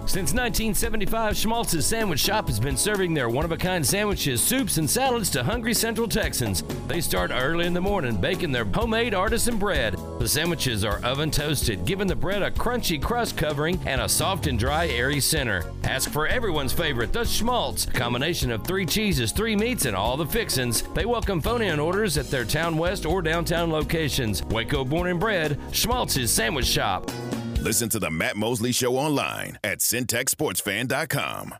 Since 0.06 0.34
1975, 0.34 1.34
Schmaltz's 1.34 1.86
Sandwich 1.86 2.20
Shop 2.20 2.46
has 2.46 2.60
been 2.60 2.76
serving 2.76 3.14
their 3.14 3.30
one 3.30 3.46
of 3.46 3.52
a 3.52 3.56
kind 3.56 3.84
sandwiches, 3.84 4.42
soups, 4.42 4.76
and 4.76 4.88
salads 4.88 5.30
to 5.30 5.42
hungry 5.42 5.72
Central 5.72 6.06
Texans. 6.06 6.62
They 6.86 7.00
start 7.00 7.30
early 7.32 7.66
in 7.66 7.72
the 7.72 7.80
morning 7.80 8.20
baking 8.20 8.52
their 8.52 8.66
homemade 8.66 9.14
artisan 9.14 9.56
bread. 9.56 9.96
The 10.18 10.28
sandwiches 10.28 10.84
are 10.84 11.02
oven 11.02 11.30
toasted, 11.30 11.86
giving 11.86 12.06
the 12.06 12.14
bread 12.14 12.42
a 12.42 12.50
crunchy 12.50 13.00
crust 13.00 13.38
covering 13.38 13.80
and 13.86 14.00
a 14.00 14.08
soft 14.08 14.46
and 14.46 14.58
dry, 14.58 14.88
airy 14.88 15.20
center. 15.20 15.72
Ask 15.84 16.10
for 16.10 16.28
everyone's 16.28 16.72
favorite, 16.72 17.14
the 17.14 17.24
Schmaltz, 17.24 17.86
combination 17.86 18.52
of 18.52 18.62
three 18.62 18.84
cheeses, 18.84 19.32
three 19.32 19.56
meats, 19.56 19.86
and 19.86 19.96
all 19.96 20.18
the 20.18 20.26
fixins. 20.26 20.82
They 20.94 21.06
welcome 21.06 21.40
phone 21.40 21.62
in 21.62 21.80
orders 21.80 22.18
at 22.18 22.30
their 22.30 22.44
Town 22.44 22.76
West 22.76 23.06
or 23.06 23.22
downtown 23.22 23.72
locations. 23.72 24.44
Waco 24.44 24.84
born 24.84 25.08
and 25.08 25.18
bred, 25.18 25.58
Schmaltz's 25.72 26.30
Sandwich 26.30 26.66
Shop. 26.66 27.10
Listen 27.64 27.88
to 27.88 27.98
the 27.98 28.10
Matt 28.10 28.36
Mosley 28.36 28.72
Show 28.72 28.98
online 28.98 29.58
at 29.64 29.78
syntechsportsfan.com. 29.78 31.54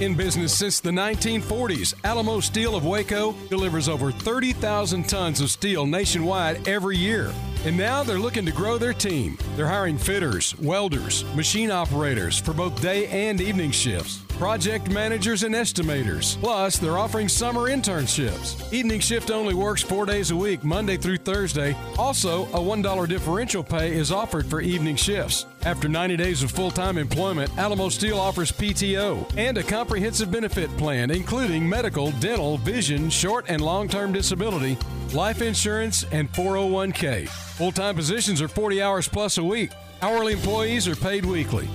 In 0.00 0.16
business 0.16 0.56
since 0.56 0.80
the 0.80 0.90
1940s, 0.90 1.94
Alamo 2.02 2.40
Steel 2.40 2.74
of 2.74 2.84
Waco 2.84 3.36
delivers 3.50 3.88
over 3.88 4.10
30,000 4.10 5.08
tons 5.08 5.40
of 5.40 5.50
steel 5.50 5.86
nationwide 5.86 6.66
every 6.66 6.96
year. 6.96 7.32
And 7.64 7.76
now 7.76 8.02
they're 8.02 8.18
looking 8.18 8.46
to 8.46 8.52
grow 8.52 8.78
their 8.78 8.92
team. 8.92 9.38
They're 9.54 9.68
hiring 9.68 9.96
fitters, 9.96 10.58
welders, 10.58 11.24
machine 11.36 11.70
operators 11.70 12.36
for 12.36 12.52
both 12.52 12.82
day 12.82 13.06
and 13.06 13.40
evening 13.40 13.70
shifts, 13.70 14.20
project 14.38 14.88
managers 14.88 15.42
and 15.42 15.54
estimators. 15.54 16.40
Plus, 16.40 16.78
they're 16.78 16.96
offering 16.96 17.28
summer 17.28 17.68
internships. 17.68 18.72
Evening 18.72 19.00
shift 19.00 19.32
only 19.32 19.52
works 19.52 19.82
four 19.82 20.06
days 20.06 20.30
a 20.30 20.36
week, 20.36 20.62
Monday 20.62 20.96
through 20.96 21.16
Thursday. 21.18 21.76
Also, 21.98 22.44
a 22.46 22.58
$1 22.58 23.08
differential 23.08 23.64
pay 23.64 23.92
is 23.92 24.12
offered 24.12 24.46
for 24.46 24.60
evening 24.60 24.94
shifts. 24.94 25.46
After 25.64 25.88
90 25.88 26.16
days 26.16 26.42
of 26.44 26.52
full 26.52 26.70
time 26.70 26.98
employment, 26.98 27.50
Alamo 27.58 27.88
Steel 27.88 28.18
offers 28.18 28.52
PTO 28.52 29.28
and 29.36 29.58
a 29.58 29.62
comprehensive 29.62 30.30
benefit 30.30 30.74
plan, 30.76 31.10
including 31.10 31.68
medical, 31.68 32.12
dental, 32.12 32.58
vision, 32.58 33.10
short 33.10 33.46
and 33.48 33.60
long 33.60 33.88
term 33.88 34.12
disability, 34.12 34.78
life 35.12 35.42
insurance, 35.42 36.04
and 36.12 36.32
401k. 36.32 37.28
Full 37.28 37.72
time 37.72 37.96
positions 37.96 38.40
are 38.40 38.48
40 38.48 38.80
hours 38.80 39.08
plus 39.08 39.38
a 39.38 39.44
week. 39.44 39.72
Hourly 40.00 40.34
employees 40.34 40.86
are 40.86 40.94
paid 40.94 41.24
weekly. 41.24 41.68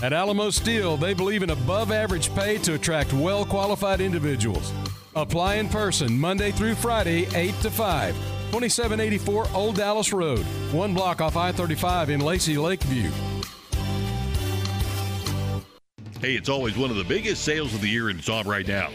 At 0.00 0.12
Alamo 0.12 0.50
Steel, 0.50 0.96
they 0.96 1.12
believe 1.12 1.42
in 1.42 1.50
above 1.50 1.90
average 1.90 2.32
pay 2.32 2.58
to 2.58 2.74
attract 2.74 3.12
well 3.12 3.44
qualified 3.44 4.00
individuals. 4.00 4.72
Apply 5.16 5.56
in 5.56 5.68
person 5.68 6.16
Monday 6.16 6.52
through 6.52 6.76
Friday, 6.76 7.26
8 7.34 7.52
to 7.62 7.70
5. 7.70 8.14
2784 8.52 9.48
Old 9.52 9.74
Dallas 9.74 10.12
Road, 10.12 10.44
one 10.72 10.94
block 10.94 11.20
off 11.20 11.36
I 11.36 11.50
35 11.50 12.10
in 12.10 12.20
Lacy 12.20 12.56
Lakeview. 12.56 13.10
Hey, 16.20 16.34
it's 16.34 16.48
always 16.48 16.76
one 16.78 16.90
of 16.90 16.96
the 16.96 17.04
biggest 17.04 17.42
sales 17.42 17.74
of 17.74 17.80
the 17.80 17.88
year, 17.88 18.08
in 18.08 18.20
on 18.30 18.46
right 18.46 18.66
now. 18.66 18.90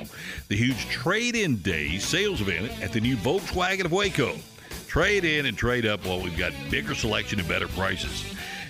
The 0.48 0.56
huge 0.56 0.88
Trade 0.88 1.36
In 1.36 1.58
Day 1.58 1.98
sales 1.98 2.40
event 2.40 2.82
at 2.82 2.94
the 2.94 3.02
new 3.02 3.18
Volkswagen 3.18 3.84
of 3.84 3.92
Waco. 3.92 4.38
Trade 4.88 5.26
in 5.26 5.48
and 5.48 5.58
trade 5.58 5.86
up 5.86 6.06
while 6.06 6.22
we've 6.22 6.38
got 6.38 6.54
bigger 6.70 6.96
selection 6.96 7.40
and 7.40 7.48
better 7.48 7.68
prices. 7.68 8.24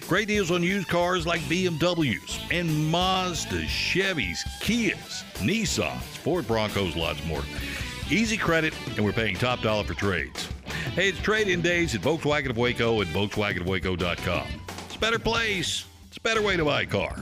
Great 0.08 0.28
deals 0.28 0.52
on 0.52 0.62
used 0.62 0.88
cars 0.90 1.26
like 1.26 1.40
BMWs 1.42 2.40
and 2.52 2.70
Mazdas, 2.94 3.66
Chevys, 3.66 4.40
Kias, 4.60 5.24
Nissans, 5.36 6.02
Ford 6.02 6.46
Broncos, 6.46 6.96
lots 6.96 7.24
more. 7.26 7.42
Easy 8.12 8.36
credit, 8.36 8.74
and 8.96 9.04
we're 9.04 9.14
paying 9.14 9.36
top 9.36 9.62
dollar 9.62 9.84
for 9.86 9.94
trades. 9.94 10.48
Hey, 10.94 11.10
it's 11.10 11.20
trade 11.20 11.48
in 11.48 11.62
days 11.62 11.96
at 11.96 12.02
Volkswagen 12.02 12.50
of 12.50 12.58
Waco 12.58 13.00
and 13.02 13.10
VolkswagenofWaco.com. 13.12 14.48
It's 14.86 14.96
a 14.96 15.00
better 15.00 15.20
place. 15.20 15.86
It's 16.10 16.18
a 16.18 16.22
better 16.22 16.42
way 16.42 16.58
to 16.58 16.66
buy 16.66 16.82
a 16.82 16.86
car. 16.86 17.16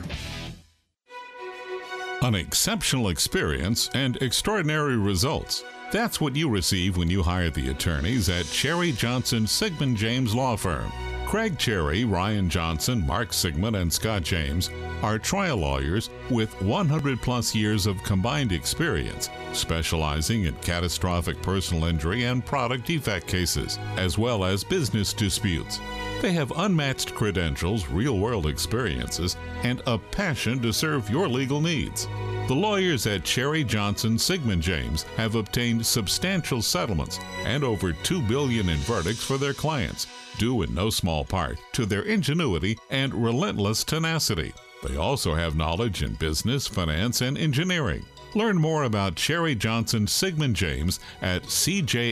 An 2.24 2.36
exceptional 2.36 3.10
experience 3.10 3.90
and 3.94 4.18
extraordinary 4.18 4.98
results. 4.98 5.64
That's 5.92 6.20
what 6.20 6.36
you 6.36 6.50
receive 6.50 6.98
when 6.98 7.10
you 7.10 7.22
hire 7.22 7.50
the 7.50 7.70
attorneys 7.70 8.30
at 8.30 8.46
Cherry 8.48 8.92
Johnson 8.92 9.46
Siegmund 9.46 9.98
James 9.98 10.34
Law 10.34 10.56
Firm. 10.56 10.92
Craig 11.32 11.58
Cherry, 11.58 12.04
Ryan 12.04 12.50
Johnson, 12.50 13.08
Mark 13.08 13.32
Siegmund, 13.32 13.78
and 13.78 13.94
Scott 13.94 14.22
James 14.22 14.70
are 15.02 15.18
trial 15.18 15.56
lawyers 15.56 16.10
with 16.30 16.62
100 16.62 17.22
plus 17.22 17.56
years 17.56 17.86
of 17.86 18.04
combined 18.04 18.52
experience, 18.52 19.30
specializing 19.54 20.44
in 20.44 20.56
catastrophic 20.56 21.42
personal 21.42 21.86
injury 21.86 22.26
and 22.26 22.46
product 22.46 22.86
defect 22.86 23.28
cases, 23.28 23.80
as 23.96 24.18
well 24.18 24.44
as 24.44 24.66
business 24.66 25.14
disputes. 25.14 25.80
They 26.22 26.34
have 26.34 26.52
unmatched 26.58 27.16
credentials, 27.16 27.88
real 27.88 28.20
world 28.20 28.46
experiences, 28.46 29.38
and 29.64 29.82
a 29.88 29.98
passion 29.98 30.62
to 30.62 30.74
serve 30.74 31.10
your 31.10 31.30
legal 31.30 31.62
needs. 31.62 32.10
The 32.48 32.56
lawyers 32.56 33.08
at 33.08 33.24
Cherry 33.24 33.64
Johnson 33.64 34.18
Siegmund 34.18 34.62
James 34.62 35.04
have 35.16 35.36
obtained 35.36 35.86
substantial 35.86 36.62
settlements 36.62 37.20
and 37.46 37.64
over 37.64 37.94
2 37.94 38.22
billion 38.24 38.68
in 38.68 38.78
verdicts 38.80 39.24
for 39.24 39.38
their 39.38 39.54
clients, 39.54 40.08
due 40.38 40.62
in 40.64 40.74
no 40.74 40.90
small 40.90 41.24
part 41.24 41.58
to 41.74 41.86
their 41.86 42.02
ingenuity 42.02 42.78
and 42.90 43.14
relentless 43.14 43.86
tenacity. 43.86 44.54
They 44.84 44.98
also 44.98 45.34
have 45.36 45.56
knowledge 45.56 46.04
in 46.04 46.16
business, 46.16 46.68
finance, 46.68 47.22
and 47.22 47.38
engineering. 47.38 48.06
Learn 48.34 48.58
more 48.58 48.84
about 48.84 49.16
Cherry 49.16 49.56
Johnson 49.56 50.08
Siegmund 50.08 50.56
James 50.56 51.00
at 51.22 51.44
cjsjlaw.com. 51.44 52.12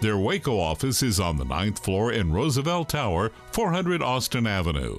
Their 0.00 0.16
Waco 0.16 0.58
office 0.58 1.02
is 1.02 1.18
on 1.18 1.36
the 1.36 1.44
ninth 1.44 1.84
floor 1.84 2.12
in 2.12 2.32
Roosevelt 2.32 2.88
Tower, 2.90 3.32
400 3.52 4.00
Austin 4.00 4.46
Avenue. 4.46 4.98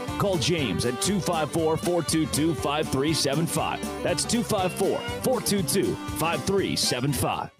Call 0.19 0.37
James 0.37 0.85
at 0.85 1.01
254 1.01 1.77
422 1.77 2.53
5375. 2.55 4.03
That's 4.03 4.23
254 4.25 4.97
422 5.23 5.95
5375. 5.95 7.51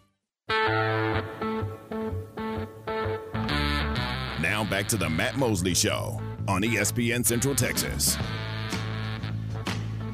Now 4.41 4.63
back 4.69 4.87
to 4.89 4.97
the 4.97 5.09
Matt 5.09 5.37
Mosley 5.37 5.73
Show 5.73 6.21
on 6.47 6.61
ESPN 6.61 7.25
Central 7.25 7.55
Texas. 7.55 8.17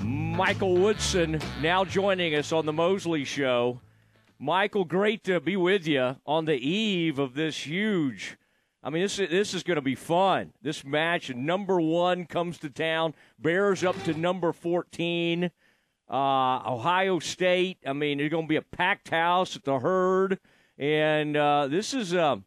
Michael 0.02 0.78
Woodson 0.78 1.42
now 1.62 1.84
joining 1.84 2.36
us 2.36 2.52
on 2.52 2.66
the 2.66 2.74
Mosley 2.74 3.24
Show. 3.24 3.82
Michael, 4.38 4.86
great 4.86 5.24
to 5.24 5.40
be 5.40 5.58
with 5.58 5.88
you 5.88 6.18
on 6.28 6.46
the 6.46 6.56
eve 6.56 7.18
of 7.18 7.34
this 7.34 7.66
huge. 7.66 8.38
I 8.84 8.90
mean, 8.90 9.02
this 9.02 9.20
is, 9.20 9.30
this 9.30 9.54
is 9.54 9.64
going 9.64 9.76
to 9.76 9.82
be 9.82 9.96
fun. 9.96 10.54
This 10.62 10.86
match, 10.86 11.34
number 11.34 11.82
one 11.82 12.26
comes 12.26 12.58
to 12.60 12.70
town. 12.70 13.16
Bears 13.40 13.84
up 13.84 14.02
to 14.04 14.14
number 14.14 14.54
14. 14.54 15.52
Uh, 16.10 16.14
Ohio 16.14 17.20
State. 17.20 17.80
I 17.86 17.94
mean, 17.94 18.18
there's 18.18 18.30
going 18.30 18.46
to 18.46 18.50
be 18.50 18.56
a 18.56 18.62
packed 18.62 19.10
house 19.10 19.56
at 19.56 19.64
the 19.64 19.80
Hurd. 19.80 20.40
And 20.78 21.36
uh, 21.36 21.68
this 21.68 21.94
is 21.94 22.14
a 22.14 22.42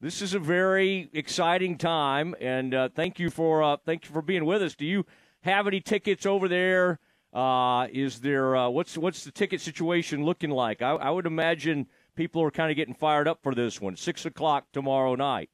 this 0.00 0.20
is 0.20 0.34
a 0.34 0.38
very 0.38 1.08
exciting 1.12 1.78
time. 1.78 2.34
And 2.40 2.74
uh, 2.74 2.88
thank 2.94 3.18
you 3.18 3.30
for 3.30 3.62
uh, 3.62 3.76
thank 3.84 4.04
you 4.04 4.12
for 4.12 4.22
being 4.22 4.44
with 4.44 4.62
us. 4.62 4.74
Do 4.74 4.84
you 4.84 5.06
have 5.40 5.66
any 5.66 5.80
tickets 5.80 6.26
over 6.26 6.48
there? 6.48 6.98
Uh, 7.32 7.86
is 7.90 8.20
there 8.20 8.54
uh, 8.54 8.68
what's 8.68 8.98
what's 8.98 9.24
the 9.24 9.32
ticket 9.32 9.60
situation 9.60 10.24
looking 10.24 10.50
like? 10.50 10.82
I, 10.82 10.90
I 10.90 11.10
would 11.10 11.26
imagine 11.26 11.86
people 12.14 12.42
are 12.42 12.50
kind 12.50 12.70
of 12.70 12.76
getting 12.76 12.94
fired 12.94 13.26
up 13.26 13.42
for 13.42 13.54
this 13.54 13.80
one. 13.80 13.96
Six 13.96 14.26
o'clock 14.26 14.66
tomorrow 14.72 15.14
night. 15.14 15.48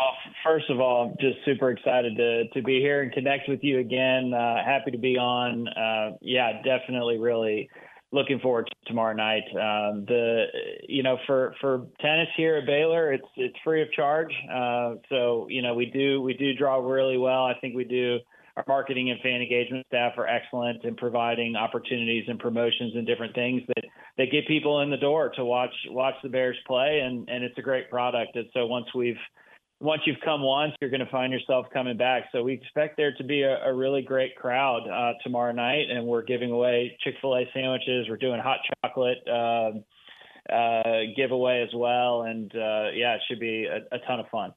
Well, 0.00 0.16
first 0.42 0.70
of 0.70 0.80
all, 0.80 1.14
just 1.20 1.36
super 1.44 1.70
excited 1.70 2.16
to 2.16 2.48
to 2.48 2.62
be 2.62 2.80
here 2.80 3.02
and 3.02 3.12
connect 3.12 3.50
with 3.50 3.62
you 3.62 3.80
again. 3.80 4.32
Uh, 4.32 4.64
happy 4.64 4.90
to 4.92 4.98
be 4.98 5.18
on. 5.18 5.68
Uh, 5.68 6.16
yeah, 6.22 6.62
definitely, 6.62 7.18
really 7.18 7.68
looking 8.10 8.40
forward 8.40 8.66
to 8.66 8.88
tomorrow 8.88 9.14
night. 9.14 9.42
Um, 9.50 10.06
the 10.06 10.46
you 10.88 11.02
know 11.02 11.18
for 11.26 11.54
for 11.60 11.86
tennis 12.00 12.28
here 12.34 12.56
at 12.56 12.66
Baylor, 12.66 13.12
it's 13.12 13.26
it's 13.36 13.56
free 13.62 13.82
of 13.82 13.92
charge. 13.92 14.32
Uh, 14.50 14.94
so 15.10 15.46
you 15.50 15.60
know 15.60 15.74
we 15.74 15.84
do 15.84 16.22
we 16.22 16.32
do 16.32 16.54
draw 16.54 16.78
really 16.78 17.18
well. 17.18 17.44
I 17.44 17.52
think 17.60 17.76
we 17.76 17.84
do. 17.84 18.20
Our 18.56 18.64
marketing 18.66 19.10
and 19.10 19.20
fan 19.20 19.42
engagement 19.42 19.86
staff 19.88 20.14
are 20.16 20.26
excellent 20.26 20.82
in 20.82 20.96
providing 20.96 21.56
opportunities 21.56 22.24
and 22.26 22.38
promotions 22.38 22.94
and 22.94 23.06
different 23.06 23.34
things 23.34 23.60
that 23.68 23.84
that 24.16 24.32
get 24.32 24.48
people 24.48 24.80
in 24.80 24.88
the 24.88 24.96
door 24.96 25.30
to 25.36 25.44
watch 25.44 25.74
watch 25.90 26.14
the 26.22 26.30
Bears 26.30 26.56
play, 26.66 27.00
and 27.04 27.28
and 27.28 27.44
it's 27.44 27.58
a 27.58 27.62
great 27.62 27.90
product. 27.90 28.34
And 28.36 28.46
so 28.54 28.64
once 28.64 28.86
we've 28.94 29.20
once 29.80 30.02
you've 30.04 30.20
come 30.22 30.42
once, 30.42 30.74
you're 30.80 30.90
going 30.90 31.04
to 31.04 31.10
find 31.10 31.32
yourself 31.32 31.66
coming 31.72 31.96
back. 31.96 32.24
So 32.32 32.42
we 32.42 32.52
expect 32.52 32.96
there 32.98 33.14
to 33.16 33.24
be 33.24 33.42
a, 33.42 33.64
a 33.64 33.74
really 33.74 34.02
great 34.02 34.36
crowd 34.36 34.86
uh, 34.86 35.14
tomorrow 35.22 35.52
night, 35.52 35.90
and 35.90 36.06
we're 36.06 36.22
giving 36.22 36.50
away 36.50 36.96
Chick 37.02 37.14
Fil 37.20 37.34
A 37.34 37.44
sandwiches. 37.54 38.06
We're 38.08 38.18
doing 38.18 38.40
hot 38.40 38.58
chocolate 38.84 39.18
uh, 39.26 40.52
uh, 40.52 40.82
giveaway 41.16 41.62
as 41.62 41.74
well, 41.74 42.22
and 42.22 42.54
uh, 42.54 42.90
yeah, 42.94 43.14
it 43.14 43.22
should 43.28 43.40
be 43.40 43.66
a, 43.66 43.94
a, 43.94 43.98
ton 44.06 44.20
of 44.20 44.26
fun. 44.28 44.52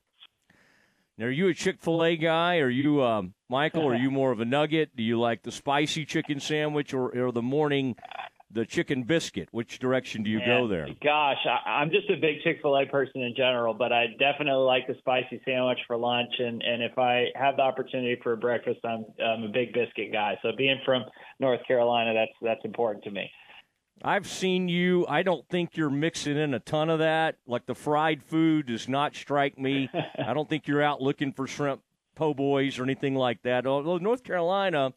Now, 1.18 1.26
are 1.26 1.32
you 1.32 1.48
a 1.48 1.54
Chick 1.54 1.78
Fil 1.80 2.04
A 2.04 2.18
guy? 2.18 2.58
Are 2.58 2.70
you 2.70 3.02
um, 3.02 3.34
Michael? 3.50 3.88
Are 3.88 3.96
you 3.96 4.12
more 4.12 4.32
of 4.32 4.42
a 4.42 4.46
nugget? 4.46 4.94
Do 4.94 5.04
you 5.04 5.20
like 5.20 5.44
the 5.44 5.52
spicy 5.52 6.06
chicken 6.06 6.42
sandwich 6.42 6.94
or, 6.94 7.18
or 7.18 7.32
the 7.32 7.42
morning? 7.42 7.96
The 8.54 8.66
chicken 8.66 9.04
biscuit. 9.04 9.50
Which 9.52 9.80
direction 9.80 10.24
do 10.24 10.30
you 10.30 10.40
Man, 10.40 10.48
go 10.48 10.68
there? 10.68 10.88
Gosh, 11.04 11.38
I, 11.46 11.70
I'm 11.70 11.90
just 11.90 12.10
a 12.10 12.16
big 12.16 12.42
Chick 12.44 12.60
Fil 12.62 12.78
A 12.78 12.86
person 12.86 13.22
in 13.22 13.34
general, 13.36 13.74
but 13.74 13.92
I 13.92 14.08
definitely 14.20 14.64
like 14.64 14.88
the 14.88 14.96
spicy 15.00 15.42
sandwich 15.44 15.80
for 15.88 15.98
lunch, 15.98 16.32
and 16.40 16.62
and 16.62 16.84
if 16.84 16.98
I 16.98 17.28
have 17.36 17.58
the 17.58 17.64
opportunity 17.64 18.18
for 18.22 18.36
breakfast, 18.36 18.80
I'm 18.84 19.06
I'm 19.24 19.44
a 19.44 19.50
big 19.50 19.74
biscuit 19.74 20.12
guy. 20.12 20.38
So 20.42 20.50
being 20.58 20.80
from 20.86 21.04
North 21.40 21.66
Carolina, 21.68 22.14
that's 22.14 22.32
that's 22.42 22.66
important 22.66 23.04
to 23.06 23.12
me. 23.12 23.30
I've 24.04 24.28
seen 24.28 24.68
you. 24.68 25.06
I 25.08 25.24
don't 25.24 25.48
think 25.48 25.78
you're 25.78 25.90
mixing 25.90 26.38
in 26.38 26.54
a 26.54 26.60
ton 26.60 26.90
of 26.90 27.00
that. 27.00 27.38
Like 27.48 27.66
the 27.66 27.76
fried 27.76 28.22
food 28.22 28.68
does 28.68 28.90
not 28.90 29.16
strike 29.16 29.58
me. 29.58 29.90
I 30.18 30.34
don't 30.34 30.50
think 30.50 30.68
you're 30.68 30.82
out 30.82 31.02
looking 31.02 31.32
for 31.32 31.48
shrimp 31.48 31.82
po' 32.16 32.34
boys 32.34 32.80
or 32.80 32.84
anything 32.84 33.16
like 33.16 33.42
that. 33.44 33.66
Although 33.66 33.98
North 33.98 34.24
Carolina, 34.24 34.94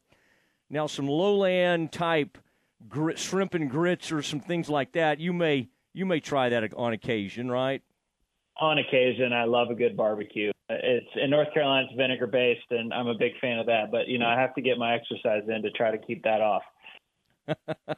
now 0.68 0.86
some 0.86 1.06
lowland 1.06 1.92
type 1.92 2.38
grit, 2.88 3.18
shrimp 3.18 3.54
and 3.54 3.70
grits 3.70 4.12
or 4.12 4.22
some 4.22 4.40
things 4.40 4.68
like 4.68 4.92
that, 4.92 5.20
you 5.20 5.32
may 5.32 5.68
you 5.92 6.04
may 6.04 6.20
try 6.20 6.48
that 6.50 6.74
on 6.74 6.92
occasion, 6.92 7.50
right? 7.50 7.82
On 8.60 8.78
occasion, 8.78 9.32
I 9.32 9.44
love 9.44 9.70
a 9.70 9.74
good 9.74 9.96
barbecue. 9.96 10.52
It's 10.68 11.06
in 11.14 11.30
North 11.30 11.52
Carolina, 11.54 11.86
it's 11.88 11.96
vinegar 11.96 12.26
based, 12.26 12.70
and 12.70 12.92
I'm 12.92 13.06
a 13.06 13.14
big 13.14 13.32
fan 13.40 13.58
of 13.58 13.66
that. 13.66 13.90
But 13.90 14.08
you 14.08 14.18
know, 14.18 14.26
I 14.26 14.38
have 14.38 14.54
to 14.54 14.60
get 14.60 14.78
my 14.78 14.94
exercise 14.94 15.42
in 15.48 15.62
to 15.62 15.70
try 15.70 15.90
to 15.90 15.98
keep 15.98 16.22
that 16.24 16.40
off. 16.40 16.62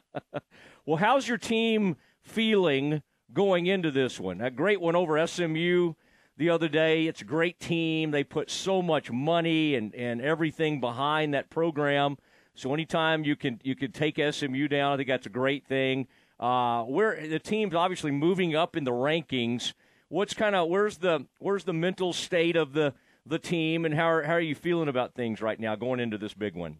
well, 0.85 0.97
how's 0.97 1.27
your 1.27 1.37
team 1.37 1.97
feeling 2.21 3.01
going 3.33 3.65
into 3.65 3.91
this 3.91 4.19
one? 4.19 4.41
A 4.41 4.51
great 4.51 4.79
one 4.79 4.95
over 4.95 5.25
SMU 5.25 5.93
the 6.37 6.49
other 6.49 6.69
day. 6.69 7.07
It's 7.07 7.21
a 7.21 7.25
great 7.25 7.59
team. 7.59 8.11
They 8.11 8.23
put 8.23 8.49
so 8.49 8.81
much 8.81 9.11
money 9.11 9.75
and, 9.75 9.93
and 9.95 10.21
everything 10.21 10.79
behind 10.79 11.33
that 11.33 11.49
program. 11.49 12.17
So 12.59 12.73
anytime 12.73 13.23
you 13.23 13.35
can 13.35 13.61
you 13.63 13.75
can 13.75 13.91
take 13.91 14.19
SMU 14.19 14.67
down, 14.67 14.93
I 14.93 14.97
think 14.97 15.07
that's 15.07 15.25
a 15.25 15.31
great 15.31 15.65
thing. 15.65 16.07
Uh, 16.39 16.83
where 16.83 17.27
the 17.27 17.39
team's 17.39 17.73
obviously 17.73 18.11
moving 18.11 18.55
up 18.55 18.75
in 18.75 18.83
the 18.83 18.91
rankings. 18.91 19.73
What's 20.09 20.33
kind 20.33 20.55
of 20.55 20.67
where's 20.67 20.97
the 20.97 21.25
where's 21.39 21.63
the 21.63 21.73
mental 21.73 22.11
state 22.11 22.55
of 22.55 22.73
the 22.73 22.93
the 23.25 23.39
team, 23.39 23.85
and 23.85 23.93
how 23.93 24.09
are, 24.09 24.23
how 24.23 24.33
are 24.33 24.41
you 24.41 24.55
feeling 24.55 24.89
about 24.89 25.13
things 25.13 25.41
right 25.41 25.59
now 25.59 25.75
going 25.75 25.99
into 25.99 26.17
this 26.17 26.33
big 26.33 26.55
one? 26.55 26.77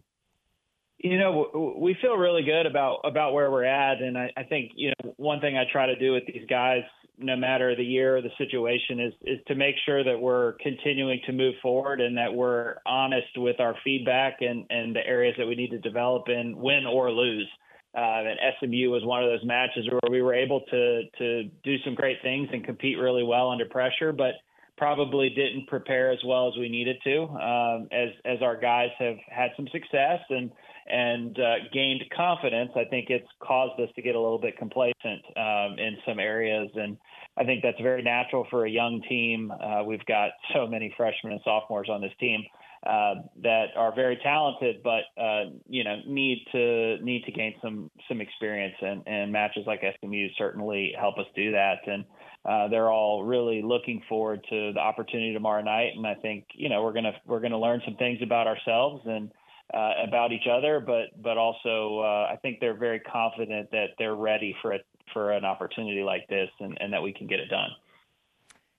You 0.98 1.18
know, 1.18 1.76
we 1.78 1.96
feel 2.02 2.16
really 2.16 2.42
good 2.42 2.66
about 2.66 3.00
about 3.04 3.32
where 3.32 3.50
we're 3.50 3.64
at, 3.64 4.02
and 4.02 4.18
I, 4.18 4.30
I 4.36 4.42
think 4.42 4.72
you 4.74 4.90
know 4.90 5.14
one 5.16 5.40
thing 5.40 5.56
I 5.56 5.64
try 5.70 5.86
to 5.86 5.96
do 5.96 6.12
with 6.12 6.24
these 6.26 6.44
guys, 6.48 6.82
no 7.20 7.36
matter 7.36 7.76
the 7.76 7.84
year 7.84 8.16
or 8.16 8.22
the 8.22 8.30
situation, 8.38 9.00
is 9.00 9.12
is 9.22 9.38
to 9.48 9.54
make 9.54 9.76
sure 9.86 10.02
that 10.02 10.18
we're 10.18 10.54
continuing 10.54 11.20
to 11.26 11.32
move 11.32 11.54
forward 11.62 12.00
and 12.00 12.16
that 12.16 12.32
we're 12.32 12.76
honest 12.86 13.36
with 13.36 13.60
our 13.60 13.74
feedback 13.84 14.38
and 14.40 14.64
and 14.70 14.94
the 14.94 15.06
areas 15.06 15.34
that 15.38 15.46
we 15.46 15.54
need 15.54 15.70
to 15.70 15.78
develop 15.78 16.28
in, 16.28 16.56
win 16.56 16.86
or 16.86 17.10
lose. 17.10 17.48
Uh, 17.92 18.22
and 18.22 18.38
SMU 18.60 18.88
was 18.90 19.04
one 19.04 19.22
of 19.24 19.30
those 19.30 19.44
matches 19.44 19.88
where 19.90 20.10
we 20.10 20.22
were 20.22 20.34
able 20.34 20.60
to 20.70 21.02
to 21.18 21.44
do 21.64 21.76
some 21.84 21.94
great 21.94 22.18
things 22.22 22.48
and 22.52 22.64
compete 22.64 22.98
really 22.98 23.24
well 23.24 23.50
under 23.50 23.66
pressure, 23.66 24.12
but 24.12 24.34
probably 24.76 25.28
didn't 25.28 25.66
prepare 25.66 26.10
as 26.10 26.18
well 26.24 26.48
as 26.48 26.54
we 26.56 26.68
needed 26.68 26.96
to. 27.04 27.22
Um, 27.22 27.88
as 27.92 28.10
as 28.24 28.42
our 28.42 28.58
guys 28.58 28.90
have 28.98 29.16
had 29.28 29.50
some 29.56 29.68
success 29.72 30.20
and 30.30 30.50
and 30.90 31.38
uh, 31.38 31.54
gained 31.72 32.02
confidence, 32.14 32.70
I 32.76 32.84
think 32.84 33.10
it's 33.10 33.28
caused 33.40 33.80
us 33.80 33.88
to 33.96 34.02
get 34.02 34.14
a 34.14 34.20
little 34.20 34.38
bit 34.38 34.56
complacent 34.58 35.22
um, 35.36 35.78
in 35.78 35.96
some 36.06 36.18
areas. 36.18 36.70
And 36.74 36.96
I 37.36 37.44
think 37.44 37.62
that's 37.62 37.80
very 37.80 38.02
natural 38.02 38.46
for 38.50 38.66
a 38.66 38.70
young 38.70 39.02
team. 39.08 39.52
Uh, 39.52 39.84
we've 39.84 40.04
got 40.06 40.30
so 40.54 40.66
many 40.66 40.92
freshmen 40.96 41.32
and 41.32 41.40
sophomores 41.44 41.88
on 41.88 42.00
this 42.00 42.12
team 42.18 42.44
uh, 42.86 43.16
that 43.42 43.66
are 43.76 43.94
very 43.94 44.18
talented, 44.22 44.82
but 44.82 45.02
uh, 45.20 45.50
you 45.68 45.84
know 45.84 45.96
need 46.06 46.46
to 46.50 46.96
need 47.02 47.22
to 47.24 47.32
gain 47.32 47.54
some 47.62 47.90
some 48.08 48.22
experience, 48.22 48.74
and, 48.80 49.02
and 49.06 49.30
matches 49.30 49.64
like 49.66 49.82
SMU 50.00 50.28
certainly 50.38 50.94
help 50.98 51.18
us 51.18 51.26
do 51.36 51.52
that. 51.52 51.80
And 51.86 52.06
uh, 52.48 52.68
they're 52.68 52.90
all 52.90 53.22
really 53.22 53.60
looking 53.60 54.02
forward 54.08 54.42
to 54.48 54.72
the 54.72 54.80
opportunity 54.80 55.34
tomorrow 55.34 55.62
night. 55.62 55.92
And 55.94 56.06
I 56.06 56.14
think 56.14 56.46
you 56.54 56.70
know 56.70 56.82
we're 56.82 56.94
gonna 56.94 57.12
we're 57.26 57.40
gonna 57.40 57.60
learn 57.60 57.82
some 57.84 57.96
things 57.96 58.20
about 58.22 58.46
ourselves 58.46 59.02
and 59.04 59.30
uh, 59.72 59.92
about 60.06 60.32
each 60.32 60.46
other, 60.50 60.80
but 60.80 61.20
but 61.22 61.38
also 61.38 62.00
uh, 62.00 62.32
I 62.32 62.36
think 62.42 62.60
they're 62.60 62.78
very 62.78 63.00
confident 63.00 63.70
that 63.70 63.90
they're 63.98 64.16
ready 64.16 64.54
for 64.62 64.72
it 64.72 64.86
for 65.12 65.32
an 65.32 65.44
opportunity 65.44 66.02
like 66.02 66.26
this, 66.28 66.48
and, 66.60 66.76
and 66.80 66.92
that 66.92 67.02
we 67.02 67.12
can 67.12 67.26
get 67.26 67.40
it 67.40 67.48
done. 67.48 67.70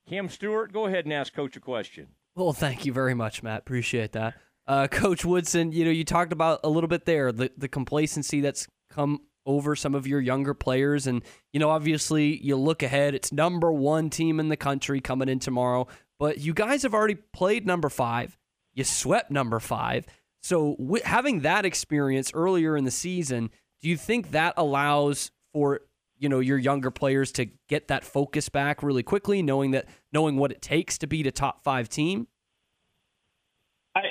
Cam 0.08 0.30
Stewart, 0.30 0.74
go 0.74 0.86
ahead 0.86 1.06
and 1.06 1.14
ask 1.14 1.34
Coach 1.34 1.56
a 1.56 1.60
question. 1.60 2.08
Well, 2.36 2.54
thank 2.54 2.86
you 2.86 2.94
very 2.94 3.14
much, 3.14 3.44
Matt. 3.44 3.60
Appreciate 3.60 4.14
that. 4.14 4.36
Uh, 4.68 4.88
Coach 4.88 5.26
Woodson, 5.26 5.72
you 5.72 5.84
know, 5.84 5.92
you 5.92 6.04
talked 6.04 6.32
about 6.32 6.62
a 6.64 6.70
little 6.70 6.88
bit 6.88 7.06
there 7.06 7.32
the, 7.32 7.52
the 7.58 7.68
complacency 7.68 8.42
that's 8.42 8.68
come 8.90 9.20
over 9.46 9.76
some 9.76 9.96
of 9.96 10.08
your 10.08 10.22
younger 10.22 10.54
players. 10.54 11.08
And, 11.08 11.24
you 11.52 11.60
know, 11.60 11.70
obviously 11.70 12.42
you 12.42 12.56
look 12.56 12.84
ahead, 12.84 13.16
it's 13.16 13.32
number 13.32 13.72
one 13.72 14.10
team 14.10 14.40
in 14.40 14.50
the 14.50 14.58
country 14.58 15.02
coming 15.02 15.30
in 15.30 15.40
tomorrow, 15.40 15.88
but 16.20 16.38
you 16.38 16.54
guys 16.54 16.84
have 16.84 16.94
already 16.94 17.16
played 17.16 17.66
number 17.66 17.90
five. 17.90 18.38
You 18.74 18.84
swept 18.84 19.32
number 19.32 19.60
five. 19.60 20.06
So, 20.42 20.76
w- 20.80 21.04
having 21.04 21.42
that 21.42 21.66
experience 21.66 22.32
earlier 22.34 22.76
in 22.76 22.84
the 22.84 22.92
season, 22.92 23.50
do 23.82 23.90
you 23.90 23.98
think 23.98 24.32
that 24.32 24.54
allows 24.58 25.32
for 25.54 25.82
you 26.18 26.30
know 26.30 26.40
your 26.40 26.58
younger 26.58 26.92
players 26.92 27.32
to 27.34 27.48
get 27.68 27.88
that 27.88 28.04
focus 28.04 28.50
back 28.50 28.84
really 28.84 29.04
quickly, 29.04 29.42
knowing 29.42 29.72
that 29.72 29.88
knowing 30.12 30.38
what 30.38 30.52
it 30.52 30.62
takes 30.62 30.98
to 31.00 31.08
beat 31.08 31.28
a 31.28 31.32
top 31.32 31.64
five 31.64 31.90
team? 31.90 32.28
I, 33.96 34.02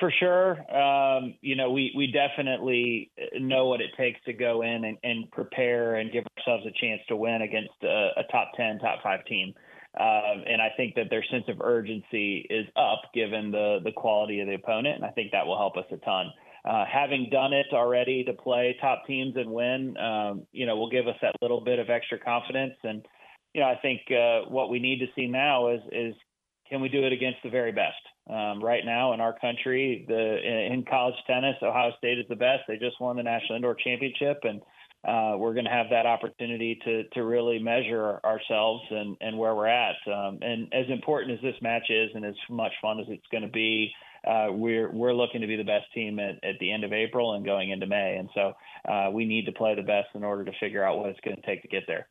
for 0.00 0.10
sure, 0.18 0.58
um, 0.74 1.34
you 1.42 1.54
know, 1.54 1.70
we 1.70 1.92
we 1.96 2.06
definitely 2.06 3.10
know 3.38 3.66
what 3.66 3.80
it 3.80 3.90
takes 3.96 4.18
to 4.24 4.32
go 4.32 4.62
in 4.62 4.84
and, 4.84 4.96
and 5.02 5.30
prepare 5.30 5.96
and 5.96 6.10
give 6.12 6.24
ourselves 6.38 6.64
a 6.66 6.72
chance 6.80 7.02
to 7.08 7.16
win 7.16 7.42
against 7.42 7.74
a, 7.82 8.10
a 8.16 8.22
top 8.30 8.52
ten, 8.56 8.78
top 8.78 9.02
five 9.02 9.24
team. 9.26 9.52
Um, 9.98 10.44
and 10.46 10.60
I 10.60 10.68
think 10.76 10.94
that 10.96 11.08
their 11.08 11.24
sense 11.30 11.44
of 11.48 11.60
urgency 11.60 12.46
is 12.50 12.66
up 12.76 13.02
given 13.14 13.50
the 13.50 13.78
the 13.82 13.92
quality 13.92 14.40
of 14.40 14.46
the 14.46 14.54
opponent, 14.54 14.96
and 14.96 15.04
I 15.04 15.10
think 15.10 15.32
that 15.32 15.46
will 15.46 15.56
help 15.56 15.76
us 15.76 15.86
a 15.90 15.96
ton 15.98 16.32
uh, 16.66 16.84
having 16.84 17.28
done 17.30 17.52
it 17.52 17.66
already 17.72 18.24
to 18.24 18.32
play 18.32 18.76
top 18.80 19.06
teams 19.06 19.36
and 19.36 19.50
win, 19.50 19.96
um, 19.98 20.46
you 20.52 20.66
know, 20.66 20.76
will 20.76 20.90
give 20.90 21.06
us 21.06 21.14
that 21.22 21.34
little 21.40 21.60
bit 21.60 21.78
of 21.78 21.90
extra 21.90 22.18
confidence. 22.18 22.74
And, 22.82 23.06
you 23.54 23.60
know, 23.60 23.68
I 23.68 23.76
think 23.80 24.00
uh, 24.10 24.50
what 24.50 24.68
we 24.68 24.80
need 24.80 24.98
to 24.98 25.06
see 25.14 25.28
now 25.28 25.68
is, 25.68 25.80
is 25.92 26.14
can 26.68 26.80
we 26.80 26.88
do 26.88 27.04
it 27.06 27.12
against 27.12 27.38
the 27.44 27.50
very 27.50 27.70
best? 27.70 27.94
Um, 28.28 28.60
right 28.60 28.84
now 28.84 29.12
in 29.12 29.20
our 29.20 29.38
country, 29.38 30.04
the 30.08 30.72
in 30.72 30.84
college 30.90 31.14
tennis, 31.28 31.54
Ohio 31.62 31.92
State 31.98 32.18
is 32.18 32.26
the 32.28 32.34
best. 32.34 32.62
They 32.66 32.76
just 32.76 33.00
won 33.00 33.16
the 33.16 33.22
National 33.22 33.54
Indoor 33.54 33.76
Championship, 33.76 34.40
and 34.42 34.60
uh, 35.06 35.36
we're 35.38 35.54
going 35.54 35.66
to 35.66 35.70
have 35.70 35.86
that 35.90 36.04
opportunity 36.04 36.78
to 36.84 37.04
to 37.12 37.24
really 37.24 37.58
measure 37.58 38.18
ourselves 38.24 38.82
and 38.90 39.16
and 39.20 39.38
where 39.38 39.54
we're 39.54 39.68
at. 39.68 39.94
Um, 40.06 40.38
and 40.42 40.72
as 40.72 40.86
important 40.88 41.32
as 41.32 41.42
this 41.42 41.54
match 41.62 41.84
is, 41.90 42.10
and 42.14 42.24
as 42.24 42.34
much 42.50 42.72
fun 42.82 42.98
as 42.98 43.06
it's 43.08 43.26
going 43.30 43.44
to 43.44 43.48
be, 43.48 43.92
uh, 44.26 44.48
we're 44.50 44.90
we're 44.90 45.14
looking 45.14 45.42
to 45.42 45.46
be 45.46 45.56
the 45.56 45.64
best 45.64 45.86
team 45.94 46.18
at, 46.18 46.42
at 46.42 46.58
the 46.58 46.72
end 46.72 46.82
of 46.82 46.92
April 46.92 47.34
and 47.34 47.44
going 47.44 47.70
into 47.70 47.86
May, 47.86 48.16
and 48.16 48.28
so 48.34 48.52
uh, 48.90 49.10
we 49.12 49.24
need 49.24 49.46
to 49.46 49.52
play 49.52 49.76
the 49.76 49.82
best 49.82 50.08
in 50.14 50.24
order 50.24 50.44
to 50.44 50.52
figure 50.58 50.82
out 50.82 50.98
what 50.98 51.10
it's 51.10 51.20
going 51.20 51.36
to 51.36 51.42
take 51.42 51.62
to 51.62 51.68
get 51.68 51.84
there. 51.86 52.08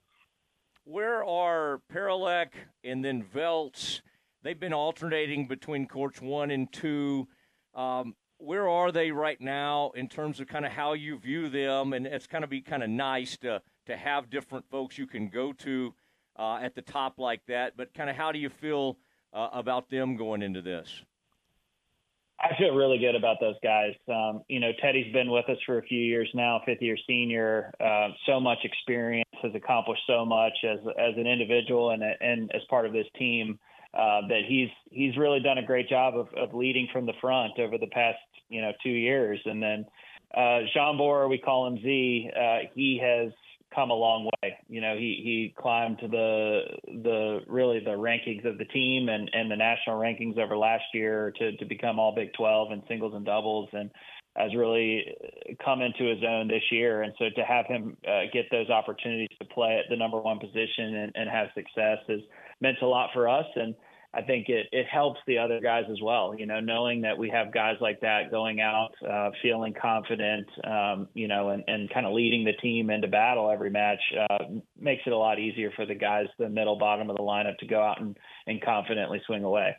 Where 0.86 1.26
are 1.26 1.82
Paroulek 1.92 2.50
and 2.84 3.04
then 3.04 3.26
Velcz? 3.36 4.02
They've 4.44 4.60
been 4.60 4.74
alternating 4.74 5.48
between 5.48 5.88
courts 5.88 6.22
one 6.22 6.52
and 6.52 6.72
two. 6.72 7.28
Um, 7.74 8.16
where 8.38 8.68
are 8.68 8.92
they 8.92 9.12
right 9.12 9.40
now 9.40 9.92
in 9.96 10.08
terms 10.08 10.40
of 10.40 10.48
kind 10.48 10.66
of 10.66 10.72
how 10.72 10.94
you 10.94 11.18
view 11.18 11.50
them? 11.50 11.94
And 11.94 12.06
it's 12.06 12.28
kind 12.28 12.44
of 12.44 12.50
be 12.50 12.62
kind 12.62 12.84
of 12.84 12.90
nice 12.90 13.38
to 13.38 13.62
to 13.86 13.96
have 13.96 14.30
different 14.30 14.66
folks 14.70 14.98
you 14.98 15.06
can 15.06 15.30
go 15.30 15.54
to 15.54 15.94
uh, 16.38 16.58
at 16.58 16.76
the 16.76 16.82
top 16.82 17.20
like 17.20 17.42
that. 17.48 17.78
But 17.78 17.94
kind 17.94 18.10
of 18.10 18.16
how 18.16 18.32
do 18.32 18.40
you 18.40 18.50
feel 18.50 18.98
uh, 19.34 19.50
about 19.54 19.90
them 19.90 20.16
going 20.16 20.42
into 20.42 20.62
this? 20.62 21.04
I 22.40 22.56
feel 22.58 22.76
really 22.76 22.98
good 22.98 23.16
about 23.16 23.38
those 23.40 23.56
guys. 23.64 23.94
Um, 24.10 24.44
you 24.50 24.60
know, 24.60 24.72
Teddy's 24.82 25.12
been 25.14 25.32
with 25.32 25.48
us 25.50 25.58
for 25.66 25.78
a 25.78 25.84
few 25.84 26.00
years 26.00 26.30
now, 26.34 26.62
fifth 26.66 26.82
year 26.82 26.98
senior, 27.08 27.74
uh, 27.80 28.10
so 28.26 28.40
much 28.40 28.58
experience, 28.64 29.30
has 29.42 29.54
accomplished 29.56 30.02
so 30.06 30.26
much 30.26 30.54
as 30.64 30.80
as 31.00 31.16
an 31.16 31.28
individual 31.28 31.92
and 31.92 32.04
and 32.04 32.52
as 32.54 32.62
part 32.70 32.86
of 32.86 32.92
this 32.92 33.08
team. 33.18 33.58
Uh, 33.96 34.28
that 34.28 34.42
he's 34.48 34.70
he's 34.92 35.16
really 35.16 35.40
done 35.40 35.58
a 35.58 35.66
great 35.66 35.88
job 35.88 36.18
of, 36.18 36.28
of 36.36 36.54
leading 36.54 36.88
from 36.92 37.06
the 37.06 37.14
front 37.22 37.58
over 37.60 37.78
the 37.78 37.88
past 37.88 38.18
you 38.50 38.62
know 38.62 38.72
two 38.84 38.90
years, 38.90 39.40
and 39.46 39.64
then 39.64 39.86
uh, 40.36 40.62
Zsombor, 40.76 41.30
we 41.30 41.38
call 41.38 41.68
him 41.68 41.82
Z. 41.82 42.30
Uh, 42.36 42.58
he 42.74 43.00
has 43.02 43.32
come 43.74 43.90
a 43.90 43.94
long 43.96 44.30
way. 44.42 44.58
You 44.68 44.82
know, 44.82 44.96
he 44.96 45.22
he 45.24 45.54
climbed 45.58 46.00
the 46.02 46.62
the 46.88 47.40
really 47.48 47.80
the 47.80 47.92
rankings 47.92 48.46
of 48.46 48.58
the 48.58 48.66
team 48.66 49.10
and 49.10 49.30
and 49.34 49.50
the 49.50 49.56
national 49.56 49.98
rankings 49.98 50.38
over 50.38 50.58
last 50.58 50.86
year 50.94 51.34
to 51.40 51.56
to 51.58 51.66
become 51.66 52.00
all 52.00 52.14
Big 52.14 52.34
12 52.34 52.72
in 52.72 52.84
singles 52.88 53.14
and 53.16 53.26
doubles 53.26 53.70
and 53.74 53.92
has 54.36 54.54
really 54.54 55.16
come 55.64 55.82
into 55.82 56.04
his 56.04 56.22
own 56.28 56.48
this 56.48 56.64
year. 56.70 57.04
And 57.04 57.14
so 57.18 57.26
to 57.36 57.46
have 57.46 57.66
him 57.68 57.96
uh, 58.06 58.24
get 58.34 58.46
those 58.52 58.70
opportunities 58.70 59.30
to 59.40 59.48
play 59.48 59.78
at 59.78 59.90
the 59.90 59.96
number 59.96 60.20
one 60.20 60.40
position 60.40 60.96
and, 60.96 61.12
and 61.16 61.30
have 61.30 61.48
success 61.56 62.00
has 62.10 62.20
meant 62.60 62.78
a 62.82 62.88
lot 62.88 63.12
for 63.14 63.30
us. 63.30 63.46
And 63.56 63.76
I 64.16 64.22
think 64.22 64.48
it, 64.48 64.68
it 64.72 64.86
helps 64.86 65.20
the 65.28 65.38
other 65.38 65.60
guys 65.60 65.84
as 65.92 65.98
well. 66.02 66.34
You 66.38 66.46
know, 66.46 66.62
knowing 66.62 67.02
that 67.02 67.18
we 67.18 67.30
have 67.30 67.54
guys 67.54 67.76
like 67.82 68.00
that 68.02 68.32
going 68.32 68.62
out, 68.62 68.92
uh, 69.08 69.32
feeling 69.42 69.74
confident, 69.80 70.48
um, 70.64 71.10
you 71.14 71.28
know, 71.28 71.50
and, 71.50 71.64
and 71.68 71.90
kind 71.94 72.06
of 72.06 72.14
leading 72.14 72.46
the 72.46 72.54
team 72.54 72.90
into 72.90 73.10
battle 73.10 73.52
every 73.52 73.70
match 73.70 74.00
uh, 74.30 74.46
makes 74.80 75.02
it 75.06 75.12
a 75.12 75.18
lot 75.18 75.38
easier 75.38 75.72
for 75.76 75.86
the 75.86 75.96
guys, 75.96 76.28
the 76.40 76.48
middle 76.48 76.78
bottom 76.78 77.10
of 77.10 77.18
the 77.18 77.24
lineup, 77.24 77.58
to 77.58 77.68
go 77.68 77.82
out 77.82 78.00
and, 78.00 78.18
and 78.48 78.62
confidently 78.62 79.22
swing 79.26 79.44
away. 79.44 79.76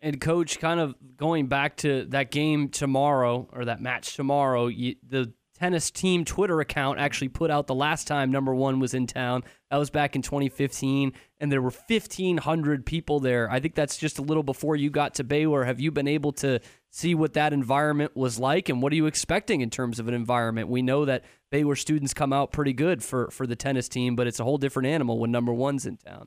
And 0.00 0.20
coach, 0.20 0.58
kind 0.58 0.80
of 0.80 0.94
going 1.16 1.46
back 1.46 1.76
to 1.78 2.04
that 2.06 2.30
game 2.30 2.68
tomorrow 2.68 3.48
or 3.52 3.64
that 3.66 3.80
match 3.80 4.14
tomorrow, 4.16 4.66
you, 4.66 4.96
the 5.08 5.32
tennis 5.58 5.90
team 5.90 6.24
Twitter 6.24 6.60
account 6.60 6.98
actually 6.98 7.28
put 7.28 7.50
out 7.50 7.66
the 7.66 7.74
last 7.74 8.06
time 8.06 8.30
number 8.30 8.54
one 8.54 8.78
was 8.78 8.94
in 8.94 9.06
town. 9.06 9.42
That 9.70 9.78
was 9.78 9.90
back 9.90 10.14
in 10.14 10.22
2015, 10.22 11.12
and 11.40 11.50
there 11.50 11.62
were 11.62 11.72
1,500 11.72 12.86
people 12.86 13.20
there. 13.20 13.50
I 13.50 13.58
think 13.60 13.74
that's 13.74 13.96
just 13.96 14.18
a 14.18 14.22
little 14.22 14.42
before 14.42 14.76
you 14.76 14.90
got 14.90 15.14
to 15.14 15.24
Baylor. 15.24 15.64
Have 15.64 15.80
you 15.80 15.90
been 15.90 16.08
able 16.08 16.32
to 16.34 16.60
see 16.90 17.14
what 17.14 17.32
that 17.32 17.52
environment 17.52 18.16
was 18.16 18.38
like, 18.38 18.68
and 18.68 18.82
what 18.82 18.92
are 18.92 18.96
you 18.96 19.06
expecting 19.06 19.60
in 19.60 19.70
terms 19.70 19.98
of 19.98 20.08
an 20.08 20.14
environment? 20.14 20.68
We 20.68 20.82
know 20.82 21.04
that 21.04 21.24
Baylor 21.50 21.76
students 21.76 22.14
come 22.14 22.32
out 22.32 22.52
pretty 22.52 22.72
good 22.72 23.02
for, 23.02 23.30
for 23.30 23.46
the 23.46 23.56
tennis 23.56 23.88
team, 23.88 24.14
but 24.14 24.26
it's 24.26 24.40
a 24.40 24.44
whole 24.44 24.58
different 24.58 24.88
animal 24.88 25.18
when 25.18 25.30
number 25.30 25.52
one's 25.52 25.86
in 25.86 25.96
town. 25.96 26.26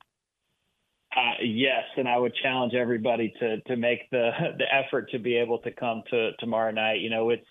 Uh, 1.16 1.42
yes, 1.44 1.84
and 1.98 2.08
I 2.08 2.18
would 2.18 2.34
challenge 2.44 2.76
everybody 2.76 3.34
to 3.40 3.62
to 3.62 3.76
make 3.76 4.10
the 4.12 4.30
the 4.60 4.66
effort 4.72 5.10
to 5.12 5.20
be 5.20 5.38
able 5.38 5.58
to 5.60 5.72
come 5.72 6.04
to 6.12 6.32
tomorrow 6.40 6.72
night. 6.72 7.00
You 7.00 7.10
know, 7.10 7.32
it's 7.32 7.48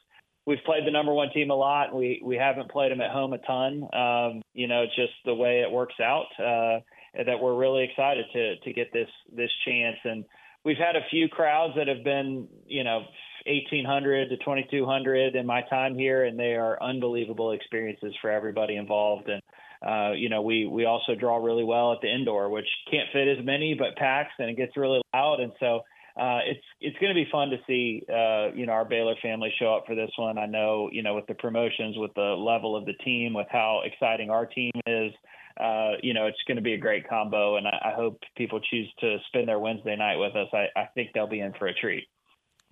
we've 0.48 0.64
played 0.64 0.87
the 0.87 0.90
number 0.90 1.12
one 1.12 1.28
team 1.30 1.50
a 1.50 1.54
lot. 1.54 1.94
We 1.94 2.22
we 2.24 2.37
haven't 2.37 2.70
played 2.70 2.90
them 2.90 3.02
at 3.02 3.11
home 3.11 3.34
a 3.34 3.38
ton. 3.38 3.87
Um, 3.92 4.42
you 4.54 4.66
know, 4.66 4.87
just 4.87 5.12
the 5.26 5.34
way 5.34 5.61
it 5.61 5.70
works 5.70 5.96
out. 6.02 6.26
Uh, 6.38 6.80
that 7.14 7.40
we're 7.40 7.54
really 7.54 7.84
excited 7.84 8.24
to 8.32 8.56
to 8.56 8.72
get 8.72 8.92
this 8.92 9.08
this 9.30 9.50
chance. 9.66 9.98
And 10.04 10.24
we've 10.64 10.78
had 10.78 10.96
a 10.96 11.06
few 11.11 11.28
crowds 11.28 11.74
that 11.76 11.87
have 11.87 12.02
been, 12.02 12.48
you 12.66 12.82
know, 12.82 13.02
1800 13.46 14.30
to 14.30 14.37
2200 14.38 15.37
in 15.37 15.46
my 15.46 15.62
time 15.68 15.96
here, 15.96 16.24
and 16.24 16.38
they 16.38 16.54
are 16.54 16.82
unbelievable 16.82 17.52
experiences 17.52 18.14
for 18.20 18.30
everybody 18.30 18.76
involved. 18.76 19.28
And 19.28 19.42
uh, 19.87 20.12
you 20.12 20.30
know, 20.30 20.40
we 20.40 20.66
we 20.66 20.87
also 20.87 21.14
draw 21.14 21.37
really 21.37 21.64
well 21.64 21.92
at 21.92 22.00
the 22.00 22.12
indoor, 22.12 22.48
which 22.48 22.68
can't 22.90 23.08
fit 23.12 23.28
as 23.28 23.44
many, 23.44 23.76
but 23.78 23.96
packs, 23.96 24.32
and 24.38 24.48
it 24.48 24.56
gets 24.56 24.76
really 24.78 25.02
loud. 25.14 25.40
And 25.40 25.52
so 25.61 25.82
uh, 26.18 26.40
it's 26.44 26.64
it's 26.81 26.98
going 26.98 27.14
to 27.14 27.14
be 27.14 27.28
fun 27.31 27.50
to 27.50 27.59
see 27.66 28.02
uh, 28.09 28.52
you 28.54 28.66
know 28.66 28.72
our 28.72 28.85
Baylor 28.85 29.14
family 29.22 29.52
show 29.59 29.74
up 29.74 29.85
for 29.87 29.94
this 29.94 30.11
one. 30.16 30.37
I 30.37 30.46
know 30.46 30.88
you 30.92 31.02
know 31.02 31.14
with 31.14 31.26
the 31.26 31.35
promotions, 31.35 31.96
with 31.96 32.12
the 32.14 32.35
level 32.37 32.74
of 32.74 32.87
the 32.87 32.94
team, 33.04 33.35
with 33.35 33.46
how 33.50 33.83
exciting 33.85 34.28
our 34.31 34.46
team 34.46 34.72
is. 34.87 35.12
Uh, 35.61 35.92
you 36.02 36.14
know, 36.14 36.26
it's 36.26 36.38
going 36.46 36.57
to 36.57 36.62
be 36.62 36.74
a 36.74 36.78
great 36.78 37.09
combo, 37.09 37.57
and 37.57 37.66
I, 37.66 37.90
I 37.90 37.92
hope 37.92 38.20
people 38.37 38.61
choose 38.61 38.88
to 39.00 39.18
spend 39.26 39.48
their 39.48 39.59
Wednesday 39.59 39.96
night 39.96 40.16
with 40.16 40.37
us. 40.37 40.46
I, 40.52 40.66
I 40.78 40.88
think 40.94 41.11
they'll 41.12 41.26
be 41.26 41.40
in 41.40 41.52
for 41.54 41.66
a 41.66 41.74
treat. 41.74 42.04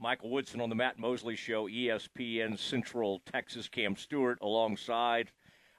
Michael 0.00 0.30
Woodson 0.30 0.60
on 0.60 0.68
the 0.68 0.76
Matt 0.76 0.98
Mosley 0.98 1.34
Show, 1.34 1.68
ESPN 1.68 2.58
Central 2.58 3.22
Texas. 3.26 3.68
Cam 3.68 3.96
Stewart 3.96 4.38
alongside. 4.40 5.32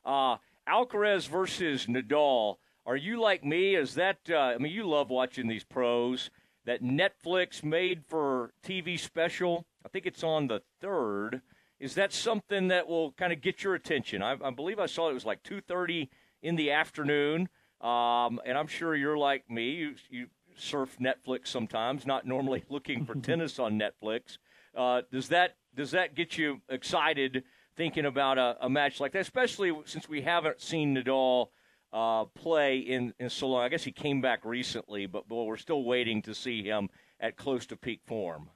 Uh, 0.03 0.37
Alcaraz 0.67 1.29
versus 1.29 1.85
Nadal. 1.85 2.55
Are 2.85 2.97
you 2.97 3.21
like 3.21 3.43
me? 3.43 3.75
Is 3.75 3.93
that? 3.95 4.17
Uh, 4.29 4.37
I 4.37 4.57
mean, 4.57 4.73
you 4.73 4.87
love 4.87 5.09
watching 5.09 5.47
these 5.47 5.63
pros 5.63 6.29
that 6.67 6.83
Netflix 6.83 7.63
made 7.63 8.03
for 8.05 8.51
TV 8.61 8.99
special. 8.99 9.65
I 9.83 9.89
think 9.89 10.05
it's 10.05 10.23
on 10.23 10.47
the 10.47 10.61
third. 10.81 11.41
is 11.79 11.95
that 11.95 12.11
something 12.11 12.67
that 12.67 12.87
will 12.87 13.13
kind 13.13 13.31
of 13.31 13.41
get 13.41 13.63
your 13.63 13.73
attention? 13.73 14.21
I, 14.21 14.35
I 14.43 14.51
believe 14.51 14.77
I 14.77 14.85
saw 14.85 15.09
it 15.09 15.13
was 15.13 15.25
like 15.25 15.41
two 15.43 15.61
thirty 15.61 16.09
in 16.43 16.57
the 16.57 16.71
afternoon, 16.71 17.47
um, 17.81 18.39
and 18.45 18.57
I'm 18.57 18.67
sure 18.67 18.95
you're 18.95 19.17
like 19.17 19.49
me. 19.49 19.69
You, 19.71 19.95
you 20.09 20.27
surf 20.57 20.97
Netflix 20.99 21.47
sometimes, 21.47 22.05
not 22.05 22.27
normally 22.27 22.65
looking 22.69 23.05
for 23.05 23.15
tennis 23.15 23.59
on 23.59 23.79
Netflix. 23.79 24.37
Uh, 24.75 25.01
does 25.09 25.29
that 25.29 25.55
does 25.73 25.91
that 25.91 26.15
get 26.15 26.37
you 26.37 26.61
excited 26.67 27.43
thinking 27.77 28.05
about 28.05 28.37
a, 28.37 28.57
a, 28.59 28.69
match 28.69 28.99
like 28.99 29.13
that, 29.13 29.19
especially 29.21 29.71
since 29.85 30.09
we 30.09 30.21
haven't 30.21 30.59
seen 30.59 30.95
Nadal 30.95 31.47
uh, 31.93 32.25
play 32.25 32.77
in, 32.77 33.13
in 33.19 33.29
so 33.29 33.49
long? 33.49 33.63
I 33.63 33.69
guess 33.69 33.83
he 33.83 33.91
came 33.91 34.21
back 34.21 34.45
recently, 34.45 35.05
but, 35.05 35.27
but 35.27 35.35
we're 35.43 35.57
still 35.57 35.83
waiting 35.83 36.21
to 36.23 36.33
see 36.33 36.63
him 36.63 36.89
at 37.19 37.37
close 37.37 37.65
to 37.67 37.75
peak 37.75 38.01
form. 38.05 38.49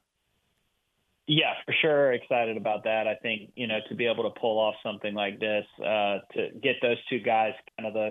Yeah, 1.26 1.54
for 1.64 1.74
sure. 1.80 2.12
Excited 2.12 2.56
about 2.56 2.84
that. 2.84 3.06
I 3.06 3.14
think 3.14 3.52
you 3.54 3.66
know 3.68 3.78
to 3.88 3.94
be 3.94 4.06
able 4.06 4.24
to 4.24 4.40
pull 4.40 4.58
off 4.58 4.74
something 4.82 5.14
like 5.14 5.38
this, 5.38 5.64
uh, 5.78 6.18
to 6.34 6.48
get 6.60 6.76
those 6.82 6.96
two 7.08 7.20
guys 7.20 7.52
kind 7.78 7.86
of 7.86 7.94
the, 7.94 8.10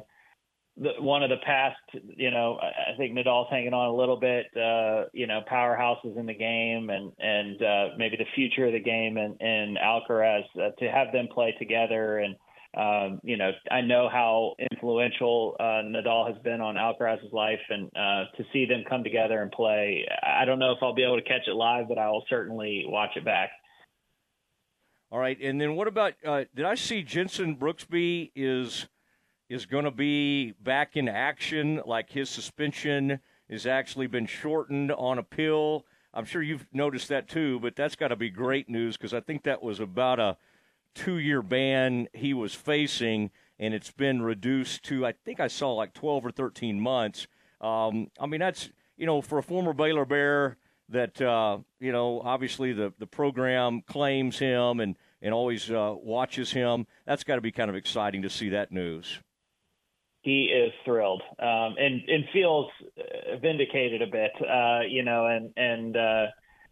the 0.77 1.01
one 1.01 1.21
of 1.21 1.29
the 1.29 1.37
past. 1.45 1.77
You 1.91 2.31
know, 2.31 2.57
I 2.61 2.95
think 2.97 3.13
Nadal's 3.13 3.49
hanging 3.49 3.73
on 3.73 3.89
a 3.89 3.95
little 3.95 4.17
bit. 4.17 4.45
Uh, 4.55 5.09
you 5.13 5.27
know, 5.27 5.41
powerhouses 5.51 6.17
in 6.17 6.25
the 6.25 6.33
game, 6.33 6.89
and 6.89 7.11
and 7.19 7.61
uh, 7.61 7.87
maybe 7.97 8.15
the 8.15 8.25
future 8.33 8.67
of 8.67 8.73
the 8.73 8.79
game, 8.79 9.17
and 9.17 9.35
and 9.41 9.77
Alcaraz 9.77 10.43
uh, 10.55 10.69
to 10.79 10.89
have 10.89 11.11
them 11.11 11.27
play 11.33 11.53
together 11.59 12.19
and 12.19 12.35
um, 12.77 13.19
you 13.23 13.35
know, 13.35 13.51
I 13.69 13.81
know 13.81 14.07
how 14.09 14.55
influential 14.71 15.57
uh, 15.59 15.83
Nadal 15.83 16.27
has 16.31 16.41
been 16.41 16.61
on 16.61 16.75
Alcaraz's 16.75 17.33
life, 17.33 17.59
and 17.69 17.87
uh, 17.95 18.25
to 18.37 18.45
see 18.53 18.65
them 18.65 18.83
come 18.87 19.03
together 19.03 19.41
and 19.41 19.51
play, 19.51 20.05
I 20.23 20.45
don't 20.45 20.59
know 20.59 20.71
if 20.71 20.77
I'll 20.81 20.95
be 20.95 21.03
able 21.03 21.17
to 21.17 21.23
catch 21.23 21.47
it 21.47 21.53
live, 21.53 21.89
but 21.89 21.97
I 21.97 22.09
will 22.09 22.23
certainly 22.29 22.85
watch 22.87 23.11
it 23.17 23.25
back. 23.25 23.49
All 25.11 25.19
right, 25.19 25.37
and 25.41 25.59
then 25.59 25.75
what 25.75 25.89
about? 25.89 26.13
Uh, 26.25 26.45
did 26.55 26.65
I 26.65 26.75
see 26.75 27.03
Jenson 27.03 27.57
Brooksby 27.57 28.31
is 28.33 28.87
is 29.49 29.65
going 29.65 29.83
to 29.83 29.91
be 29.91 30.53
back 30.63 30.95
in 30.95 31.09
action? 31.09 31.81
Like 31.85 32.09
his 32.09 32.29
suspension 32.29 33.19
has 33.49 33.65
actually 33.65 34.07
been 34.07 34.25
shortened 34.25 34.93
on 34.93 35.17
appeal. 35.17 35.85
I'm 36.13 36.23
sure 36.23 36.41
you've 36.41 36.65
noticed 36.71 37.09
that 37.09 37.27
too, 37.27 37.59
but 37.59 37.75
that's 37.75 37.97
got 37.97 38.09
to 38.09 38.15
be 38.15 38.29
great 38.29 38.69
news 38.69 38.95
because 38.95 39.13
I 39.13 39.19
think 39.19 39.43
that 39.43 39.61
was 39.61 39.81
about 39.81 40.21
a 40.21 40.37
two 40.93 41.17
year 41.17 41.41
ban 41.41 42.07
he 42.13 42.33
was 42.33 42.53
facing, 42.53 43.31
and 43.59 43.73
it's 43.73 43.91
been 43.91 44.21
reduced 44.21 44.83
to, 44.83 45.05
I 45.05 45.13
think 45.13 45.39
I 45.39 45.47
saw 45.47 45.73
like 45.73 45.93
12 45.93 46.25
or 46.25 46.31
13 46.31 46.79
months. 46.79 47.27
Um, 47.59 48.07
I 48.19 48.25
mean, 48.25 48.39
that's, 48.39 48.69
you 48.97 49.05
know, 49.05 49.21
for 49.21 49.37
a 49.37 49.43
former 49.43 49.73
Baylor 49.73 50.05
Bear 50.05 50.57
that, 50.89 51.21
uh, 51.21 51.59
you 51.79 51.91
know, 51.91 52.21
obviously 52.21 52.73
the, 52.73 52.93
the 52.99 53.07
program 53.07 53.81
claims 53.81 54.39
him 54.39 54.79
and, 54.79 54.97
and 55.21 55.33
always 55.33 55.69
uh, 55.69 55.93
watches 55.95 56.51
him, 56.51 56.87
that's 57.05 57.23
got 57.23 57.35
to 57.35 57.41
be 57.41 57.51
kind 57.51 57.69
of 57.69 57.75
exciting 57.75 58.23
to 58.23 58.29
see 58.29 58.49
that 58.49 58.71
news. 58.71 59.19
He 60.21 60.45
is 60.45 60.71
thrilled 60.85 61.23
um, 61.39 61.75
and, 61.79 62.01
and 62.07 62.25
feels 62.31 62.69
vindicated 63.41 64.01
a 64.01 64.07
bit, 64.07 64.31
uh, 64.41 64.81
you 64.87 65.03
know, 65.03 65.25
and, 65.25 65.51
and, 65.57 65.97
uh, 65.97 66.25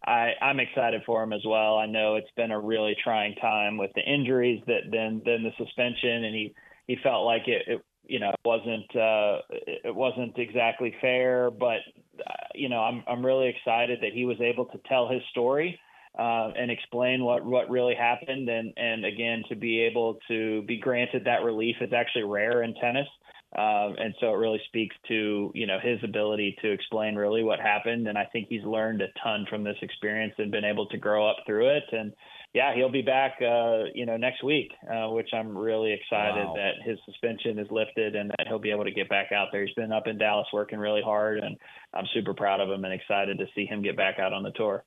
I, 0.04 0.32
I'm 0.40 0.60
excited 0.60 1.02
for 1.04 1.22
him 1.22 1.32
as 1.32 1.42
well. 1.46 1.76
I 1.76 1.86
know 1.86 2.16
it's 2.16 2.30
been 2.36 2.50
a 2.50 2.60
really 2.60 2.96
trying 3.02 3.34
time 3.36 3.76
with 3.76 3.90
the 3.94 4.02
injuries, 4.02 4.62
that 4.66 4.90
then 4.90 5.22
then 5.24 5.42
the 5.42 5.52
suspension, 5.58 6.24
and 6.24 6.34
he 6.34 6.54
he 6.86 6.96
felt 7.02 7.26
like 7.26 7.46
it, 7.46 7.62
it 7.66 7.82
you 8.06 8.18
know 8.18 8.32
wasn't 8.44 8.96
uh, 8.96 9.38
it 9.50 9.94
wasn't 9.94 10.38
exactly 10.38 10.94
fair. 11.00 11.50
But 11.50 11.80
uh, 12.26 12.32
you 12.54 12.68
know, 12.68 12.80
I'm 12.80 13.04
I'm 13.06 13.24
really 13.24 13.48
excited 13.48 14.00
that 14.02 14.12
he 14.12 14.24
was 14.24 14.40
able 14.40 14.66
to 14.66 14.80
tell 14.88 15.08
his 15.08 15.22
story 15.30 15.78
uh, 16.18 16.50
and 16.56 16.70
explain 16.70 17.22
what 17.22 17.44
what 17.44 17.68
really 17.68 17.94
happened, 17.94 18.48
and 18.48 18.72
and 18.76 19.04
again 19.04 19.42
to 19.48 19.54
be 19.54 19.80
able 19.80 20.18
to 20.28 20.62
be 20.62 20.78
granted 20.78 21.24
that 21.24 21.42
relief 21.42 21.76
is 21.80 21.92
actually 21.92 22.24
rare 22.24 22.62
in 22.62 22.74
tennis. 22.74 23.06
Um, 23.56 23.96
and 23.98 24.14
so 24.20 24.32
it 24.32 24.36
really 24.36 24.60
speaks 24.68 24.94
to 25.08 25.50
you 25.54 25.66
know 25.66 25.78
his 25.82 25.98
ability 26.04 26.56
to 26.62 26.70
explain 26.70 27.16
really 27.16 27.42
what 27.42 27.58
happened, 27.58 28.06
and 28.06 28.16
I 28.16 28.24
think 28.26 28.46
he's 28.48 28.62
learned 28.62 29.02
a 29.02 29.08
ton 29.24 29.44
from 29.50 29.64
this 29.64 29.76
experience 29.82 30.34
and 30.38 30.52
been 30.52 30.64
able 30.64 30.86
to 30.86 30.96
grow 30.96 31.28
up 31.28 31.38
through 31.46 31.68
it. 31.76 31.82
And 31.90 32.12
yeah, 32.54 32.72
he'll 32.76 32.92
be 32.92 33.02
back 33.02 33.38
uh, 33.42 33.90
you 33.92 34.06
know 34.06 34.16
next 34.16 34.44
week, 34.44 34.70
uh, 34.88 35.08
which 35.08 35.30
I'm 35.34 35.58
really 35.58 35.92
excited 35.92 36.46
wow. 36.46 36.54
that 36.54 36.88
his 36.88 36.96
suspension 37.04 37.58
is 37.58 37.66
lifted 37.72 38.14
and 38.14 38.30
that 38.30 38.46
he'll 38.46 38.60
be 38.60 38.70
able 38.70 38.84
to 38.84 38.92
get 38.92 39.08
back 39.08 39.32
out 39.32 39.48
there. 39.50 39.66
He's 39.66 39.74
been 39.74 39.90
up 39.90 40.06
in 40.06 40.16
Dallas 40.16 40.46
working 40.52 40.78
really 40.78 41.02
hard, 41.02 41.38
and 41.40 41.56
I'm 41.92 42.06
super 42.14 42.34
proud 42.34 42.60
of 42.60 42.70
him 42.70 42.84
and 42.84 42.94
excited 42.94 43.36
to 43.38 43.46
see 43.56 43.66
him 43.66 43.82
get 43.82 43.96
back 43.96 44.20
out 44.20 44.32
on 44.32 44.44
the 44.44 44.52
tour. 44.52 44.84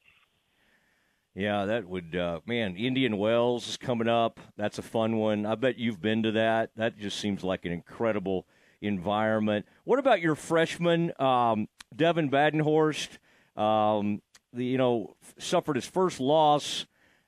Yeah, 1.35 1.65
that 1.65 1.85
would 1.89 2.15
uh, 2.15 2.39
man. 2.45 2.77
Indian 2.77 3.17
Wells 3.17 3.67
is 3.67 3.75
coming 3.75 4.07
up. 4.07 4.39
That's 4.55 4.77
a 4.77 4.83
fun 4.83 5.17
one. 5.17 5.45
I 5.45 5.55
bet 5.55 5.77
you've 5.77 6.01
been 6.01 6.23
to 6.23 6.31
that. 6.31 6.69
That 6.77 6.97
just 6.97 7.19
seems 7.19 7.43
like 7.43 7.65
an 7.65 7.73
incredible 7.73 8.45
environment. 8.83 9.65
What 9.83 9.99
about 9.99 10.21
your 10.21 10.35
freshman, 10.35 11.13
um, 11.19 11.67
Devin 11.95 12.29
Badenhorst? 12.29 13.17
Um, 13.55 14.21
the, 14.51 14.65
you 14.65 14.77
know, 14.77 15.15
suffered 15.39 15.75
his 15.75 15.85
first 15.85 16.19
loss 16.19 16.85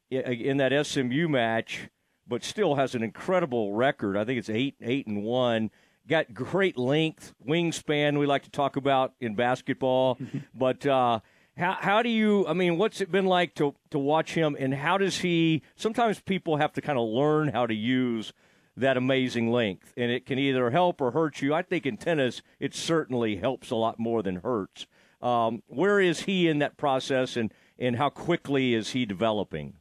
in 0.09 0.57
that 0.57 0.85
SMU 0.85 1.27
match, 1.27 1.89
but 2.27 2.43
still 2.43 2.75
has 2.75 2.95
an 2.95 3.03
incredible 3.03 3.73
record. 3.73 4.17
I 4.17 4.25
think 4.25 4.39
it's 4.39 4.49
eight 4.49 4.75
eight 4.81 5.07
and 5.07 5.23
one. 5.23 5.71
Got 6.07 6.33
great 6.33 6.77
length, 6.77 7.33
wingspan. 7.47 8.19
We 8.19 8.27
like 8.27 8.43
to 8.43 8.51
talk 8.51 8.75
about 8.75 9.13
in 9.19 9.35
basketball, 9.35 10.19
but. 10.53 10.85
Uh, 10.85 11.19
how 11.57 11.77
how 11.79 12.01
do 12.01 12.09
you? 12.09 12.45
I 12.47 12.53
mean, 12.53 12.77
what's 12.77 12.99
it 12.99 13.09
been 13.09 13.27
like 13.27 13.55
to 13.55 13.75
to 13.91 13.97
watch 13.97 14.33
him, 14.33 14.57
and 14.59 14.73
how 14.73 14.97
does 14.97 15.19
he? 15.19 15.61
Sometimes 15.77 16.19
people 16.19 16.57
have 16.57 16.73
to 16.73 16.81
kind 16.81 16.99
of 16.99 17.07
learn 17.07 17.47
how 17.47 17.65
to 17.65 17.73
use 17.73 18.33
that 18.77 18.97
amazing 18.97 19.51
length, 19.51 19.93
and 19.95 20.11
it 20.11 20.25
can 20.25 20.39
either 20.39 20.71
help 20.71 21.01
or 21.01 21.11
hurt 21.11 21.41
you. 21.41 21.53
I 21.53 21.61
think 21.61 21.85
in 21.85 21.97
tennis, 21.97 22.41
it 22.59 22.73
certainly 22.75 23.37
helps 23.37 23.71
a 23.71 23.75
lot 23.75 23.99
more 23.99 24.21
than 24.21 24.37
hurts. 24.37 24.87
Um, 25.21 25.63
where 25.67 25.99
is 25.99 26.21
he 26.21 26.47
in 26.47 26.59
that 26.59 26.77
process, 26.77 27.35
and 27.37 27.53
and 27.79 27.97
how 27.97 28.09
quickly 28.09 28.73
is 28.73 28.91
he 28.91 29.05
developing? 29.05 29.75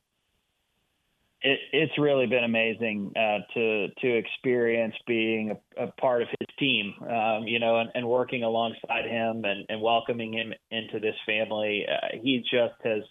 it, 1.44 1.60
it's 1.72 1.98
really 1.98 2.26
been 2.26 2.42
amazing 2.42 3.12
uh, 3.14 3.38
to 3.52 3.88
to 4.00 4.16
experience 4.16 4.94
being 5.06 5.52
a, 5.52 5.84
a 5.84 5.86
part 5.92 6.22
of 6.22 6.28
his 6.40 6.48
team, 6.58 6.94
um, 7.02 7.46
you 7.46 7.60
know, 7.60 7.78
and, 7.78 7.90
and, 7.94 8.08
working 8.08 8.42
alongside 8.42 9.04
him 9.04 9.44
and, 9.44 9.66
and 9.68 9.80
welcoming 9.80 10.32
him 10.32 10.54
into 10.70 10.98
this 10.98 11.14
family. 11.26 11.84
Uh, 11.86 12.16
he 12.20 12.38
just 12.38 12.74
has 12.82 13.02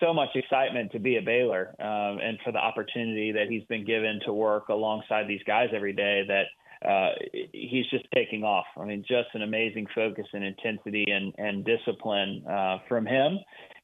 so 0.00 0.12
much 0.12 0.30
excitement 0.34 0.92
to 0.92 0.98
be 0.98 1.16
a 1.16 1.22
Baylor 1.22 1.74
um, 1.78 2.18
and 2.20 2.38
for 2.44 2.52
the 2.52 2.58
opportunity 2.58 3.32
that 3.32 3.48
he's 3.48 3.64
been 3.64 3.84
given 3.84 4.20
to 4.26 4.32
work 4.32 4.68
alongside 4.68 5.28
these 5.28 5.42
guys 5.46 5.68
every 5.74 5.92
day 5.92 6.24
that 6.26 6.44
uh, 6.88 7.10
he's 7.52 7.86
just 7.90 8.06
taking 8.14 8.42
off. 8.42 8.64
I 8.78 8.84
mean, 8.86 9.04
just 9.06 9.28
an 9.34 9.42
amazing 9.42 9.86
focus 9.94 10.26
and 10.32 10.42
intensity 10.42 11.04
and, 11.08 11.34
and 11.36 11.64
discipline 11.64 12.42
uh, 12.48 12.78
from 12.88 13.04
him 13.04 13.38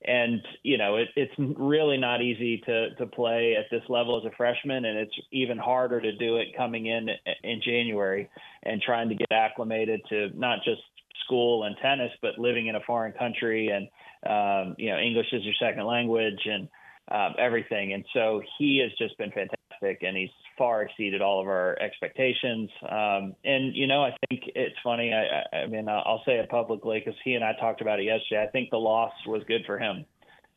and 0.06 0.40
you 0.62 0.78
know 0.78 0.96
it, 0.96 1.08
it's 1.16 1.32
really 1.58 1.96
not 1.96 2.22
easy 2.22 2.58
to 2.58 2.94
to 2.94 3.06
play 3.06 3.56
at 3.58 3.66
this 3.70 3.82
level 3.88 4.18
as 4.18 4.24
a 4.24 4.34
freshman, 4.36 4.84
and 4.84 4.98
it's 4.98 5.14
even 5.32 5.58
harder 5.58 6.00
to 6.00 6.12
do 6.16 6.36
it 6.36 6.48
coming 6.56 6.86
in 6.86 7.08
in 7.42 7.60
January 7.62 8.28
and 8.62 8.80
trying 8.80 9.08
to 9.08 9.14
get 9.14 9.30
acclimated 9.30 10.00
to 10.08 10.30
not 10.34 10.58
just 10.64 10.82
school 11.26 11.64
and 11.64 11.76
tennis, 11.82 12.12
but 12.22 12.38
living 12.38 12.68
in 12.68 12.76
a 12.76 12.80
foreign 12.86 13.12
country 13.12 13.68
and 13.68 13.88
um, 14.24 14.74
you 14.78 14.90
know 14.90 14.98
English 14.98 15.26
is 15.32 15.42
your 15.44 15.54
second 15.60 15.84
language 15.84 16.40
and 16.46 16.68
um, 17.10 17.34
everything. 17.38 17.92
And 17.92 18.04
so 18.12 18.42
he 18.58 18.78
has 18.82 18.90
just 18.98 19.16
been 19.18 19.30
fantastic, 19.30 20.02
and 20.02 20.16
he's 20.16 20.30
far 20.58 20.82
exceeded 20.82 21.22
all 21.22 21.40
of 21.40 21.46
our 21.46 21.78
expectations. 21.80 22.70
Um, 22.82 23.34
and 23.44 23.74
you 23.74 23.86
know, 23.86 24.02
I 24.02 24.16
think 24.28 24.42
it's 24.54 24.76
funny. 24.82 25.12
I, 25.12 25.56
I 25.56 25.66
mean, 25.66 25.88
I'll 25.88 26.22
say 26.26 26.38
it 26.38 26.48
publicly 26.48 27.02
because 27.04 27.18
he 27.24 27.34
and 27.34 27.44
I 27.44 27.52
talked 27.60 27.80
about 27.80 28.00
it 28.00 28.04
yesterday. 28.04 28.42
I 28.42 28.50
think 28.50 28.70
the 28.70 28.78
loss 28.78 29.12
was 29.26 29.42
good 29.46 29.62
for 29.66 29.78
him. 29.78 30.04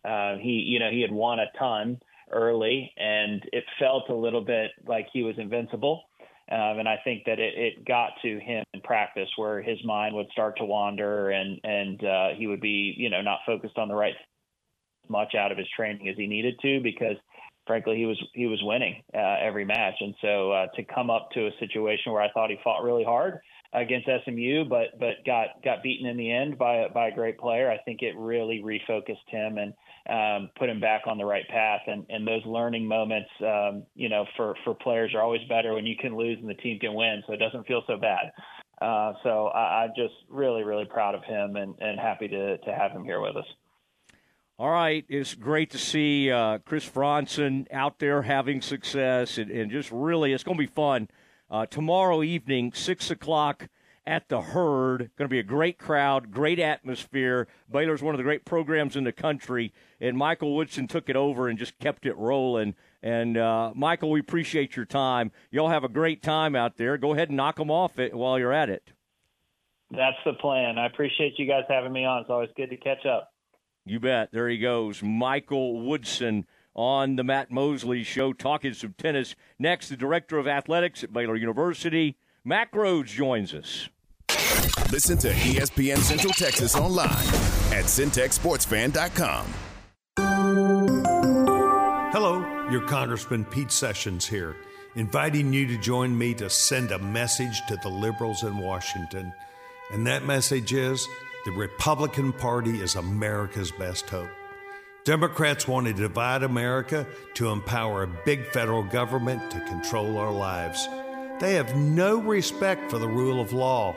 Uh, 0.04 0.38
he, 0.38 0.64
you 0.68 0.80
know, 0.80 0.90
he 0.90 1.02
had 1.02 1.12
won 1.12 1.40
a 1.40 1.46
ton 1.58 2.00
early, 2.32 2.92
and 2.98 3.44
it 3.52 3.64
felt 3.80 4.10
a 4.10 4.16
little 4.16 4.42
bit 4.42 4.72
like 4.88 5.08
he 5.12 5.24
was 5.24 5.36
invincible. 5.38 6.04
Um, 6.52 6.80
and 6.80 6.90
I 6.90 6.98
think 7.04 7.26
that 7.26 7.40
it, 7.40 7.54
it 7.56 7.86
got 7.86 8.12
to 8.24 8.40
him 8.40 8.64
in 8.74 8.82
practice 8.82 9.30
where 9.36 9.62
his 9.62 9.78
mind 9.86 10.16
would 10.16 10.30
start 10.32 10.58
to 10.58 10.66
wander 10.66 11.30
and 11.30 11.60
and 11.64 12.04
uh, 12.04 12.28
he 12.36 12.48
would 12.48 12.62
be 12.62 12.94
you 12.98 13.10
know 13.10 13.22
not 13.22 13.40
focused 13.46 13.78
on 13.78 13.88
the 13.88 13.96
right 13.96 14.16
much 15.10 15.36
out 15.36 15.52
of 15.52 15.58
his 15.58 15.68
training 15.76 16.08
as 16.08 16.16
he 16.18 16.28
needed 16.28 16.56
to 16.62 16.80
because 16.82 17.18
frankly 17.68 17.98
he 17.98 18.06
was 18.06 18.18
he 18.34 18.48
was 18.48 18.60
winning 18.64 19.02
uh, 19.16 19.38
every 19.42 19.66
match. 19.66 19.96
And 20.00 20.16
so 20.22 20.52
uh, 20.52 20.68
to 20.76 20.84
come 20.84 21.10
up 21.10 21.30
to 21.34 21.48
a 21.48 21.52
situation 21.60 22.12
where 22.12 22.22
I 22.22 22.32
thought 22.32 22.50
he 22.50 22.58
fought 22.64 22.84
really 22.84 23.04
hard 23.04 23.40
against 23.74 24.10
SMU 24.26 24.66
but 24.66 25.00
but 25.00 25.24
got 25.26 25.64
got 25.64 25.84
beaten 25.84 26.08
in 26.08 26.18
the 26.18 26.32
end 26.32 26.58
by 26.58 26.88
by 26.88 27.10
a 27.10 27.14
great 27.14 27.38
player 27.38 27.70
I 27.70 27.78
think 27.78 28.02
it 28.02 28.18
really 28.18 28.64
refocused 28.66 29.28
him 29.28 29.60
and 29.60 29.74
um, 30.08 30.50
put 30.58 30.70
him 30.70 30.80
back 30.80 31.04
on 31.08 31.18
the 31.18 31.26
right 31.26 31.48
path 31.50 31.82
and 31.88 32.06
and 32.10 32.28
those 32.28 32.46
learning 32.46 32.86
moments 32.86 33.30
um, 33.42 33.84
you 33.96 34.10
know 34.10 34.26
for 34.38 34.56
for 34.64 34.74
players 34.74 35.14
are 35.14 35.22
always 35.22 35.42
better 35.50 35.74
when 35.74 35.86
you 35.86 35.96
can 36.00 36.16
lose 36.16 36.38
and 36.40 36.50
the 36.50 36.56
team 36.56 36.80
can 36.80 36.94
win 36.94 37.24
so 37.28 37.34
it 37.34 37.38
doesn't 37.38 37.66
feel 37.68 37.82
so 37.88 37.98
bad 37.98 38.32
uh, 38.82 39.14
so 39.24 39.48
I, 39.48 39.84
I'm 39.84 39.92
just 39.96 40.14
really 40.30 40.64
really 40.64 40.86
proud 40.86 41.16
of 41.16 41.24
him 41.24 41.56
and 41.56 41.76
and 41.80 42.00
happy 42.00 42.28
to 42.28 42.58
to 42.58 42.74
have 42.74 42.92
him 42.92 43.04
here 43.04 43.20
with 43.20 43.36
us. 43.36 43.46
All 44.58 44.70
right, 44.70 45.06
it's 45.08 45.36
great 45.36 45.70
to 45.72 45.78
see 45.78 46.30
uh, 46.30 46.58
Chris 46.66 46.88
Franzen 46.88 47.66
out 47.72 48.00
there 48.00 48.24
having 48.24 48.60
success, 48.60 49.38
and, 49.38 49.50
and 49.50 49.72
just 49.72 49.90
really, 49.90 50.34
it's 50.34 50.44
going 50.44 50.58
to 50.58 50.62
be 50.62 50.68
fun. 50.68 51.08
Uh, 51.50 51.66
tomorrow 51.66 52.24
evening, 52.24 52.74
six 52.74 53.10
o'clock 53.10 53.70
at 54.10 54.28
the 54.28 54.42
Hurd, 54.42 55.12
going 55.18 55.30
to 55.30 55.32
be 55.32 55.38
a 55.38 55.44
great 55.44 55.78
crowd, 55.78 56.32
great 56.32 56.58
atmosphere. 56.58 57.48
Baylor's 57.72 58.02
one 58.02 58.16
of 58.16 58.18
the 58.18 58.24
great 58.24 58.44
programs 58.44 58.96
in 58.96 59.04
the 59.04 59.12
country, 59.12 59.72
and 60.02 60.18
Michael 60.18 60.56
Woodson 60.56 60.88
took 60.88 61.10
it 61.10 61.16
over 61.16 61.48
and 61.48 61.60
just 61.60 61.78
kept 61.78 62.08
it 62.08 62.18
rolling. 62.18 62.74
And 63.04 63.38
uh, 63.38 63.72
Michael, 63.76 64.10
we 64.10 64.20
appreciate 64.20 64.76
your 64.76 64.86
time. 64.86 65.32
Y'all 65.52 65.70
have 65.70 65.84
a 65.84 65.90
great 65.90 66.24
time 66.24 66.56
out 66.56 66.78
there. 66.78 66.98
Go 66.98 67.14
ahead 67.14 67.30
and 67.30 67.38
knock 67.38 67.58
them 67.58 67.70
off 67.70 68.00
it 68.00 68.16
while 68.16 68.40
you're 68.40 68.52
at 68.52 68.72
it. 68.72 68.92
That's 69.92 70.18
the 70.26 70.34
plan. 70.34 70.80
I 70.80 70.88
appreciate 70.88 71.38
you 71.38 71.48
guys 71.48 71.66
having 71.70 71.94
me 71.94 72.04
on. 72.04 72.22
It's 72.22 72.32
always 72.32 72.50
good 72.58 72.72
to 72.72 72.78
catch 72.78 73.06
up. 73.06 73.32
You 73.86 74.00
bet. 74.00 74.32
There 74.32 74.50
he 74.50 74.58
goes. 74.58 75.04
Michael 75.04 75.82
Woodson 75.82 76.48
on 76.74 77.16
the 77.16 77.24
Matt 77.24 77.52
Mosley 77.52 78.04
Show, 78.04 78.34
talking 78.34 78.74
some 78.74 78.96
tennis. 78.98 79.36
Next, 79.60 79.90
the 79.90 79.98
Director 79.98 80.40
of 80.40 80.48
Athletics 80.48 81.04
at 81.04 81.14
Baylor 81.14 81.36
University, 81.36 82.18
Mack 82.44 82.72
Rhoades, 82.72 83.08
joins 83.08 83.54
us. 83.54 83.90
Listen 84.92 85.18
to 85.20 85.32
ESPN 85.32 85.98
Central 85.98 86.34
Texas 86.34 86.76
online 86.76 87.10
at 87.72 87.86
syntechsportsfan.com. 87.86 89.46
Hello, 92.12 92.70
your 92.72 92.82
Congressman 92.82 93.46
Pete 93.46 93.72
Sessions 93.72 94.28
here, 94.28 94.56
inviting 94.96 95.54
you 95.54 95.68
to 95.68 95.78
join 95.78 96.18
me 96.18 96.34
to 96.34 96.50
send 96.50 96.92
a 96.92 97.00
message 97.00 97.62
to 97.68 97.78
the 97.84 97.90
liberals 97.90 98.44
in 98.44 98.58
Washington. 98.58 99.32
And 99.92 100.08
that 100.08 100.26
message 100.26 100.74
is 100.74 101.08
the 101.46 101.52
Republican 101.52 102.34
Party 102.34 102.82
is 102.82 102.96
America's 102.96 103.72
best 103.72 104.10
hope. 104.10 104.30
Democrats 105.06 105.68
want 105.68 105.88
to 105.88 105.94
divide 105.94 106.44
America 106.44 107.08
to 107.36 107.50
empower 107.50 108.04
a 108.04 108.20
big 108.26 108.46
federal 108.48 108.84
government 108.84 109.50
to 109.52 109.60
control 109.66 110.18
our 110.18 110.32
lives. 110.32 110.88
They 111.40 111.54
have 111.54 111.76
no 111.76 112.20
respect 112.20 112.92
for 112.92 112.98
the 112.98 113.08
rule 113.08 113.40
of 113.40 113.54
law. 113.54 113.96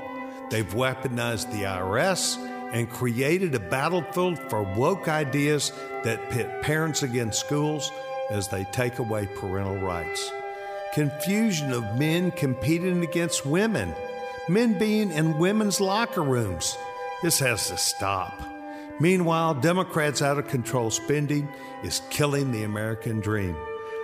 They've 0.53 0.75
weaponized 0.75 1.51
the 1.51 1.63
IRS 1.63 2.37
and 2.75 2.91
created 2.91 3.55
a 3.55 3.59
battlefield 3.59 4.39
for 4.51 4.63
woke 4.63 5.09
ideas 5.09 5.73
that 6.05 6.29
pit 6.29 6.61
parents 6.61 7.03
against 7.03 7.41
schools 7.41 7.91
as 8.29 8.49
they 8.49 8.65
take 8.65 8.99
away 8.99 9.27
parental 9.35 9.79
rights. 9.79 10.31
Confusion 10.93 11.73
of 11.73 11.99
men 11.99 12.33
competing 12.33 13.03
against 13.03 13.47
women, 13.47 13.95
men 14.47 14.79
being 14.79 15.11
in 15.11 15.39
women's 15.39 15.81
locker 15.81 16.23
rooms. 16.23 16.77
This 17.23 17.39
has 17.39 17.69
to 17.69 17.79
stop. 17.79 18.39
Meanwhile, 19.01 19.55
Democrats' 19.55 20.21
out 20.21 20.39
of 20.39 20.49
control 20.49 20.91
spending 20.91 21.49
is 21.83 22.03
killing 22.11 22.53
the 22.53 22.65
American 22.65 23.21
dream. 23.21 23.57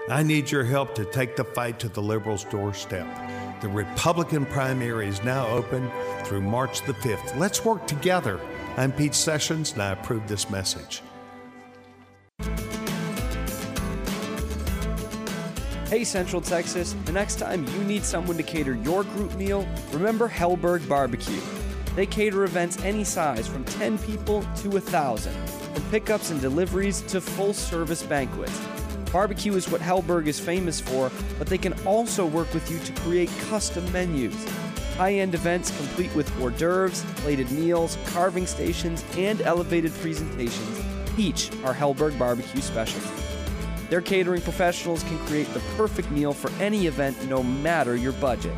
I 0.09 0.23
need 0.23 0.51
your 0.51 0.65
help 0.65 0.95
to 0.95 1.05
take 1.05 1.37
the 1.37 1.45
fight 1.45 1.79
to 1.81 1.91
the 1.91 2.01
liberals' 2.01 2.45
doorstep. 2.45 3.07
The 3.61 3.69
Republican 3.69 4.47
primary 4.47 5.09
is 5.09 5.25
now 5.25 5.49
open 5.49 5.91
through 6.23 6.43
March 6.43 6.83
the 6.87 6.93
5th. 6.93 7.37
Let's 7.37 7.65
work 7.65 7.89
together. 7.89 8.41
I'm 8.77 8.93
Pete 8.93 9.17
Sessions, 9.17 9.73
and 9.73 9.83
I 9.83 9.91
approve 9.91 10.29
this 10.29 10.49
message. 10.49 11.03
Hey 15.89 16.05
Central 16.05 16.41
Texas, 16.41 16.95
the 17.05 17.11
next 17.11 17.41
time 17.41 17.67
you 17.67 17.83
need 17.83 18.05
someone 18.05 18.37
to 18.37 18.45
cater 18.45 18.77
your 18.77 19.03
group 19.03 19.35
meal, 19.35 19.67
remember 19.91 20.29
Helberg 20.29 20.89
Barbecue. 20.89 21.41
They 21.97 22.07
cater 22.07 22.45
events 22.45 22.79
any 22.85 23.03
size 23.03 23.49
from 23.49 23.65
10 23.65 23.99
people 23.99 24.43
to 24.59 24.69
1,000, 24.69 25.33
from 25.49 25.83
pickups 25.91 26.31
and 26.31 26.41
deliveries 26.41 27.03
to 27.03 27.21
full 27.21 27.55
service 27.55 28.05
banquets. 28.05 28.61
Barbecue 29.13 29.55
is 29.55 29.69
what 29.69 29.81
Helberg 29.81 30.27
is 30.27 30.39
famous 30.39 30.81
for, 30.81 31.11
but 31.39 31.47
they 31.47 31.59
can 31.59 31.73
also 31.87 32.27
work 32.27 32.53
with 32.53 32.71
you 32.71 32.79
to 32.81 32.93
create 33.01 33.31
custom 33.49 33.91
menus. 33.93 34.35
High 34.97 35.15
end 35.15 35.35
events 35.35 35.77
complete 35.77 36.15
with 36.15 36.29
hors 36.41 36.51
d'oeuvres, 36.51 37.05
plated 37.17 37.51
meals, 37.51 37.97
carving 38.07 38.47
stations, 38.47 39.05
and 39.17 39.41
elevated 39.43 39.93
presentations 39.95 40.85
each 41.17 41.51
are 41.65 41.75
Helberg 41.75 42.17
Barbecue 42.19 42.61
specialties. 42.61 43.11
Their 43.91 44.01
catering 44.01 44.43
professionals 44.43 45.03
can 45.05 45.19
create 45.27 45.53
the 45.55 45.61
perfect 45.77 46.11
meal 46.11 46.33
for 46.33 46.51
any 46.63 46.87
event, 46.87 47.17
no 47.29 47.43
matter 47.43 47.97
your 47.97 48.13
budget 48.13 48.57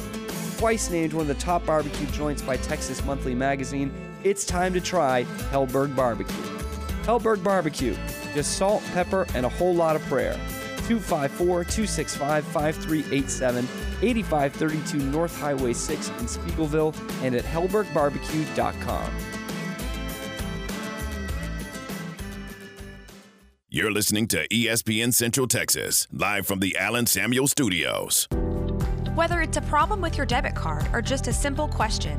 twice 0.60 0.90
named 0.90 1.14
one 1.14 1.22
of 1.22 1.28
the 1.28 1.42
top 1.42 1.64
barbecue 1.64 2.06
joints 2.08 2.42
by 2.42 2.54
Texas 2.58 3.02
Monthly 3.06 3.34
Magazine, 3.34 3.90
it's 4.24 4.44
time 4.44 4.74
to 4.74 4.80
try 4.80 5.24
Helberg 5.50 5.96
Barbecue. 5.96 6.36
Helberg 7.04 7.42
Barbecue, 7.42 7.96
just 8.34 8.56
salt, 8.56 8.82
pepper, 8.92 9.26
and 9.34 9.44
a 9.44 9.48
whole 9.48 9.74
lot 9.74 9.96
of 9.96 10.02
prayer. 10.02 10.34
254 10.86 11.64
265 11.64 12.44
5387, 12.44 13.64
8532 14.02 14.98
North 14.98 15.38
Highway 15.38 15.72
6 15.72 16.08
in 16.08 16.14
Speegleville, 16.26 16.94
and 17.22 17.34
at 17.34 17.44
helbergbarbecue.com. 17.44 19.12
You're 23.72 23.92
listening 23.92 24.26
to 24.28 24.48
ESPN 24.48 25.14
Central 25.14 25.46
Texas, 25.46 26.08
live 26.12 26.44
from 26.44 26.58
the 26.58 26.76
Allen 26.76 27.06
Samuels 27.06 27.52
Studios. 27.52 28.26
Whether 29.14 29.42
it's 29.42 29.58
a 29.58 29.62
problem 29.62 30.00
with 30.00 30.16
your 30.16 30.26
debit 30.26 30.56
card 30.56 30.88
or 30.92 31.00
just 31.00 31.28
a 31.28 31.32
simple 31.32 31.68
question, 31.68 32.18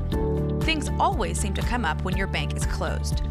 things 0.62 0.90
always 0.98 1.38
seem 1.38 1.54
to 1.56 1.62
come 1.62 1.84
up 1.84 2.02
when 2.06 2.16
your 2.16 2.28
bank 2.28 2.56
is 2.56 2.66
closed. 2.66 3.24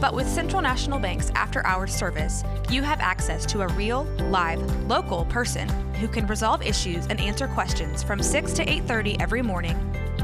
But 0.00 0.14
with 0.14 0.28
Central 0.28 0.62
National 0.62 0.98
Bank's 0.98 1.30
after 1.34 1.66
hours 1.66 1.94
service, 1.94 2.44
you 2.70 2.82
have 2.82 3.00
access 3.00 3.44
to 3.46 3.62
a 3.62 3.68
real, 3.68 4.04
live, 4.30 4.60
local 4.86 5.24
person 5.24 5.68
who 5.94 6.06
can 6.06 6.26
resolve 6.26 6.62
issues 6.62 7.06
and 7.06 7.20
answer 7.20 7.48
questions 7.48 8.02
from 8.02 8.22
6 8.22 8.52
to 8.54 8.64
8:30 8.64 9.16
every 9.20 9.42
morning 9.42 9.76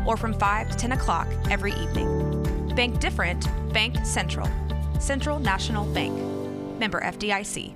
or 0.06 0.16
from 0.16 0.32
5 0.34 0.70
to 0.70 0.76
10 0.76 0.92
o'clock 0.92 1.26
every 1.50 1.72
evening. 1.72 2.08
Bank 2.76 3.00
different, 3.00 3.48
Bank 3.72 3.96
Central. 4.04 4.48
Central 5.00 5.38
National 5.40 5.84
Bank. 5.92 6.14
Member 6.78 7.00
FDIC. 7.00 7.74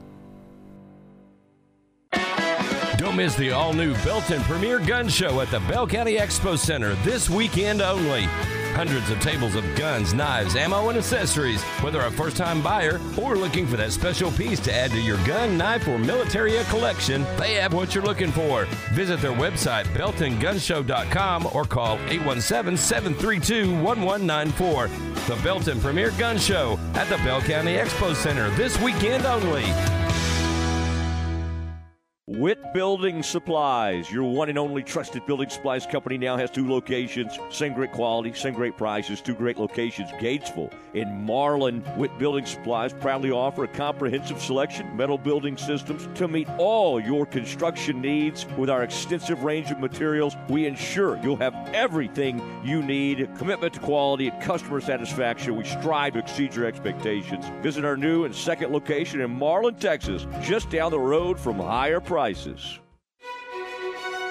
Don't 2.98 3.14
miss 3.14 3.36
the 3.36 3.52
all 3.52 3.72
new 3.72 3.94
Belton 4.04 4.42
Premier 4.42 4.80
Gun 4.80 5.08
Show 5.08 5.40
at 5.40 5.50
the 5.52 5.60
Bell 5.60 5.86
County 5.86 6.16
Expo 6.16 6.58
Center 6.58 6.94
this 7.04 7.30
weekend 7.30 7.80
only. 7.80 8.28
Hundreds 8.74 9.10
of 9.10 9.20
tables 9.20 9.54
of 9.54 9.64
guns, 9.76 10.14
knives, 10.14 10.56
ammo, 10.56 10.88
and 10.88 10.98
accessories. 10.98 11.62
Whether 11.82 12.00
a 12.00 12.10
first 12.10 12.36
time 12.36 12.62
buyer 12.62 13.00
or 13.20 13.36
looking 13.36 13.66
for 13.66 13.76
that 13.76 13.92
special 13.92 14.30
piece 14.30 14.60
to 14.60 14.72
add 14.72 14.90
to 14.92 15.00
your 15.00 15.18
gun, 15.26 15.58
knife, 15.58 15.86
or 15.88 15.98
military 15.98 16.52
collection, 16.64 17.24
they 17.36 17.54
have 17.54 17.74
what 17.74 17.94
you're 17.94 18.04
looking 18.04 18.30
for. 18.30 18.66
Visit 18.92 19.20
their 19.20 19.32
website, 19.32 19.84
beltongunshow.com, 19.94 21.48
or 21.52 21.64
call 21.64 21.94
817 22.08 22.76
732 22.76 23.82
1194. 23.82 24.88
The 25.26 25.42
Belton 25.42 25.80
Premier 25.80 26.10
Gun 26.12 26.38
Show 26.38 26.78
at 26.94 27.08
the 27.08 27.16
Bell 27.18 27.40
County 27.42 27.74
Expo 27.74 28.14
Center 28.14 28.50
this 28.50 28.80
weekend 28.80 29.26
only. 29.26 29.64
Witt 32.28 32.74
Building 32.74 33.22
Supplies, 33.22 34.10
your 34.10 34.30
one 34.30 34.50
and 34.50 34.58
only 34.58 34.82
trusted 34.82 35.24
building 35.24 35.48
supplies 35.48 35.86
company, 35.86 36.18
now 36.18 36.36
has 36.36 36.50
two 36.50 36.68
locations. 36.68 37.38
Same 37.48 37.72
great 37.72 37.90
quality, 37.90 38.34
same 38.34 38.52
great 38.52 38.76
prices, 38.76 39.22
two 39.22 39.34
great 39.34 39.56
locations. 39.56 40.10
Gatesville 40.20 40.70
and 40.92 41.24
Marlin. 41.24 41.82
Witt 41.96 42.18
Building 42.18 42.44
Supplies 42.44 42.92
proudly 42.92 43.30
offer 43.30 43.64
a 43.64 43.68
comprehensive 43.68 44.42
selection 44.42 44.94
metal 44.94 45.16
building 45.16 45.56
systems 45.56 46.06
to 46.18 46.28
meet 46.28 46.46
all 46.58 47.00
your 47.00 47.24
construction 47.24 48.02
needs. 48.02 48.44
With 48.58 48.68
our 48.68 48.82
extensive 48.82 49.42
range 49.42 49.70
of 49.70 49.78
materials, 49.78 50.36
we 50.50 50.66
ensure 50.66 51.18
you'll 51.22 51.36
have 51.36 51.54
everything 51.72 52.42
you 52.62 52.82
need. 52.82 53.26
Commitment 53.38 53.72
to 53.72 53.80
quality 53.80 54.28
and 54.28 54.42
customer 54.42 54.82
satisfaction. 54.82 55.56
We 55.56 55.64
strive 55.64 56.12
to 56.12 56.18
exceed 56.18 56.54
your 56.54 56.66
expectations. 56.66 57.46
Visit 57.62 57.86
our 57.86 57.96
new 57.96 58.26
and 58.26 58.34
second 58.34 58.70
location 58.70 59.22
in 59.22 59.30
Marlin, 59.30 59.76
Texas, 59.76 60.26
just 60.42 60.68
down 60.68 60.90
the 60.90 61.00
road 61.00 61.40
from 61.40 61.58
higher 61.58 62.00
prices 62.00 62.17
prices. 62.18 62.80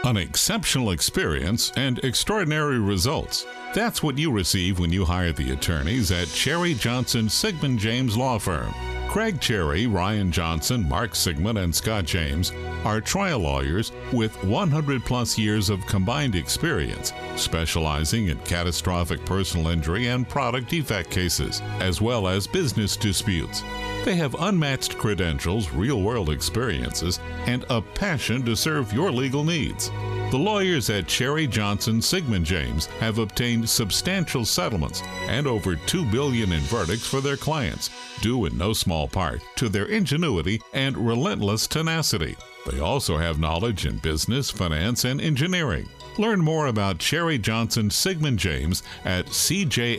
An 0.03 0.17
exceptional 0.17 0.91
experience 0.91 1.71
and 1.77 2.03
extraordinary 2.03 2.79
results. 2.79 3.45
That's 3.73 4.03
what 4.03 4.17
you 4.17 4.29
receive 4.29 4.77
when 4.77 4.91
you 4.91 5.05
hire 5.05 5.31
the 5.31 5.53
attorneys 5.53 6.11
at 6.11 6.27
Cherry 6.27 6.73
Johnson 6.73 7.29
Siegmund 7.29 7.79
James 7.79 8.17
Law 8.17 8.39
Firm. 8.39 8.73
Craig 9.09 9.39
Cherry, 9.39 9.87
Ryan 9.87 10.31
Johnson, 10.31 10.87
Mark 10.87 11.15
Siegmund, 11.15 11.57
and 11.57 11.73
Scott 11.73 12.05
James 12.05 12.51
are 12.83 12.99
trial 12.99 13.39
lawyers 13.39 13.91
with 14.11 14.43
100 14.43 15.03
plus 15.05 15.37
years 15.37 15.69
of 15.69 15.85
combined 15.87 16.35
experience, 16.35 17.13
specializing 17.35 18.27
in 18.27 18.37
catastrophic 18.39 19.25
personal 19.25 19.69
injury 19.69 20.07
and 20.07 20.27
product 20.27 20.69
defect 20.69 21.09
cases, 21.09 21.61
as 21.79 22.01
well 22.01 22.27
as 22.27 22.45
business 22.47 22.97
disputes. 22.97 23.63
They 24.03 24.15
have 24.15 24.35
unmatched 24.39 24.97
credentials, 24.97 25.71
real 25.71 26.01
world 26.01 26.29
experiences, 26.29 27.19
and 27.45 27.65
a 27.69 27.81
passion 27.81 28.45
to 28.45 28.55
serve 28.55 28.93
your 28.93 29.11
legal 29.11 29.43
needs. 29.43 29.89
The 30.29 30.37
lawyers 30.37 30.89
at 30.89 31.07
Cherry 31.07 31.47
Johnson 31.47 32.01
Siegmund 32.01 32.45
James 32.45 32.87
have 32.99 33.17
obtained 33.17 33.69
substantial 33.69 34.43
settlements 34.43 35.01
and 35.27 35.47
over 35.47 35.77
2 35.77 36.03
billion 36.03 36.51
in 36.51 36.59
verdicts 36.63 37.07
for 37.07 37.21
their 37.21 37.37
clients, 37.37 37.89
due 38.19 38.43
in 38.43 38.57
no 38.57 38.73
small 38.73 39.07
part 39.07 39.41
to 39.55 39.69
their 39.69 39.85
ingenuity 39.85 40.61
and 40.73 40.97
relentless 40.97 41.65
tenacity. 41.65 42.35
They 42.69 42.81
also 42.81 43.15
have 43.15 43.39
knowledge 43.39 43.85
in 43.85 43.99
business, 43.99 44.49
finance, 44.49 45.05
and 45.05 45.21
engineering. 45.21 45.87
Learn 46.17 46.41
more 46.41 46.67
about 46.67 46.99
Cherry 46.99 47.37
Johnson 47.37 47.89
Siegmund 47.89 48.37
James 48.37 48.83
at 49.05 49.27
cjsjlaw.com. 49.27 49.93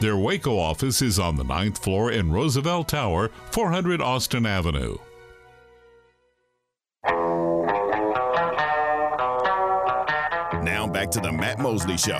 Their 0.00 0.16
Waco 0.16 0.58
office 0.58 1.02
is 1.02 1.18
on 1.18 1.36
the 1.36 1.44
ninth 1.44 1.76
floor 1.84 2.12
in 2.12 2.32
Roosevelt 2.32 2.88
Tower, 2.88 3.30
400 3.50 4.00
Austin 4.00 4.46
Avenue. 4.46 4.96
To 11.12 11.18
the 11.18 11.32
Matt 11.32 11.58
Mosley 11.58 11.96
Show 11.96 12.14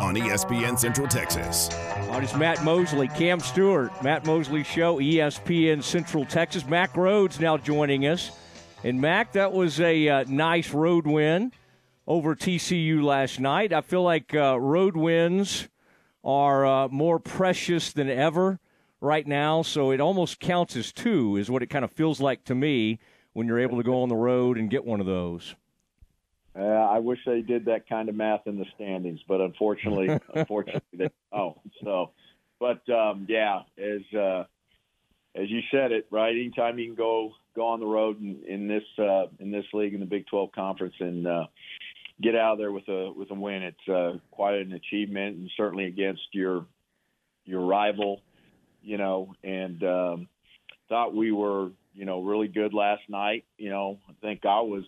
on 0.00 0.14
ESPN 0.14 0.78
Central 0.78 1.06
Texas. 1.06 1.68
On 2.08 2.24
it's 2.24 2.34
Matt 2.34 2.64
Mosley, 2.64 3.06
Cam 3.08 3.38
Stewart, 3.38 3.92
Matt 4.02 4.24
Mosley 4.24 4.64
Show, 4.64 4.96
ESPN 4.96 5.82
Central 5.82 6.24
Texas. 6.24 6.64
Mack 6.66 6.94
Rhoades 6.94 7.38
now 7.38 7.58
joining 7.58 8.06
us. 8.06 8.30
And 8.82 8.98
Mack, 8.98 9.32
that 9.32 9.52
was 9.52 9.78
a 9.78 10.08
uh, 10.08 10.24
nice 10.26 10.72
road 10.72 11.06
win 11.06 11.52
over 12.06 12.34
TCU 12.34 13.02
last 13.02 13.40
night. 13.40 13.74
I 13.74 13.82
feel 13.82 14.02
like 14.02 14.34
uh, 14.34 14.58
road 14.58 14.96
wins 14.96 15.68
are 16.24 16.64
uh, 16.64 16.88
more 16.88 17.18
precious 17.18 17.92
than 17.92 18.08
ever 18.08 18.58
right 19.02 19.26
now, 19.26 19.60
so 19.60 19.90
it 19.90 20.00
almost 20.00 20.40
counts 20.40 20.76
as 20.76 20.94
two, 20.94 21.36
is 21.36 21.50
what 21.50 21.62
it 21.62 21.68
kind 21.68 21.84
of 21.84 21.92
feels 21.92 22.22
like 22.22 22.44
to 22.44 22.54
me 22.54 23.00
when 23.34 23.46
you're 23.46 23.60
able 23.60 23.76
to 23.76 23.84
go 23.84 24.02
on 24.02 24.08
the 24.08 24.16
road 24.16 24.56
and 24.56 24.70
get 24.70 24.86
one 24.86 25.00
of 25.00 25.06
those. 25.06 25.56
Uh, 26.58 26.62
I 26.62 26.98
wish 26.98 27.18
they 27.24 27.42
did 27.42 27.66
that 27.66 27.88
kind 27.88 28.08
of 28.08 28.14
math 28.14 28.46
in 28.46 28.58
the 28.58 28.66
standings, 28.74 29.20
but 29.28 29.40
unfortunately, 29.40 30.08
unfortunately, 30.34 30.82
they 30.92 31.10
oh 31.32 31.60
so. 31.82 32.10
But 32.58 32.88
um, 32.90 33.26
yeah, 33.28 33.60
as 33.78 34.18
uh, 34.18 34.44
as 35.34 35.48
you 35.48 35.60
said 35.70 35.92
it 35.92 36.06
right, 36.10 36.34
anytime 36.34 36.78
you 36.78 36.86
can 36.86 36.96
go 36.96 37.32
go 37.54 37.66
on 37.66 37.80
the 37.80 37.86
road 37.86 38.20
in, 38.20 38.42
in 38.46 38.68
this 38.68 38.82
uh, 38.98 39.26
in 39.38 39.50
this 39.50 39.64
league 39.72 39.94
in 39.94 40.00
the 40.00 40.06
Big 40.06 40.26
12 40.26 40.50
conference 40.52 40.94
and 40.98 41.26
uh, 41.26 41.46
get 42.20 42.34
out 42.34 42.54
of 42.54 42.58
there 42.58 42.72
with 42.72 42.88
a 42.88 43.12
with 43.12 43.30
a 43.30 43.34
win, 43.34 43.62
it's 43.62 43.88
uh, 43.88 44.18
quite 44.30 44.54
an 44.54 44.72
achievement, 44.72 45.36
and 45.36 45.50
certainly 45.56 45.84
against 45.84 46.22
your 46.32 46.66
your 47.44 47.60
rival, 47.60 48.22
you 48.82 48.98
know. 48.98 49.34
And 49.44 49.82
um, 49.84 50.28
thought 50.88 51.14
we 51.14 51.32
were 51.32 51.70
you 51.94 52.04
know 52.04 52.22
really 52.22 52.48
good 52.48 52.74
last 52.74 53.02
night. 53.08 53.44
You 53.56 53.70
know, 53.70 53.98
I 54.08 54.12
think 54.20 54.44
I 54.44 54.60
was 54.60 54.84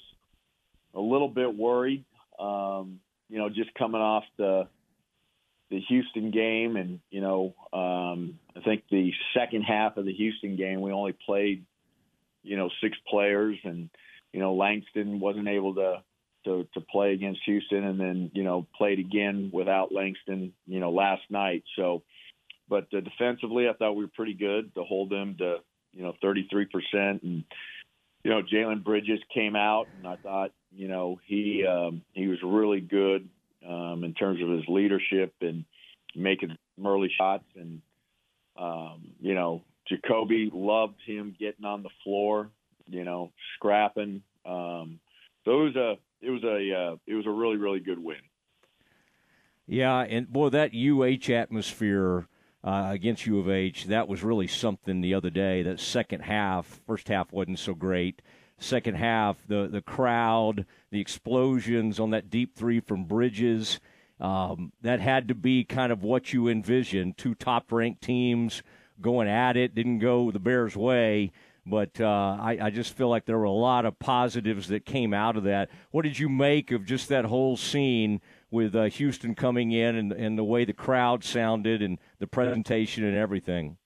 a 0.95 1.01
little 1.01 1.29
bit 1.29 1.55
worried. 1.55 2.05
Um, 2.39 3.01
you 3.29 3.39
know, 3.39 3.49
just 3.49 3.75
coming 3.75 4.01
off 4.01 4.25
the 4.37 4.69
the 5.71 5.81
Houston 5.89 6.31
game, 6.31 6.77
and 6.77 7.01
you 7.11 7.21
know, 7.21 7.55
um, 7.73 8.39
I 8.57 8.61
think 8.61 8.85
the 8.91 9.13
second 9.35 9.63
half 9.63 9.97
of 9.97 10.05
the 10.05 10.13
Houston 10.13 10.57
game, 10.57 10.83
we 10.83 10.93
only 10.93 11.15
played, 11.25 11.65
you 12.43 12.57
know, 12.57 12.69
six 12.83 12.97
players, 13.09 13.57
and 13.65 13.89
you 14.33 14.41
know, 14.41 14.55
Langston 14.55 15.19
wasn't 15.21 15.49
able 15.49 15.75
to 15.77 16.03
to 16.45 16.67
to 16.75 16.81
play 16.81 17.13
against 17.13 17.41
Houston, 17.47 17.85
and 17.85 17.99
then 17.99 18.31
you 18.35 18.45
know, 18.45 18.67
played 18.77 18.99
again 18.99 19.51
without 19.53 19.93
Langston, 19.93 20.53
you 20.67 20.81
know, 20.81 20.91
last 20.91 21.23
night. 21.31 21.65
So, 21.77 22.03
but 22.69 22.89
uh, 22.95 23.01
defensively, 23.01 23.69
I 23.69 23.73
thought 23.73 23.95
we 23.95 24.05
were 24.05 24.11
pretty 24.15 24.35
good 24.35 24.75
to 24.75 24.85
hold 24.85 25.11
them 25.11 25.37
to 25.39 25.59
you 25.93 26.03
know 26.03 26.13
33 26.21 26.67
percent 26.67 27.23
and 27.23 27.45
you 28.25 28.31
know, 28.31 28.43
Jalen 28.43 28.85
Bridges 28.85 29.21
came 29.35 29.57
out, 29.57 29.89
and 29.99 30.07
I 30.07 30.17
thought, 30.17 30.53
you 30.75 30.89
know, 30.89 31.19
he 31.27 31.65
um, 31.67 32.03
he 32.13 32.29
was 32.29 32.39
really 32.43 32.81
good 32.81 33.29
um, 33.67 34.05
in 34.05 34.15
terms 34.15 34.43
of 34.43 34.49
his 34.49 34.65
leadership 34.69 35.35
and 35.41 35.65
making 36.15 36.57
early 36.85 37.11
shots, 37.17 37.45
and 37.57 37.83
um, 38.57 39.13
you 39.21 39.35
know, 39.35 39.63
Ja'Kobe 39.91 40.51
loved 40.53 41.01
him 41.07 41.35
getting 41.39 41.65
on 41.65 41.83
the 41.83 41.91
floor, 42.05 42.51
you 42.89 43.05
know, 43.05 43.33
scrapping. 43.57 44.23
Um, 44.45 45.01
so 45.45 45.61
it 45.61 45.65
was 45.65 45.77
a 45.77 45.95
it 46.21 46.31
was 46.31 46.45
a 46.45 46.75
uh, 46.75 46.97
it 47.07 47.15
was 47.15 47.27
a 47.27 47.31
really 47.31 47.57
really 47.57 47.81
good 47.81 47.99
win. 47.99 48.17
Yeah, 49.67 50.01
and 50.01 50.31
boy, 50.31 50.49
that 50.51 50.73
UH 50.75 51.33
atmosphere 51.33 52.27
uh, 52.65 52.89
against 52.91 53.27
U 53.27 53.39
of 53.39 53.49
H. 53.49 53.87
That 53.87 54.09
was 54.09 54.23
really 54.23 54.47
something 54.47 55.01
the 55.01 55.15
other 55.15 55.31
day. 55.31 55.63
That 55.63 55.81
second 55.81 56.21
half, 56.21 56.81
first 56.87 57.09
half 57.09 57.33
wasn't 57.33 57.59
so 57.59 57.75
great. 57.75 58.23
Second 58.59 58.95
half, 58.95 59.37
the 59.49 59.69
the 59.71 59.83
crowd, 59.83 60.67
the 60.91 61.01
explosions 61.01 61.99
on 61.99 62.11
that 62.11 62.31
deep 62.31 62.55
three 62.55 62.81
from 62.81 63.05
Bridges. 63.05 63.81
Um, 64.21 64.73
that 64.83 65.01
had 65.01 65.27
to 65.29 65.35
be 65.35 65.65
kind 65.65 65.91
of 65.91 66.05
what 66.05 66.33
you 66.33 66.47
envisioned. 66.47 67.19
Two 67.19 67.35
top 67.35 67.73
ranked 67.73 68.03
teams 68.03 68.63
going 69.01 69.29
at 69.29 69.57
it. 69.57 69.75
Didn't 69.75 69.99
go 69.99 70.31
the 70.31 70.39
Bears' 70.39 70.77
way, 70.77 71.33
but 71.67 72.01
uh, 72.01 72.37
I, 72.41 72.59
I 72.63 72.71
just 72.71 72.97
feel 72.97 73.09
like 73.09 73.25
there 73.25 73.39
were 73.39 73.45
a 73.45 73.51
lot 73.51 73.85
of 73.85 73.99
positives 73.99 74.69
that 74.69 74.87
came 74.87 75.13
out 75.13 75.37
of 75.37 75.43
that. 75.45 75.71
What 75.91 76.03
did 76.03 76.21
you 76.21 76.29
make 76.29 76.71
of 76.71 76.85
just 76.85 77.09
that 77.09 77.25
whole 77.25 77.57
scene 77.57 78.21
with 78.51 78.77
uh, 78.77 78.85
Houston 78.85 79.35
coming 79.35 79.73
in 79.73 79.97
and, 79.97 80.13
and 80.13 80.39
the 80.39 80.45
way 80.45 80.65
the 80.65 80.73
crowd 80.73 81.25
sounded 81.25 81.83
and 81.83 81.99
the 82.21 82.29
presentation 82.29 83.03
and 83.03 83.17
everything? 83.17 83.77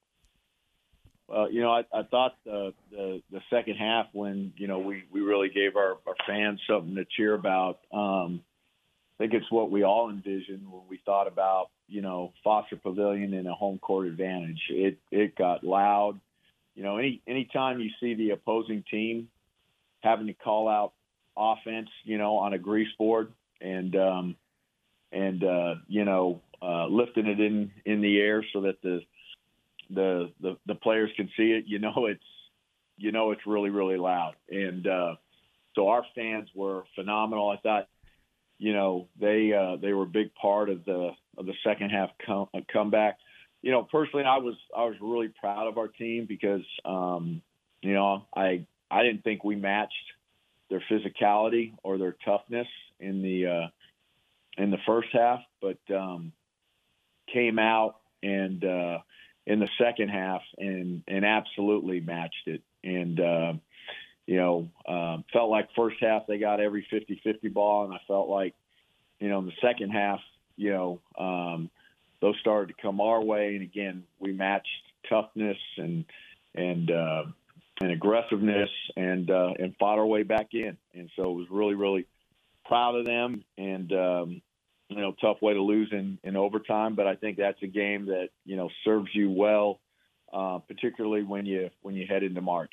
Well, 1.29 1.51
you 1.51 1.61
know, 1.61 1.73
I, 1.73 1.85
I 1.93 2.03
thought 2.05 2.37
the, 2.45 2.73
the 2.91 3.23
the 3.33 3.41
second 3.51 3.77
half 3.77 4.07
when 4.13 4.53
you 4.57 4.69
know 4.69 4.79
we 4.79 5.05
we 5.11 5.21
really 5.21 5.49
gave 5.49 5.77
our, 5.77 5.97
our 6.07 6.15
fans 6.27 6.61
something 6.69 6.95
to 6.95 7.05
cheer 7.17 7.35
about. 7.35 7.81
Um, 7.93 8.43
I 9.19 9.25
think 9.25 9.35
it's 9.35 9.51
what 9.51 9.71
we 9.71 9.83
all 9.83 10.11
envisioned 10.11 10.71
when 10.71 10.83
we 10.89 11.01
thought 11.05 11.27
about 11.27 11.71
you 11.89 12.01
know 12.01 12.33
Foster 12.45 12.77
Pavilion 12.77 13.35
and 13.35 13.49
a 13.49 13.55
home 13.55 13.79
court 13.79 14.07
advantage. 14.07 14.61
It 14.71 14.99
it 15.11 15.35
got 15.35 15.65
loud. 15.65 16.21
You 16.77 16.85
know, 16.85 16.99
any 16.99 17.21
anytime 17.27 17.81
you 17.81 17.91
see 17.99 18.15
the 18.15 18.31
opposing 18.31 18.85
team 18.89 19.29
having 20.01 20.29
to 20.29 20.35
call 20.35 20.69
out 20.69 20.93
offense, 21.37 21.89
you 22.05 22.19
know, 22.19 22.37
on 22.37 22.53
a 22.53 22.59
grease 22.59 22.93
board 22.99 23.33
and 23.61 23.97
um, 23.97 24.37
and 25.11 25.43
uh, 25.43 25.75
you 25.89 26.05
know 26.05 26.41
uh, 26.63 26.87
lifting 26.87 27.27
it 27.27 27.41
in 27.41 27.73
in 27.85 28.01
the 28.01 28.21
air 28.21 28.45
so 28.53 28.61
that 28.63 28.81
the 28.83 29.01
the 29.91 30.33
the, 30.41 30.57
the 30.67 30.75
players 30.75 31.11
can 31.17 31.29
see 31.37 31.53
it. 31.53 31.65
You 31.67 31.79
know 31.79 32.07
it's 32.07 32.25
you 32.97 33.13
know 33.13 33.31
it's 33.31 33.47
really 33.47 33.71
really 33.71 33.97
loud, 33.97 34.35
and 34.51 34.87
uh, 34.87 35.15
so 35.75 35.89
our 35.89 36.05
fans 36.15 36.49
were 36.55 36.85
phenomenal. 36.95 37.51
I 37.51 37.57
thought 37.59 37.89
you 38.59 38.73
know 38.73 39.09
they 39.21 39.53
uh, 39.53 39.77
they 39.77 39.93
were 39.93 40.05
a 40.05 40.07
big 40.09 40.35
part 40.35 40.71
of 40.71 40.85
the 40.85 41.11
of 41.37 41.47
the 41.47 41.55
second 41.65 41.91
half 41.91 42.11
come, 42.25 42.49
uh, 42.55 42.61
comeback. 42.73 43.19
You 43.63 43.73
know 43.73 43.83
personally, 43.85 44.25
I 44.25 44.39
was 44.39 44.55
I 44.77 44.85
was 44.85 44.97
really 45.01 45.29
proud 45.29 45.67
of 45.67 45.79
our 45.79 45.89
team 45.89 46.27
because 46.27 46.65
um, 46.85 47.43
you 47.83 47.95
know 47.95 48.27
I 48.35 48.67
I 48.91 49.03
didn't 49.03 49.25
think 49.25 49.45
we 49.45 49.57
matched 49.57 49.93
their 50.71 50.83
physicality 50.91 51.75
or 51.83 51.99
their 51.99 52.17
toughness 52.25 52.69
in 52.99 53.23
the 53.23 53.47
uh, 53.47 54.63
in 54.63 54.71
the 54.71 54.79
first 54.87 55.09
half, 55.13 55.41
but 55.61 55.79
um, 55.95 56.33
came 57.33 57.59
out 57.59 57.97
and 58.23 58.65
uh, 58.65 58.99
in 59.47 59.61
the 59.61 59.69
second 59.79 60.09
half 60.09 60.43
and 60.59 61.03
and 61.07 61.25
absolutely 61.25 62.01
matched 62.01 62.47
it. 62.47 62.63
And 62.83 63.21
uh, 63.21 63.53
you 64.27 64.37
know, 64.37 64.69
um, 64.89 65.25
felt 65.33 65.51
like 65.51 65.69
first 65.77 65.97
half 66.01 66.27
they 66.27 66.39
got 66.39 66.61
every 66.61 66.87
50-50 66.93 67.53
ball, 67.53 67.85
and 67.85 67.95
I 67.95 68.01
felt 68.09 68.29
like 68.29 68.55
you 69.21 69.29
know 69.29 69.39
in 69.39 69.47
the 69.47 69.53
second 69.63 69.91
half, 69.91 70.21
you 70.57 70.73
know, 70.73 71.01
um, 71.19 71.71
those 72.21 72.35
started 72.41 72.75
to 72.75 72.83
come 72.83 73.01
our 73.01 73.23
way, 73.23 73.55
and 73.55 73.63
again 73.63 74.05
we 74.19 74.33
matched 74.33 74.69
toughness 75.09 75.59
and 75.77 76.05
and 76.55 76.91
uh, 76.91 77.25
and 77.81 77.93
aggressiveness 77.93 78.71
and 78.97 79.31
uh, 79.31 79.53
and 79.59 79.77
fought 79.79 79.99
our 79.99 80.07
way 80.07 80.25
back 80.25 80.49
in. 80.53 80.77
And 80.95 81.11
so 81.17 81.31
it 81.31 81.35
was 81.35 81.47
really 81.51 81.75
really 81.75 82.07
proud 82.65 82.97
of 82.97 83.07
them 83.07 83.45
and 83.57 83.93
um, 83.93 84.43
you 84.89 85.01
know 85.01 85.15
tough 85.21 85.41
way 85.43 85.55
to 85.55 85.63
lose 85.63 85.89
in 85.93 86.19
in 86.25 86.37
overtime 86.37 86.95
but 86.95 87.07
i 87.07 87.15
think 87.15 87.37
that's 87.37 87.63
a 87.63 87.67
game 87.67 88.07
that 88.07 88.29
you 88.45 88.57
know 88.57 88.69
serves 88.85 89.09
you 89.13 89.31
well 89.31 89.81
uh, 90.33 90.59
particularly 90.59 91.23
when 91.23 91.47
you 91.47 91.71
when 91.83 91.95
you 91.95 92.07
head 92.07 92.23
into 92.23 92.41
march 92.41 92.73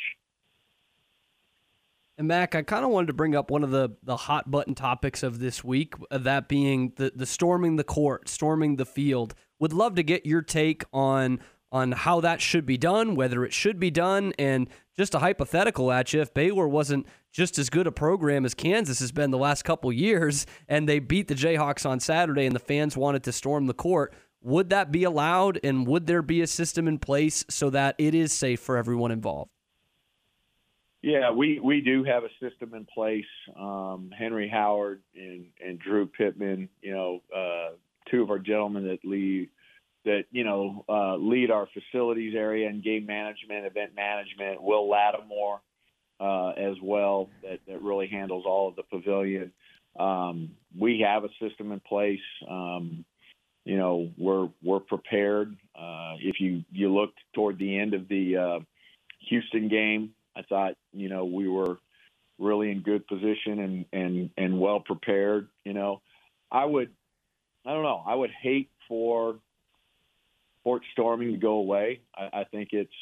and 2.18 2.28
Mack, 2.28 2.54
I 2.54 2.62
kind 2.62 2.86
of 2.86 2.92
wanted 2.92 3.08
to 3.08 3.14
bring 3.14 3.36
up 3.36 3.50
one 3.50 3.64
of 3.64 3.72
the, 3.72 3.90
the 4.04 4.16
hot 4.16 4.52
button 4.52 4.76
topics 4.76 5.24
of 5.24 5.40
this 5.40 5.64
week, 5.64 5.96
uh, 6.12 6.20
that 6.20 6.48
being 6.48 6.94
the, 6.96 7.12
the 7.16 7.26
storming 7.26 7.76
the 7.76 7.84
court, 7.84 8.30
storming 8.30 8.76
the 8.76 8.86
field. 8.86 9.34
Would 9.60 9.74
love 9.74 9.96
to 9.96 10.04
get 10.04 10.26
your 10.26 10.44
take 10.44 10.84
on 10.94 11.40
on 11.74 11.92
how 11.92 12.22
that 12.22 12.40
should 12.40 12.68
be 12.68 12.78
done, 12.78 13.16
whether 13.16 13.44
it 13.44 13.52
should 13.52 13.80
be 13.80 13.90
done, 13.90 14.32
and 14.38 14.70
just 14.96 15.16
a 15.16 15.20
hypothetical 15.20 15.92
at 15.92 16.14
you. 16.14 16.22
If 16.22 16.32
Baylor 16.32 16.68
wasn't 16.68 17.08
just 17.32 17.58
as 17.58 17.72
good 17.72 17.88
a 17.88 17.92
program 17.92 18.46
as 18.46 18.54
Kansas 18.54 19.00
has 19.00 19.12
been 19.12 19.32
the 19.32 19.40
last 19.40 19.64
couple 19.64 19.92
years, 19.92 20.46
and 20.70 20.88
they 20.88 21.00
beat 21.00 21.28
the 21.28 21.34
Jayhawks 21.34 21.90
on 21.90 22.00
Saturday, 22.00 22.46
and 22.46 22.56
the 22.56 22.60
fans 22.60 22.96
wanted 22.96 23.24
to 23.24 23.32
storm 23.32 23.66
the 23.66 23.74
court, 23.74 24.14
would 24.42 24.70
that 24.70 24.92
be 24.92 25.04
allowed? 25.04 25.60
And 25.64 25.88
would 25.88 26.06
there 26.06 26.22
be 26.22 26.42
a 26.42 26.48
system 26.48 26.88
in 26.88 27.00
place 27.00 27.44
so 27.50 27.72
that 27.72 27.96
it 27.98 28.14
is 28.14 28.32
safe 28.32 28.60
for 28.60 28.78
everyone 28.78 29.12
involved? 29.12 29.50
Yeah, 31.02 31.32
we, 31.32 31.60
we 31.60 31.82
do 31.82 32.04
have 32.04 32.24
a 32.24 32.30
system 32.40 32.76
in 32.76 32.86
place. 32.86 33.26
Um, 33.60 34.12
Henry 34.18 34.48
Howard 34.48 35.02
and, 35.16 35.48
and 35.60 35.80
Drew 35.80 36.06
Pittman, 36.06 36.70
you 36.82 36.94
know, 36.94 37.22
uh, 37.36 37.72
two 38.10 38.22
of 38.22 38.30
our 38.30 38.40
gentlemen 38.40 38.88
that 38.88 39.04
lead 39.04 39.50
that 40.06 40.26
you 40.32 40.44
know 40.44 40.86
uh, 40.90 41.16
lead 41.16 41.52
our 41.52 41.68
facilities 41.74 42.36
area 42.36 42.68
and 42.68 42.84
game 42.84 43.06
management, 43.06 43.66
event 43.66 43.96
management. 43.96 44.62
Will 44.62 44.90
Lattimore 44.90 45.62
uh, 46.20 46.50
as 46.50 46.76
well 46.82 47.30
that, 47.42 47.60
that 47.68 47.82
really 47.82 48.08
handles 48.08 48.46
all 48.46 48.70
of 48.70 48.76
the 48.76 48.84
pavilion. 48.84 49.52
Um, 50.00 50.52
we 50.78 51.06
have 51.08 51.24
a 51.24 51.30
system 51.42 51.72
in 51.72 51.80
place. 51.80 52.20
Um, 52.50 53.06
you 53.66 53.78
know, 53.78 54.10
we're 54.18 54.50
we're 54.62 54.80
prepared. 54.80 55.56
Uh, 55.76 56.16
if 56.20 56.40
you 56.40 56.64
you 56.72 56.94
looked 56.94 57.20
toward 57.34 57.58
the 57.58 57.78
end 57.78 57.94
of 57.94 58.08
the 58.08 58.38
uh, 58.38 58.60
Houston 59.30 59.70
game, 59.70 60.12
I 60.36 60.42
thought 60.42 60.74
you 60.92 61.10
know 61.10 61.26
we 61.26 61.48
were 61.48 61.78
really 62.40 62.72
in 62.72 62.82
good 62.82 63.08
position 63.08 63.60
and 63.60 63.86
and 63.94 64.30
and 64.38 64.60
well 64.60 64.80
prepared. 64.80 65.48
You 65.64 65.74
know, 65.74 66.02
I 66.52 66.66
would 66.66 66.90
I 67.66 67.74
don't 67.74 67.84
know. 67.84 68.04
I 68.06 68.16
would 68.16 68.32
hate 68.32 68.70
for 68.88 69.38
Fort 70.64 70.84
Storming 70.94 71.32
to 71.32 71.38
go 71.38 71.54
away. 71.54 72.02
I, 72.16 72.42
I 72.42 72.44
think 72.46 72.70
it's 72.72 72.94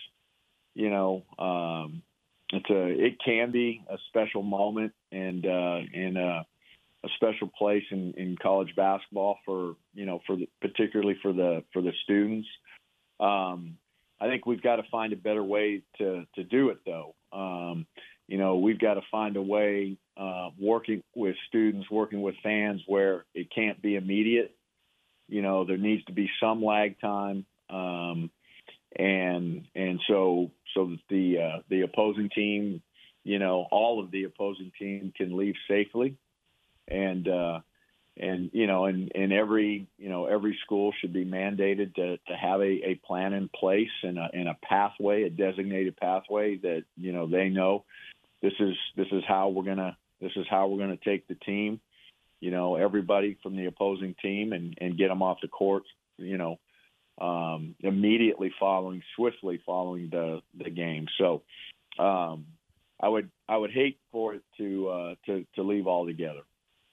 you 0.74 0.90
know 0.90 1.24
um, 1.38 2.02
it's 2.52 2.70
a 2.70 2.88
it 2.88 3.18
can 3.24 3.52
be 3.52 3.84
a 3.90 3.98
special 4.10 4.44
moment 4.44 4.94
and 5.12 5.46
uh, 5.46 5.80
and 5.94 6.18
uh, 6.18 6.44
a 7.04 7.10
special 7.16 7.48
place 7.48 7.84
in, 7.92 8.14
in 8.18 8.38
college 8.42 8.76
basketball 8.76 9.40
for 9.46 9.76
you 9.94 10.06
know 10.06 10.22
for 10.28 10.36
the, 10.36 10.48
particularly 10.62 11.18
for 11.22 11.34
the 11.34 11.64
for 11.74 11.82
the 11.82 11.92
students. 12.04 12.48
Um, 13.20 13.78
I 14.20 14.28
think 14.28 14.46
we've 14.46 14.62
got 14.62 14.76
to 14.76 14.84
find 14.92 15.14
a 15.14 15.18
better 15.18 15.44
way 15.44 15.82
to 15.98 16.26
to 16.36 16.44
do 16.44 16.70
it 16.70 16.80
though. 16.86 17.16
Um, 17.32 17.88
you 18.28 18.38
know 18.38 18.58
we've 18.58 18.80
got 18.80 18.96
to 18.96 19.02
find 19.10 19.36
a 19.38 19.42
way 19.42 19.98
uh, 20.18 20.50
working 20.60 21.04
with 21.16 21.36
students, 21.48 21.90
working 21.90 22.22
with 22.22 22.36
fans 22.44 22.82
where 22.86 23.26
it 23.34 23.48
can't 23.54 23.82
be 23.82 23.96
immediate. 23.96 24.56
You 25.28 25.42
know 25.42 25.66
there 25.66 25.78
needs 25.78 26.04
to 26.06 26.14
be 26.14 26.30
some 26.42 26.64
lag 26.64 27.00
time, 27.00 27.46
um, 27.72 28.30
and 28.96 29.66
and 29.76 30.00
so 30.08 30.52
so 30.74 30.96
the 31.10 31.38
uh, 31.40 31.60
the 31.70 31.82
opposing 31.82 32.30
team, 32.30 32.82
you 33.24 33.40
know, 33.40 33.68
all 33.72 34.04
of 34.04 34.12
the 34.12 34.26
opposing 34.26 34.72
team 34.78 35.14
can 35.16 35.38
leave 35.38 35.56
safely. 35.68 36.18
And 36.88 37.28
uh, 37.28 37.60
and 38.18 38.50
you 38.54 38.68
know, 38.68 38.86
and, 38.86 39.12
and 39.16 39.32
every 39.32 39.88
you 39.98 40.10
know 40.10 40.26
every 40.26 40.58
school 40.66 40.94
should 41.00 41.14
be 41.14 41.26
mandated 41.26 41.96
to, 41.96 42.18
to 42.18 42.36
have 42.36 42.60
a, 42.60 42.90
a 42.90 43.00
plan 43.06 43.34
in 43.34 43.50
place 43.50 43.90
and 44.04 44.18
a, 44.18 44.30
and 44.34 44.48
a 44.50 44.58
pathway, 44.64 45.24
a 45.24 45.30
designated 45.30 45.96
pathway 45.96 46.58
that 46.58 46.84
you 46.98 47.14
know 47.14 47.28
they 47.28 47.50
know 47.50 47.86
this 48.42 48.54
is 48.60 48.76
this 48.98 49.08
is 49.12 49.24
how 49.28 49.50
we're 49.50 49.64
gonna 49.64 49.98
this 50.20 50.32
is 50.36 50.46
how 50.50 50.68
we're 50.68 50.80
gonna 50.80 50.98
take 50.98 51.28
the 51.28 51.36
team, 51.36 51.80
you 52.40 52.52
know, 52.52 52.76
everybody 52.76 53.38
from 53.42 53.56
the 53.56 53.66
opposing 53.66 54.16
team 54.22 54.52
and 54.52 54.78
and 54.82 54.98
get 54.98 55.08
them 55.08 55.22
off 55.22 55.40
the 55.42 55.48
court, 55.48 55.84
you 56.18 56.38
know, 56.38 56.60
um, 57.22 57.76
immediately 57.80 58.52
following, 58.60 59.04
swiftly 59.16 59.62
following 59.66 60.10
the 60.10 60.42
the 60.58 60.70
game. 60.70 61.08
So. 61.18 61.44
Um, 62.00 62.46
I 63.02 63.10
would 63.10 63.32
I 63.50 63.58
would 63.58 63.72
hate 63.72 64.00
for 64.12 64.36
it 64.36 64.44
to 64.58 64.88
uh, 64.88 65.16
to 65.26 65.46
to 65.56 65.64
leave 65.64 65.88
altogether. 65.88 66.42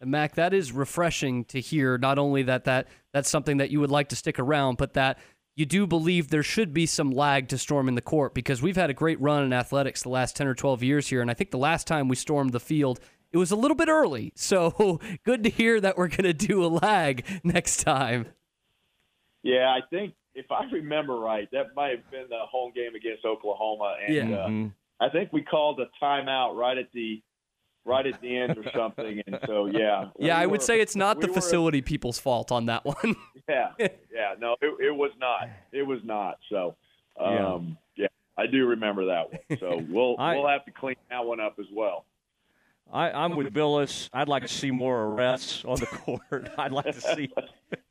And 0.00 0.10
Mack, 0.10 0.36
that 0.36 0.54
is 0.54 0.72
refreshing 0.72 1.44
to 1.46 1.60
hear. 1.60 1.98
Not 1.98 2.18
only 2.18 2.42
that 2.44 2.64
that 2.64 2.88
that's 3.12 3.28
something 3.28 3.58
that 3.58 3.70
you 3.70 3.80
would 3.80 3.90
like 3.90 4.08
to 4.10 4.16
stick 4.16 4.38
around, 4.38 4.78
but 4.78 4.94
that 4.94 5.18
you 5.54 5.66
do 5.66 5.86
believe 5.86 6.28
there 6.28 6.44
should 6.44 6.72
be 6.72 6.86
some 6.86 7.10
lag 7.10 7.48
to 7.48 7.58
storming 7.58 7.96
the 7.96 8.00
court 8.00 8.32
because 8.32 8.62
we've 8.62 8.76
had 8.76 8.90
a 8.90 8.94
great 8.94 9.20
run 9.20 9.42
in 9.42 9.52
athletics 9.52 10.02
the 10.02 10.08
last 10.08 10.36
10 10.36 10.46
or 10.46 10.54
12 10.54 10.84
years 10.84 11.08
here. 11.08 11.20
And 11.20 11.30
I 11.30 11.34
think 11.34 11.50
the 11.50 11.58
last 11.58 11.88
time 11.88 12.06
we 12.06 12.14
stormed 12.14 12.52
the 12.52 12.60
field, 12.60 13.00
it 13.32 13.38
was 13.38 13.50
a 13.50 13.56
little 13.56 13.74
bit 13.74 13.88
early. 13.88 14.32
So 14.36 15.00
good 15.24 15.42
to 15.42 15.50
hear 15.50 15.80
that 15.80 15.98
we're 15.98 16.08
going 16.08 16.22
to 16.22 16.32
do 16.32 16.64
a 16.64 16.68
lag 16.68 17.24
next 17.42 17.82
time. 17.82 18.26
Yeah, 19.48 19.70
I 19.70 19.80
think 19.88 20.12
if 20.34 20.52
I 20.52 20.64
remember 20.70 21.18
right, 21.18 21.48
that 21.52 21.74
might 21.74 21.90
have 21.90 22.10
been 22.10 22.26
the 22.28 22.40
home 22.50 22.72
game 22.74 22.94
against 22.94 23.24
Oklahoma. 23.24 23.96
And 24.06 24.14
yeah. 24.14 24.22
uh, 24.22 24.48
mm-hmm. 24.48 24.66
I 25.00 25.08
think 25.08 25.32
we 25.32 25.42
called 25.42 25.80
a 25.80 25.86
timeout 26.04 26.54
right 26.54 26.76
at 26.76 26.92
the 26.92 27.22
right 27.86 28.06
at 28.06 28.20
the 28.20 28.36
end 28.36 28.58
or 28.58 28.64
something. 28.74 29.22
And 29.26 29.38
so, 29.46 29.64
yeah. 29.66 30.10
Yeah, 30.18 30.36
we 30.36 30.42
I 30.42 30.46
would 30.46 30.60
say 30.60 30.82
it's 30.82 30.94
not 30.94 31.16
we 31.16 31.22
the 31.22 31.28
were- 31.28 31.34
facility 31.34 31.80
people's 31.80 32.18
fault 32.18 32.52
on 32.52 32.66
that 32.66 32.84
one. 32.84 33.16
Yeah, 33.48 33.70
yeah. 33.78 34.34
No, 34.38 34.56
it, 34.60 34.88
it 34.88 34.94
was 34.94 35.10
not. 35.18 35.48
It 35.72 35.82
was 35.82 36.00
not. 36.04 36.38
So, 36.50 36.76
um, 37.18 37.78
yeah. 37.96 38.08
I 38.36 38.46
do 38.46 38.66
remember 38.66 39.06
that 39.06 39.32
one. 39.32 39.58
So 39.58 39.82
we'll 39.88 40.16
I- 40.18 40.34
we'll 40.34 40.48
have 40.48 40.66
to 40.66 40.70
clean 40.70 40.96
that 41.08 41.24
one 41.24 41.40
up 41.40 41.56
as 41.58 41.64
well. 41.72 42.04
I, 42.92 43.10
I'm 43.10 43.36
with 43.36 43.52
Billis. 43.52 44.08
I'd 44.12 44.28
like 44.28 44.42
to 44.42 44.48
see 44.48 44.70
more 44.70 45.04
arrests 45.04 45.64
on 45.64 45.78
the 45.78 45.86
court. 45.86 46.50
I'd 46.56 46.72
like 46.72 46.86
to 46.86 47.00
see 47.00 47.30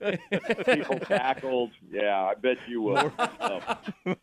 People 0.65 0.99
tackled. 0.99 1.71
Yeah, 1.91 2.23
I 2.23 2.33
bet 2.35 2.57
you 2.67 2.81
will. 2.81 3.11
Oh. 3.39 4.15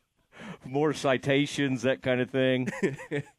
more 0.64 0.92
citations, 0.92 1.82
that 1.82 2.02
kind 2.02 2.20
of 2.20 2.30
thing. 2.30 2.70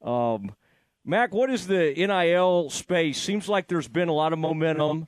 um, 0.02 0.56
Mack, 1.04 1.34
what 1.34 1.50
is 1.50 1.68
the 1.68 1.94
NIL 1.96 2.70
space? 2.70 3.22
Seems 3.22 3.50
like 3.50 3.68
there's 3.68 3.88
been 3.88 4.08
a 4.10 4.14
lot 4.14 4.32
of 4.34 4.40
momentum. 4.40 5.08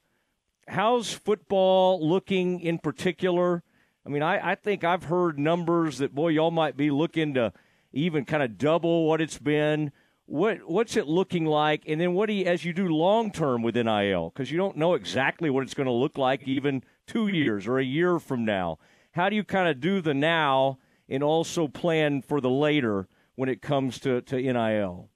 How's 0.67 1.13
football 1.13 2.05
looking 2.07 2.59
in 2.59 2.77
particular? 2.77 3.63
I 4.05 4.09
mean, 4.09 4.21
I, 4.21 4.51
I 4.51 4.55
think 4.55 4.83
I've 4.83 5.05
heard 5.05 5.39
numbers 5.39 5.99
that 5.99 6.13
boy, 6.13 6.29
y'all 6.29 6.51
might 6.51 6.75
be 6.77 6.91
looking 6.91 7.33
to 7.35 7.53
even 7.93 8.25
kind 8.25 8.43
of 8.43 8.57
double 8.57 9.07
what 9.07 9.21
it's 9.21 9.37
been. 9.39 9.91
What 10.27 10.69
what's 10.69 10.97
it 10.97 11.07
looking 11.07 11.45
like? 11.45 11.83
And 11.87 11.99
then 12.01 12.13
what 12.13 12.27
do 12.27 12.33
you, 12.33 12.45
as 12.45 12.65
you 12.65 12.73
do 12.73 12.89
long 12.89 13.31
term 13.31 13.63
with 13.63 13.75
NIL? 13.75 14.29
Because 14.29 14.51
you 14.51 14.57
don't 14.57 14.75
know 14.75 14.93
exactly 14.93 15.49
what 15.49 15.63
it's 15.63 15.73
going 15.73 15.87
to 15.87 15.93
look 15.93 16.17
like 16.17 16.43
even 16.45 16.83
two 17.07 17.27
years 17.27 17.65
or 17.65 17.79
a 17.79 17.83
year 17.83 18.19
from 18.19 18.43
now. 18.43 18.77
How 19.13 19.29
do 19.29 19.35
you 19.35 19.43
kind 19.45 19.69
of 19.69 19.79
do 19.79 20.01
the 20.01 20.13
now 20.13 20.79
and 21.09 21.23
also 21.23 21.67
plan 21.67 22.21
for 22.21 22.41
the 22.41 22.49
later 22.49 23.07
when 23.35 23.47
it 23.47 23.61
comes 23.61 23.99
to, 23.99 24.21
to 24.21 24.35
NIL? 24.35 25.09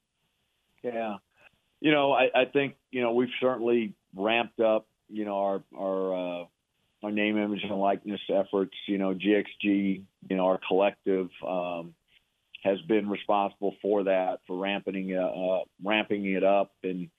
Yeah. 0.81 1.17
You 1.81 1.91
know, 1.91 2.13
I, 2.13 2.29
I 2.33 2.45
think, 2.45 2.75
you 2.91 3.01
know, 3.01 3.13
we've 3.13 3.29
certainly 3.41 3.93
ramped 4.15 4.59
up, 4.59 4.87
you 5.09 5.25
know, 5.25 5.35
our 5.35 5.63
our 5.77 6.13
uh 6.41 6.45
our 7.03 7.11
name, 7.11 7.37
image 7.37 7.63
and 7.63 7.79
likeness 7.79 8.21
efforts, 8.29 8.75
you 8.87 8.97
know, 8.97 9.13
GXG, 9.13 10.03
you 10.29 10.35
know, 10.37 10.45
our 10.45 10.59
collective 10.65 11.29
um 11.45 11.95
has 12.61 12.79
been 12.81 13.09
responsible 13.09 13.75
for 13.81 14.03
that, 14.03 14.39
for 14.47 14.57
ramping 14.57 15.15
uh, 15.15 15.21
uh 15.21 15.63
ramping 15.83 16.25
it 16.25 16.43
up 16.43 16.71
and 16.83 17.09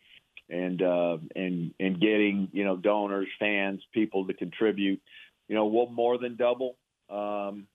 and 0.49 0.83
uh 0.83 1.19
and 1.35 1.75
and 1.79 2.01
getting, 2.01 2.49
you 2.53 2.65
know, 2.65 2.77
donors, 2.77 3.29
fans, 3.39 3.83
people 3.93 4.27
to 4.27 4.35
contribute. 4.35 5.01
You 5.49 5.55
know, 5.55 5.67
we'll 5.67 5.91
more 5.91 6.19
than 6.19 6.37
double 6.37 6.77
um 7.11 7.67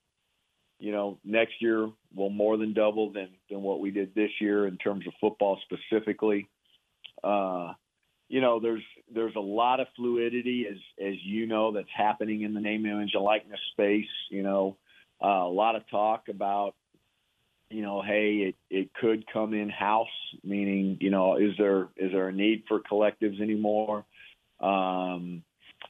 you 0.80 0.92
know, 0.92 1.18
next 1.24 1.54
year 1.60 1.90
we'll 2.14 2.30
more 2.30 2.58
than 2.58 2.74
double 2.74 3.12
than 3.12 3.30
than 3.50 3.62
what 3.62 3.80
we 3.80 3.92
did 3.92 4.14
this 4.14 4.30
year 4.40 4.68
in 4.68 4.78
terms 4.78 5.08
of 5.08 5.14
football 5.20 5.60
specifically. 5.64 6.48
Uh, 7.24 7.74
you 8.30 8.42
know, 8.42 8.60
there's 8.60 8.84
there's 9.14 9.36
a 9.36 9.42
lot 9.42 9.80
of 9.80 9.88
fluidity 9.96 10.68
as 10.70 10.78
as 11.04 11.16
you 11.24 11.48
know 11.48 11.72
that's 11.72 11.88
happening 11.96 12.42
in 12.42 12.54
the 12.54 12.60
name, 12.60 12.86
image, 12.86 13.12
and 13.14 13.24
likeness 13.24 13.60
space. 13.72 14.06
You 14.30 14.44
know, 14.44 14.78
uh, 15.24 15.28
a 15.28 15.50
lot 15.50 15.76
of 15.76 15.90
talk 15.90 16.28
about 16.30 16.76
you 17.70 17.82
know, 17.82 18.02
hey, 18.02 18.54
it, 18.54 18.56
it 18.70 18.94
could 18.94 19.26
come 19.32 19.54
in 19.54 19.70
house, 19.70 20.08
meaning, 20.44 20.98
you 21.02 21.10
know, 21.10 21.38
is 21.38 21.52
there 21.58 21.90
is 21.98 22.12
there 22.12 22.30
a 22.30 22.34
need 22.34 22.64
for 22.68 22.80
collectives 22.80 23.42
anymore? 23.42 24.06
Um, 24.60 25.44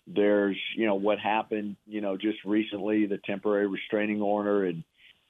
there's, 0.05 0.57
you 0.75 0.85
know, 0.85 0.95
what 0.95 1.19
happened, 1.19 1.75
you 1.85 2.01
know, 2.01 2.17
just 2.17 2.39
recently, 2.45 3.05
the 3.05 3.19
temporary 3.25 3.67
restraining 3.67 4.21
order 4.21 4.65
in 4.65 4.83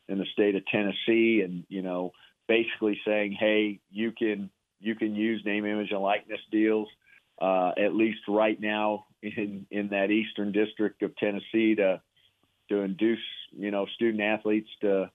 in 0.08 0.20
the 0.20 0.26
state 0.32 0.56
of 0.56 0.66
Tennessee, 0.68 1.42
and 1.44 1.66
you 1.68 1.82
know, 1.82 2.12
basically 2.48 3.00
saying, 3.06 3.36
hey, 3.38 3.80
you 3.92 4.12
can 4.12 4.50
you 4.80 4.96
can 4.96 5.16
use 5.16 5.44
name, 5.46 5.66
image, 5.66 5.92
and 5.92 6.02
likeness 6.02 6.40
deals, 6.52 6.88
uh, 7.42 7.72
at 7.78 7.94
least 7.94 8.20
right 8.28 8.60
now 8.60 9.06
in 9.22 9.66
in 9.70 9.90
that 9.90 10.12
eastern 10.12 10.52
district 10.52 11.04
of 11.04 11.16
Tennessee 11.18 11.76
to 11.76 12.02
to 12.70 12.78
induce, 12.82 13.20
you 13.52 13.72
know, 13.72 13.86
student 13.96 14.22
athletes 14.22 14.70
to 14.82 15.12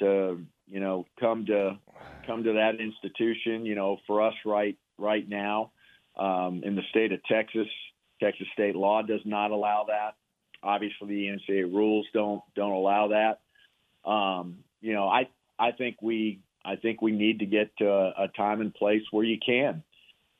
to 0.00 0.44
you 0.68 0.80
know 0.80 1.06
come 1.18 1.46
to 1.46 1.78
come 2.26 2.44
to 2.44 2.52
that 2.54 2.80
institution. 2.80 3.66
You 3.66 3.74
know, 3.74 3.98
for 4.06 4.22
us 4.22 4.34
right 4.44 4.76
right 4.98 5.28
now 5.28 5.72
um, 6.16 6.62
in 6.64 6.74
the 6.76 6.82
state 6.90 7.12
of 7.12 7.22
Texas, 7.24 7.68
Texas 8.20 8.46
state 8.52 8.76
law 8.76 9.02
does 9.02 9.20
not 9.24 9.50
allow 9.50 9.86
that. 9.88 10.14
Obviously, 10.62 11.08
the 11.08 11.38
NCAA 11.52 11.72
rules 11.72 12.06
don't 12.12 12.42
don't 12.54 12.72
allow 12.72 13.08
that. 13.08 13.40
Um, 14.08 14.58
you 14.80 14.94
know, 14.94 15.08
I 15.08 15.28
I 15.58 15.72
think 15.72 15.96
we 16.02 16.40
I 16.64 16.76
think 16.76 17.00
we 17.00 17.12
need 17.12 17.38
to 17.40 17.46
get 17.46 17.76
to 17.78 17.88
a, 17.88 18.24
a 18.24 18.28
time 18.36 18.60
and 18.60 18.74
place 18.74 19.02
where 19.10 19.24
you 19.24 19.38
can 19.44 19.82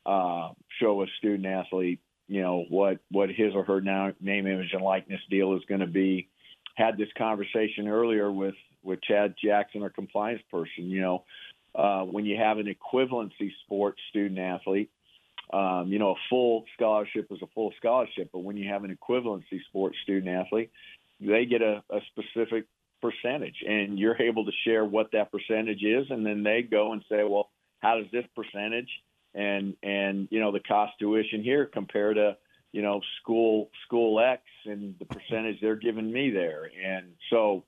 uh, 0.05 0.49
show 0.79 1.01
a 1.03 1.07
student 1.17 1.45
athlete, 1.45 1.99
you 2.27 2.41
know, 2.41 2.65
what 2.69 2.99
what 3.09 3.29
his 3.29 3.53
or 3.55 3.63
her 3.63 3.81
now, 3.81 4.11
name, 4.19 4.47
image, 4.47 4.73
and 4.73 4.81
likeness 4.81 5.21
deal 5.29 5.55
is 5.55 5.63
going 5.67 5.81
to 5.81 5.87
be. 5.87 6.29
Had 6.75 6.97
this 6.97 7.09
conversation 7.17 7.89
earlier 7.89 8.31
with 8.31 8.55
with 8.83 9.01
Chad 9.01 9.35
Jackson, 9.43 9.83
our 9.83 9.89
compliance 9.89 10.41
person. 10.51 10.89
You 10.89 11.01
know, 11.01 11.23
uh, 11.75 12.03
when 12.03 12.25
you 12.25 12.37
have 12.37 12.57
an 12.57 12.73
equivalency 12.73 13.51
sports 13.63 13.99
student 14.09 14.39
athlete, 14.39 14.91
um, 15.51 15.87
you 15.87 15.99
know, 15.99 16.11
a 16.11 16.19
full 16.29 16.65
scholarship 16.75 17.27
is 17.31 17.41
a 17.41 17.47
full 17.55 17.73
scholarship, 17.77 18.29
but 18.31 18.39
when 18.39 18.57
you 18.57 18.69
have 18.69 18.83
an 18.83 18.95
equivalency 18.95 19.59
sports 19.67 19.97
student 20.03 20.29
athlete, 20.29 20.71
they 21.19 21.45
get 21.45 21.61
a, 21.61 21.83
a 21.89 21.99
specific 22.11 22.65
percentage, 23.01 23.63
and 23.67 23.97
you're 23.97 24.21
able 24.21 24.45
to 24.45 24.51
share 24.63 24.85
what 24.85 25.11
that 25.13 25.31
percentage 25.31 25.81
is, 25.81 26.07
and 26.09 26.25
then 26.25 26.43
they 26.43 26.61
go 26.61 26.93
and 26.93 27.03
say, 27.09 27.23
well, 27.23 27.49
how 27.79 27.97
does 27.97 28.07
this 28.11 28.25
percentage 28.35 28.89
and 29.33 29.75
and 29.83 30.27
you 30.31 30.39
know 30.39 30.51
the 30.51 30.59
cost 30.59 30.93
tuition 30.99 31.43
here 31.43 31.65
compare 31.65 32.13
to 32.13 32.37
you 32.71 32.81
know 32.81 33.01
school 33.21 33.69
school 33.85 34.19
X 34.19 34.41
and 34.65 34.95
the 34.99 35.05
percentage 35.05 35.59
they're 35.61 35.75
giving 35.75 36.11
me 36.11 36.29
there, 36.31 36.69
and 36.85 37.13
so, 37.29 37.63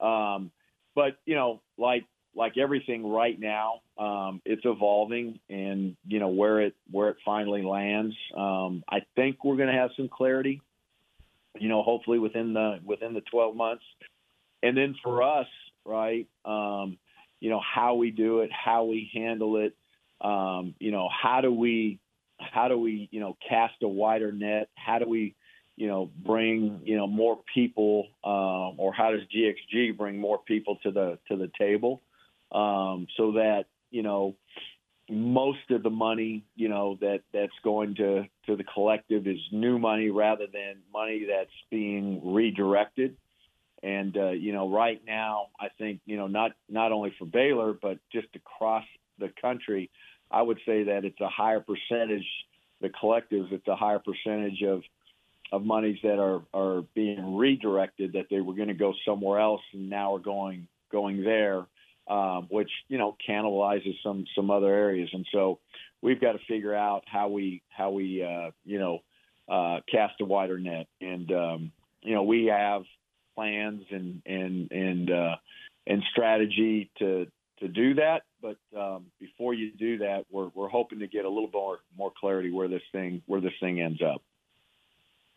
um, 0.00 0.50
but 0.94 1.18
you 1.24 1.34
know, 1.34 1.60
like 1.78 2.04
like 2.34 2.56
everything 2.56 3.06
right 3.06 3.38
now, 3.38 3.80
um, 3.98 4.40
it's 4.44 4.62
evolving, 4.64 5.38
and 5.48 5.96
you 6.06 6.18
know 6.18 6.28
where 6.28 6.60
it 6.60 6.74
where 6.90 7.08
it 7.08 7.16
finally 7.24 7.62
lands. 7.62 8.14
Um, 8.36 8.84
I 8.88 9.00
think 9.16 9.44
we're 9.44 9.56
going 9.56 9.68
to 9.68 9.78
have 9.78 9.90
some 9.96 10.08
clarity. 10.08 10.60
You 11.58 11.68
know, 11.68 11.82
hopefully 11.82 12.18
within 12.18 12.54
the 12.54 12.78
within 12.84 13.14
the 13.14 13.22
12 13.22 13.56
months, 13.56 13.84
and 14.62 14.76
then 14.76 14.94
for 15.02 15.22
us, 15.22 15.48
right? 15.84 16.28
Um, 16.44 16.98
you 17.40 17.50
know 17.50 17.60
how 17.60 17.94
we 17.94 18.10
do 18.10 18.40
it, 18.40 18.50
how 18.52 18.84
we 18.84 19.10
handle 19.14 19.56
it. 19.56 19.74
Um, 20.20 20.74
you 20.78 20.92
know 20.92 21.08
how 21.10 21.40
do 21.40 21.52
we 21.52 21.98
how 22.38 22.68
do 22.68 22.78
we 22.78 23.08
you 23.10 23.20
know 23.20 23.36
cast 23.48 23.74
a 23.82 23.88
wider 23.88 24.32
net? 24.32 24.68
How 24.76 24.98
do 24.98 25.08
we 25.08 25.34
you 25.80 25.88
know 25.88 26.10
bring 26.24 26.80
you 26.84 26.96
know 26.96 27.06
more 27.06 27.38
people, 27.54 28.06
um, 28.24 28.78
or 28.78 28.92
how 28.92 29.10
does 29.10 29.22
GXG 29.34 29.96
bring 29.96 30.18
more 30.18 30.38
people 30.38 30.76
to 30.84 30.90
the 30.90 31.18
to 31.28 31.36
the 31.36 31.50
table? 31.58 32.02
um, 32.52 33.06
so 33.16 33.32
that 33.32 33.64
you 33.90 34.02
know 34.02 34.34
most 35.08 35.70
of 35.70 35.82
the 35.82 35.90
money 35.90 36.44
you 36.54 36.68
know 36.68 36.96
that 37.00 37.20
that's 37.32 37.52
going 37.64 37.94
to 37.96 38.24
to 38.46 38.56
the 38.56 38.64
collective 38.64 39.26
is 39.26 39.38
new 39.52 39.78
money 39.78 40.10
rather 40.10 40.46
than 40.52 40.76
money 40.92 41.26
that's 41.28 41.50
being 41.70 42.20
redirected 42.32 43.16
and 43.82 44.16
uh, 44.16 44.30
you 44.30 44.52
know 44.52 44.70
right 44.70 45.02
now 45.06 45.46
I 45.58 45.68
think 45.78 46.00
you 46.06 46.16
know 46.16 46.26
not 46.26 46.52
not 46.68 46.92
only 46.92 47.12
for 47.18 47.24
Baylor 47.24 47.72
but 47.72 47.98
just 48.12 48.28
across 48.34 48.84
the 49.18 49.32
country 49.40 49.90
I 50.30 50.42
would 50.42 50.58
say 50.64 50.84
that 50.84 51.04
it's 51.04 51.20
a 51.20 51.28
higher 51.28 51.60
percentage 51.60 52.26
the 52.80 52.88
collectives 52.88 53.52
it's 53.52 53.68
a 53.68 53.76
higher 53.76 54.00
percentage 54.00 54.62
of 54.62 54.82
of 55.52 55.64
monies 55.64 55.98
that 56.02 56.18
are 56.18 56.42
are 56.54 56.82
being 56.94 57.36
redirected 57.36 58.12
that 58.12 58.26
they 58.30 58.40
were 58.40 58.54
going 58.54 58.68
to 58.68 58.74
go 58.74 58.94
somewhere 59.04 59.40
else 59.40 59.62
and 59.72 59.90
now 59.90 60.14
are 60.14 60.20
going 60.20 60.68
going 60.90 61.22
there 61.22 61.66
um, 62.10 62.48
which 62.50 62.70
you 62.88 62.98
know 62.98 63.16
cannibalizes 63.26 63.94
some 64.02 64.24
some 64.34 64.50
other 64.50 64.74
areas. 64.74 65.08
And 65.12 65.26
so 65.32 65.60
we've 66.02 66.20
got 66.20 66.32
to 66.32 66.38
figure 66.48 66.74
out 66.74 67.04
how 67.06 67.28
we 67.28 67.62
how 67.68 67.90
we 67.90 68.22
uh, 68.22 68.50
you 68.64 68.78
know 68.78 68.98
uh, 69.48 69.80
cast 69.90 70.20
a 70.20 70.24
wider 70.24 70.58
net. 70.58 70.88
And 71.00 71.30
um, 71.32 71.72
you 72.02 72.14
know 72.14 72.24
we 72.24 72.46
have 72.46 72.82
plans 73.36 73.84
and 73.90 74.22
and 74.26 74.70
and 74.72 75.10
uh, 75.10 75.36
and 75.86 76.02
strategy 76.10 76.90
to 76.98 77.26
to 77.60 77.68
do 77.68 77.94
that. 77.94 78.22
But 78.42 78.56
um, 78.76 79.06
before 79.20 79.54
you 79.54 79.72
do 79.72 79.98
that, 79.98 80.24
we're 80.30 80.50
we're 80.52 80.68
hoping 80.68 80.98
to 80.98 81.06
get 81.06 81.24
a 81.24 81.28
little 81.28 81.50
more 81.52 81.78
more 81.96 82.12
clarity 82.18 82.50
where 82.50 82.68
this 82.68 82.82
thing 82.90 83.22
where 83.26 83.40
this 83.40 83.52
thing 83.60 83.80
ends 83.80 84.02
up. 84.02 84.22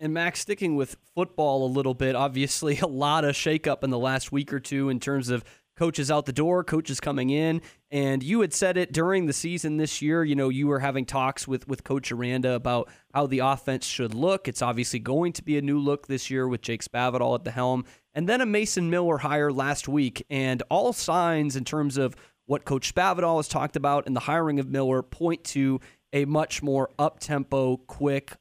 And 0.03 0.13
Max, 0.13 0.41
sticking 0.41 0.75
with 0.75 0.97
football 1.15 1.65
a 1.65 1.71
little 1.71 1.93
bit, 1.93 2.13
obviously 2.13 2.77
a 2.81 2.87
lot 2.87 3.23
of 3.23 3.35
shakeup 3.35 3.85
in 3.85 3.89
the 3.89 3.97
last 3.97 4.33
week 4.33 4.51
or 4.51 4.59
two 4.59 4.89
in 4.89 4.99
terms 4.99 5.29
of 5.29 5.45
coaches 5.77 6.11
out 6.11 6.25
the 6.25 6.33
door, 6.33 6.61
coaches 6.61 6.99
coming 6.99 7.29
in. 7.29 7.61
And 7.89 8.21
you 8.21 8.41
had 8.41 8.53
said 8.53 8.75
it 8.75 8.91
during 8.91 9.27
the 9.27 9.33
season 9.33 9.77
this 9.77 10.01
year. 10.01 10.25
You 10.25 10.35
know, 10.35 10.49
you 10.49 10.67
were 10.67 10.79
having 10.79 11.05
talks 11.05 11.47
with, 11.47 11.69
with 11.69 11.85
Coach 11.85 12.11
Aranda 12.11 12.51
about 12.51 12.91
how 13.13 13.27
the 13.27 13.39
offense 13.39 13.85
should 13.85 14.13
look. 14.13 14.49
It's 14.49 14.61
obviously 14.61 14.99
going 14.99 15.31
to 15.33 15.43
be 15.43 15.57
a 15.57 15.61
new 15.61 15.79
look 15.79 16.07
this 16.07 16.29
year 16.29 16.49
with 16.49 16.61
Jake 16.61 16.83
Spavital 16.83 17.33
at 17.35 17.45
the 17.45 17.51
helm. 17.51 17.85
And 18.13 18.27
then 18.27 18.41
a 18.41 18.45
Mason 18.45 18.89
Miller 18.89 19.19
hire 19.19 19.53
last 19.53 19.87
week. 19.87 20.25
And 20.29 20.61
all 20.69 20.91
signs 20.91 21.55
in 21.55 21.63
terms 21.63 21.95
of 21.95 22.13
what 22.45 22.65
Coach 22.65 22.93
Spavital 22.93 23.37
has 23.37 23.47
talked 23.47 23.77
about 23.77 24.05
and 24.05 24.17
the 24.17 24.19
hiring 24.19 24.59
of 24.59 24.69
Miller 24.69 25.01
point 25.01 25.45
to 25.45 25.79
a 26.11 26.25
much 26.25 26.61
more 26.61 26.89
up 26.99 27.21
tempo, 27.21 27.77
quick, 27.77 28.33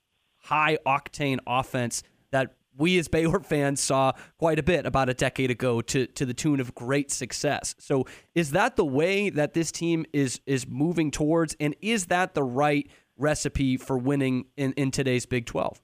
high 0.42 0.78
octane 0.86 1.38
offense 1.46 2.02
that 2.30 2.54
we 2.76 2.98
as 2.98 3.08
Baylor 3.08 3.40
fans 3.44 3.80
saw 3.80 4.12
quite 4.38 4.58
a 4.58 4.62
bit 4.62 4.86
about 4.86 5.08
a 5.08 5.14
decade 5.14 5.50
ago 5.50 5.80
to 5.82 6.06
to 6.06 6.26
the 6.26 6.34
tune 6.34 6.60
of 6.60 6.74
great 6.74 7.10
success. 7.10 7.74
So 7.78 8.06
is 8.34 8.52
that 8.52 8.76
the 8.76 8.84
way 8.84 9.30
that 9.30 9.54
this 9.54 9.72
team 9.72 10.04
is 10.12 10.40
is 10.46 10.66
moving 10.66 11.10
towards 11.10 11.56
and 11.60 11.74
is 11.80 12.06
that 12.06 12.34
the 12.34 12.42
right 12.42 12.90
recipe 13.16 13.76
for 13.76 13.98
winning 13.98 14.46
in, 14.56 14.72
in 14.72 14.90
today's 14.90 15.26
Big 15.26 15.46
12? 15.46 15.80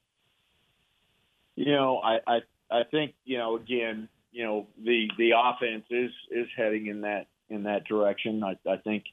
You 1.57 1.73
know, 1.73 1.99
I, 1.99 2.19
I 2.27 2.39
I 2.71 2.83
think, 2.91 3.15
you 3.25 3.39
know, 3.39 3.57
again, 3.57 4.09
you 4.31 4.45
know, 4.45 4.67
the 4.83 5.09
the 5.19 5.33
offense 5.37 5.85
is 5.91 6.11
is 6.31 6.47
heading 6.57 6.87
in 6.87 7.03
that 7.03 7.27
in 7.49 7.65
that 7.65 7.85
direction. 7.85 8.43
I, 8.45 8.57
I 8.71 8.77
think, 8.77 9.05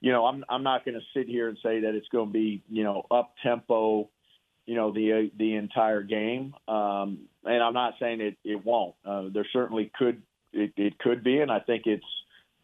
you 0.00 0.12
know, 0.12 0.26
I'm 0.26 0.44
I'm 0.48 0.62
not 0.62 0.84
going 0.84 0.94
to 0.94 1.06
sit 1.14 1.28
here 1.28 1.48
and 1.48 1.58
say 1.62 1.80
that 1.80 1.94
it's 1.94 2.08
going 2.08 2.28
to 2.28 2.32
be, 2.32 2.62
you 2.68 2.84
know, 2.84 3.06
up 3.10 3.34
tempo 3.42 4.08
you 4.66 4.74
know 4.74 4.92
the 4.92 5.30
the 5.38 5.54
entire 5.54 6.02
game. 6.02 6.54
Um, 6.68 7.28
and 7.44 7.62
I'm 7.62 7.74
not 7.74 7.94
saying 8.00 8.20
it 8.20 8.36
it 8.44 8.64
won't. 8.64 8.94
Uh, 9.04 9.24
there 9.32 9.46
certainly 9.52 9.90
could 9.96 10.22
it, 10.52 10.72
it 10.76 10.98
could 10.98 11.22
be, 11.22 11.40
and 11.40 11.50
I 11.50 11.60
think 11.60 11.84
it's 11.86 12.04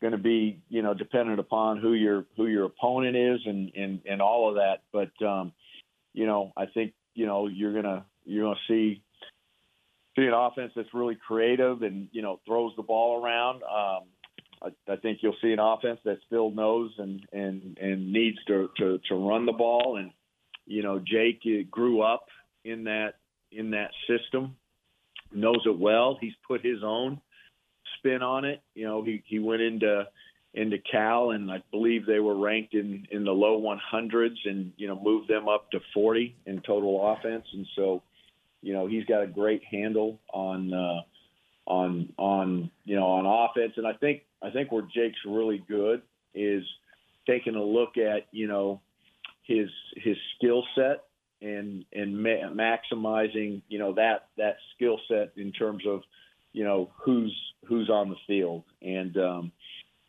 going 0.01 0.13
to 0.13 0.19
be 0.19 0.61
you 0.69 0.83
know 0.83 0.95
dependent 0.95 1.39
upon 1.39 1.79
who 1.79 1.95
your 1.95 2.27
who 2.37 2.47
your 2.47 2.65
opponent 2.65 3.17
is 3.17 3.41
and 3.47 3.73
and 3.75 4.01
and 4.05 4.21
all 4.21 4.49
of 4.49 4.57
that. 4.57 4.83
But 4.93 5.25
um, 5.25 5.53
you 6.13 6.27
know 6.27 6.53
I 6.57 6.67
think 6.67 6.93
you 7.15 7.27
know 7.27 7.47
you're 7.47 7.73
gonna 7.73 8.05
you're 8.25 8.45
gonna 8.45 8.61
see 8.69 9.03
see 10.17 10.27
an 10.27 10.35
offense 10.35 10.73
that's 10.75 10.93
really 10.93 11.17
creative 11.27 11.83
and 11.83 12.09
you 12.13 12.23
know 12.23 12.41
throws 12.47 12.73
the 12.77 12.83
ball 12.83 13.23
around. 13.23 13.63
Um, 13.63 14.09
I, 14.63 14.93
I 14.93 14.97
think 14.97 15.19
you'll 15.23 15.37
see 15.41 15.53
an 15.53 15.59
offense 15.59 16.01
that's 16.05 16.21
still 16.27 16.51
knows 16.51 16.91
and 16.99 17.25
and 17.33 17.79
and 17.81 18.13
needs 18.13 18.39
to 18.49 18.71
to, 18.79 19.01
to 19.09 19.15
run 19.15 19.47
the 19.47 19.53
ball 19.53 19.97
and 19.99 20.11
you 20.67 20.83
know, 20.83 20.99
Jake 20.99 21.41
uh, 21.47 21.63
grew 21.71 22.03
up 22.03 22.27
in 22.65 22.85
that 22.85 23.15
in 23.51 23.71
that 23.71 23.91
system, 24.09 24.57
knows 25.33 25.63
it 25.67 25.79
well. 25.79 26.17
He's 26.21 26.35
put 26.47 26.65
his 26.65 26.83
own 26.83 27.21
spin 27.99 28.23
on 28.23 28.45
it. 28.45 28.63
You 28.75 28.87
know, 28.87 29.03
he 29.03 29.23
he 29.27 29.39
went 29.39 29.63
into 29.63 30.07
into 30.55 30.79
Cal, 30.79 31.31
and 31.31 31.51
I 31.51 31.63
believe 31.71 32.07
they 32.07 32.21
were 32.21 32.37
ranked 32.37 32.75
in 32.75 33.07
in 33.11 33.25
the 33.25 33.33
low 33.33 33.61
100s, 33.61 34.37
and 34.45 34.73
you 34.77 34.87
know 34.87 35.01
moved 35.03 35.29
them 35.29 35.49
up 35.49 35.71
to 35.71 35.81
40 35.95 36.37
in 36.47 36.61
total 36.61 37.13
offense. 37.13 37.47
And 37.53 37.67
so, 37.75 38.03
you 38.61 38.73
know, 38.73 38.87
he's 38.87 39.05
got 39.05 39.23
a 39.23 39.27
great 39.27 39.63
handle 39.65 40.21
on 40.33 40.73
uh, 40.73 41.01
on 41.67 42.13
on 42.19 42.71
you 42.85 42.97
know 42.97 43.07
on 43.07 43.27
offense. 43.27 43.75
And 43.77 43.87
I 43.87 43.95
think 43.95 44.23
I 44.43 44.51
think 44.51 44.71
where 44.73 44.87
Jake's 44.95 45.19
really 45.27 45.63
good 45.69 46.03
is 46.35 46.65
taking 47.27 47.55
a 47.55 47.63
look 47.63 47.97
at 47.97 48.27
you 48.31 48.47
know 48.47 48.81
his 49.43 49.69
his 49.97 50.17
skill 50.37 50.65
set 50.75 51.05
and 51.41 51.85
and 51.93 52.23
ma- 52.23 52.51
maximizing 52.53 53.63
you 53.69 53.79
know 53.79 53.95
that 53.95 54.29
that 54.37 54.57
skill 54.75 54.99
set 55.09 55.33
in 55.37 55.53
terms 55.53 55.85
of 55.87 56.03
you 56.53 56.65
know 56.65 56.91
who's 57.05 57.35
who's 57.67 57.91
on 57.91 58.11
the 58.11 58.17
field. 58.27 58.65
And 58.81 59.17
um, 59.17 59.53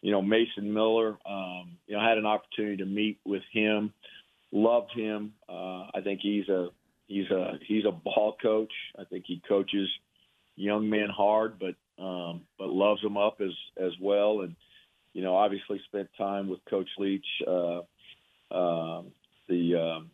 you 0.02 0.12
know 0.12 0.22
Mason 0.22 0.74
Miller 0.74 1.18
um, 1.28 1.78
you 1.88 1.96
know 1.96 2.02
had 2.02 2.18
an 2.18 2.26
opportunity 2.26 2.78
to 2.78 2.86
meet 2.86 3.20
with 3.26 3.44
him 3.52 3.94
loved 4.54 4.92
him. 4.96 5.34
Uh, 5.50 5.88
I 5.94 6.02
think 6.04 6.20
he's 6.22 6.48
a 6.48 6.70
he's 7.08 7.30
a 7.32 7.54
he's 7.68 7.86
a 7.86 7.92
ball 7.92 8.38
coach. 8.42 8.72
I 8.98 9.04
think 9.04 9.26
he 9.28 9.42
coaches 9.48 9.90
young 10.56 10.90
men 10.90 11.10
hard 11.10 11.60
but 11.60 11.76
um, 12.04 12.42
but 12.58 12.70
loves 12.70 13.02
them 13.02 13.18
up 13.18 13.42
as 13.42 13.54
as 13.82 13.92
well. 14.00 14.42
And 14.42 14.56
you 15.14 15.24
know 15.24 15.36
obviously 15.36 15.82
spent 15.88 16.10
time 16.18 16.48
with 16.48 16.60
Coach 16.70 16.90
Leach 16.98 17.26
uh, 17.48 17.82
um, 18.52 19.08
the 19.48 19.76
um, 19.76 20.12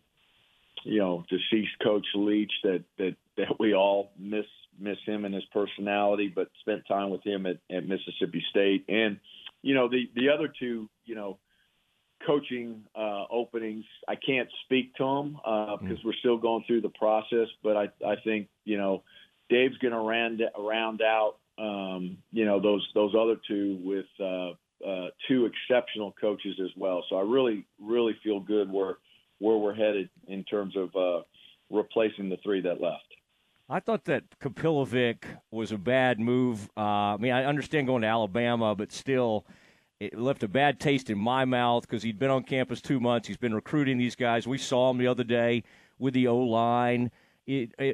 you 0.84 1.00
know 1.00 1.26
deceased 1.30 1.78
coach 1.84 2.06
Leach 2.16 2.52
that 2.64 2.84
that 2.98 3.16
that 3.38 3.60
we 3.60 3.74
all 3.74 4.12
miss 4.18 4.46
miss 4.80 4.98
him 5.06 5.26
and 5.26 5.34
his 5.34 5.44
personality, 5.52 6.32
but 6.34 6.50
spent 6.62 6.88
time 6.88 7.10
with 7.10 7.24
him 7.26 7.46
at, 7.46 7.58
at 7.70 7.88
Mississippi 7.88 8.44
State, 8.50 8.86
and 8.88 9.20
you 9.62 9.76
know 9.76 9.90
the 9.90 10.10
the 10.16 10.30
other 10.30 10.52
two 10.60 10.90
you 11.06 11.16
know 11.16 11.38
coaching 12.26 12.84
uh, 12.96 13.26
openings. 13.30 13.86
I 14.08 14.16
can't 14.16 14.50
speak 14.66 14.96
to 14.96 15.04
them 15.04 15.40
uh, 15.46 15.78
because 15.78 16.00
mm. 16.00 16.06
we're 16.06 16.14
still 16.20 16.38
going 16.38 16.64
through 16.68 16.82
the 16.82 16.90
process, 16.90 17.48
but 17.64 17.78
I 17.78 17.90
I 18.06 18.16
think 18.24 18.50
you 18.66 18.78
know 18.78 19.04
Dave's 19.50 19.78
going 19.78 19.94
to 19.94 20.00
round 20.00 20.42
round 20.58 21.02
out 21.02 21.36
um, 21.58 22.18
you 22.32 22.46
know 22.46 22.60
those 22.60 22.88
those 22.94 23.14
other 23.20 23.36
two 23.48 23.80
with. 23.84 24.06
Uh, 24.20 24.54
uh, 24.80 25.08
two 25.28 25.46
exceptional 25.46 26.16
coaches 26.22 26.58
as 26.64 26.70
well. 26.78 27.04
So 27.10 27.18
I 27.18 27.22
really, 27.22 27.66
really 27.82 28.16
feel 28.24 28.40
good 28.40 28.72
where 28.72 28.96
where 29.40 29.58
we're 29.58 29.74
headed 29.74 30.10
in 30.28 30.44
terms 30.44 30.76
of 30.78 30.96
uh, 30.96 31.24
replacing 31.70 32.30
the 32.30 32.38
three 32.44 32.62
that 32.62 32.80
left. 32.80 33.04
I 33.70 33.80
thought 33.80 34.06
that 34.06 34.24
Kapilovic 34.40 35.24
was 35.52 35.72
a 35.72 35.78
bad 35.78 36.20
move. 36.20 36.70
Uh, 36.76 36.82
I 36.82 37.18
mean, 37.18 37.32
I 37.34 37.46
understand 37.46 37.88
going 37.88 38.02
to 38.02 38.08
Alabama, 38.08 38.76
but 38.76 38.92
still, 38.92 39.46
it 40.00 40.18
left 40.18 40.42
a 40.44 40.48
bad 40.48 40.80
taste 40.80 41.10
in 41.10 41.20
my 41.20 41.46
mouth 41.46 41.84
because 41.84 42.02
he'd 42.02 42.18
been 42.18 42.32
on 42.32 42.44
campus 42.44 42.82
two 42.82 43.00
months. 43.00 43.28
He's 43.28 43.38
been 43.38 43.54
recruiting 43.54 43.98
these 43.98 44.16
guys. 44.16 44.48
We 44.48 44.58
saw 44.58 44.90
him 44.90 44.98
the 44.98 45.08
other 45.08 45.24
day 45.24 45.64
with 46.00 46.14
the 46.16 46.28
O 46.28 46.38
line. 46.38 47.12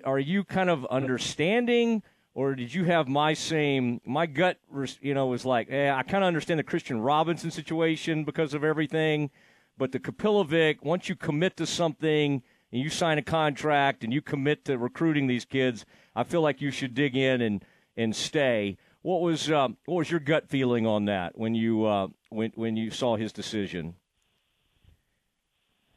Are 0.06 0.20
you 0.20 0.44
kind 0.44 0.70
of 0.70 0.86
understanding, 0.86 2.04
or 2.34 2.56
did 2.56 2.74
you 2.74 2.86
have 2.86 3.08
my 3.08 3.34
same? 3.34 4.00
My 4.06 4.28
gut, 4.28 4.58
you 5.02 5.14
know, 5.14 5.28
was 5.28 5.46
like, 5.46 5.70
eh, 5.72 5.92
I 5.92 6.04
kind 6.04 6.24
of 6.24 6.28
understand 6.28 6.60
the 6.60 6.64
Christian 6.64 7.02
Robinson 7.02 7.52
situation 7.52 8.24
because 8.24 8.54
of 8.54 8.64
everything, 8.64 9.30
but 9.78 9.92
the 9.92 10.00
Kapilovic, 10.00 10.84
once 10.84 11.10
you 11.10 11.16
commit 11.16 11.58
to 11.58 11.66
something 11.66 12.42
and 12.72 12.82
you 12.82 12.90
sign 12.90 13.18
a 13.18 13.22
contract 13.22 14.04
and 14.04 14.14
you 14.14 14.22
commit 14.22 14.66
to 14.66 14.78
recruiting 14.78 15.28
these 15.28 15.46
kids, 15.46 15.86
I 16.16 16.24
feel 16.24 16.42
like 16.42 16.62
you 16.62 16.72
should 16.72 16.94
dig 16.94 17.16
in 17.16 17.42
and 17.42 17.64
and 17.98 18.16
stay. 18.16 18.78
What 19.02 19.22
was 19.22 19.52
um, 19.52 19.78
what 19.86 19.98
was 19.98 20.12
your 20.12 20.20
gut 20.20 20.50
feeling 20.50 20.88
on 20.88 21.06
that 21.06 21.38
when 21.38 21.56
you 21.56 21.86
uh, 21.86 22.08
when 22.30 22.52
when 22.56 22.76
you 22.76 22.92
saw 22.92 23.16
his 23.16 23.32
decision? 23.32 23.96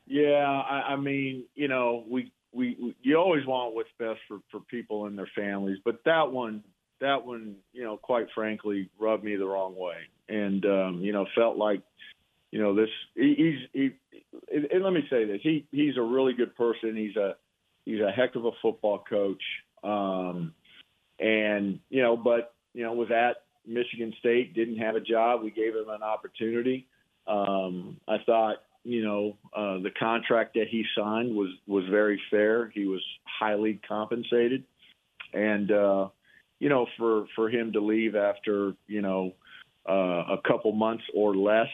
Yeah, 0.07 0.47
I, 0.47 0.93
I 0.93 0.97
mean, 0.97 1.45
you 1.55 1.69
know, 1.69 2.05
we, 2.09 2.33
we 2.53 2.77
we 2.81 2.97
you 3.03 3.17
always 3.17 3.47
want 3.47 3.75
what's 3.75 3.91
best 3.99 4.21
for 4.27 4.39
for 4.51 4.61
people 4.61 5.07
and 5.07 5.19
their 5.19 5.31
families, 5.35 5.79
but 5.85 6.01
that 6.05 6.33
one 6.33 6.63
that 7.01 7.25
one, 7.25 7.57
you 7.73 7.85
know, 7.85 7.97
quite 7.97 8.27
frankly, 8.35 8.91
rubbed 8.99 9.25
me 9.25 9.37
the 9.37 9.47
wrong 9.47 9.77
way, 9.77 9.97
and 10.29 10.65
um, 10.65 11.01
you 11.01 11.13
know, 11.13 11.27
felt 11.35 11.57
like, 11.57 11.83
you 12.51 12.61
know, 12.61 12.75
this 12.75 12.89
he, 13.15 13.35
he's 13.37 13.69
he. 13.73 13.91
And 14.73 14.83
let 14.83 14.93
me 14.93 15.03
say 15.11 15.25
this: 15.25 15.41
he 15.43 15.67
he's 15.71 15.97
a 15.97 16.03
really 16.03 16.33
good 16.33 16.57
person. 16.57 16.97
He's 16.97 17.17
a 17.17 17.37
he's 17.85 18.01
a 18.01 18.11
heck 18.11 18.35
of 18.37 18.45
a 18.45 18.51
football 18.63 19.05
coach, 19.09 19.43
um, 19.85 20.55
and 21.19 21.81
you 21.91 22.03
know, 22.03 22.17
but 22.17 22.55
you 22.75 22.85
know, 22.85 22.93
was 22.93 23.11
at 23.11 23.43
Michigan 23.67 24.15
State, 24.19 24.55
didn't 24.55 24.79
have 24.79 24.97
a 24.97 25.01
job. 25.01 25.43
We 25.43 25.51
gave 25.51 25.75
him 25.75 25.89
an 25.91 26.03
opportunity. 26.03 26.87
Um, 27.27 27.99
I 28.09 28.17
thought, 28.25 28.57
you 28.85 29.05
know, 29.05 29.37
uh, 29.55 29.83
the 29.83 29.91
contract 29.99 30.55
that 30.55 30.69
he 30.71 30.85
signed 30.97 31.35
was 31.35 31.51
was 31.67 31.85
very 31.91 32.21
fair. 32.31 32.71
He 32.71 32.87
was 32.87 33.03
highly 33.25 33.81
compensated, 33.87 34.65
and 35.35 35.71
uh, 35.71 36.09
you 36.61 36.71
know, 36.71 36.87
for 36.97 37.27
for 37.37 37.51
him 37.51 37.73
to 37.73 37.81
leave 37.81 38.17
after 38.17 38.73
you 38.87 39.03
know 39.03 39.33
uh, 39.89 40.25
a 40.33 40.39
couple 40.47 40.73
months 40.73 41.05
or 41.15 41.37
less, 41.37 41.69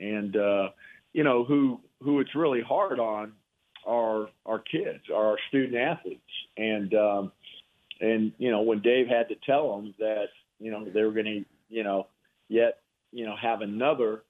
and 0.00 0.36
uh, 0.36 0.68
you 1.12 1.24
know, 1.24 1.44
who 1.44 1.80
who 2.02 2.20
it's 2.20 2.34
really 2.34 2.62
hard 2.62 2.98
on 2.98 3.32
are 3.86 4.28
our 4.46 4.58
kids, 4.58 5.04
are 5.14 5.30
our 5.30 5.38
student 5.48 5.76
athletes, 5.76 6.20
and 6.56 6.94
um, 6.94 7.32
and 8.00 8.32
you 8.38 8.50
know, 8.50 8.62
when 8.62 8.80
Dave 8.80 9.06
had 9.06 9.28
to 9.28 9.36
tell 9.46 9.76
them 9.76 9.94
that 9.98 10.28
you 10.60 10.70
know, 10.70 10.84
they 10.84 11.02
were 11.02 11.12
going 11.12 11.24
to, 11.26 11.44
you 11.68 11.82
know, 11.82 12.06
yet, 12.48 12.78
you 13.12 13.24
know, 13.24 13.34
have 13.40 13.62
another, 13.62 14.22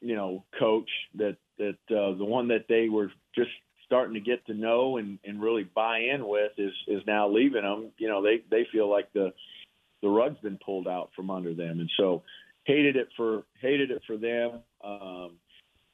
you 0.00 0.16
know, 0.16 0.44
coach 0.58 0.90
that 1.14 1.36
that 1.58 1.78
uh, 1.90 2.16
the 2.18 2.24
one 2.24 2.48
that 2.48 2.66
they 2.68 2.88
were 2.88 3.10
just 3.34 3.50
starting 3.86 4.14
to 4.14 4.20
get 4.20 4.44
to 4.46 4.54
know 4.54 4.96
and, 4.96 5.18
and 5.24 5.40
really 5.40 5.62
buy 5.62 5.98
in 5.98 6.26
with 6.26 6.52
is 6.58 6.72
is 6.88 7.02
now 7.06 7.28
leaving 7.28 7.62
them. 7.62 7.92
You 7.96 8.08
know, 8.08 8.22
they 8.22 8.42
they 8.50 8.66
feel 8.72 8.90
like 8.90 9.12
the 9.12 9.32
the 10.02 10.08
rug's 10.08 10.40
been 10.40 10.58
pulled 10.64 10.88
out 10.88 11.10
from 11.14 11.30
under 11.30 11.54
them, 11.54 11.78
and 11.78 11.90
so 11.96 12.22
hated 12.64 12.96
it 12.96 13.08
for 13.16 13.44
hated 13.60 13.90
it 13.90 14.02
for 14.06 14.16
them. 14.16 14.60
Um, 14.84 15.32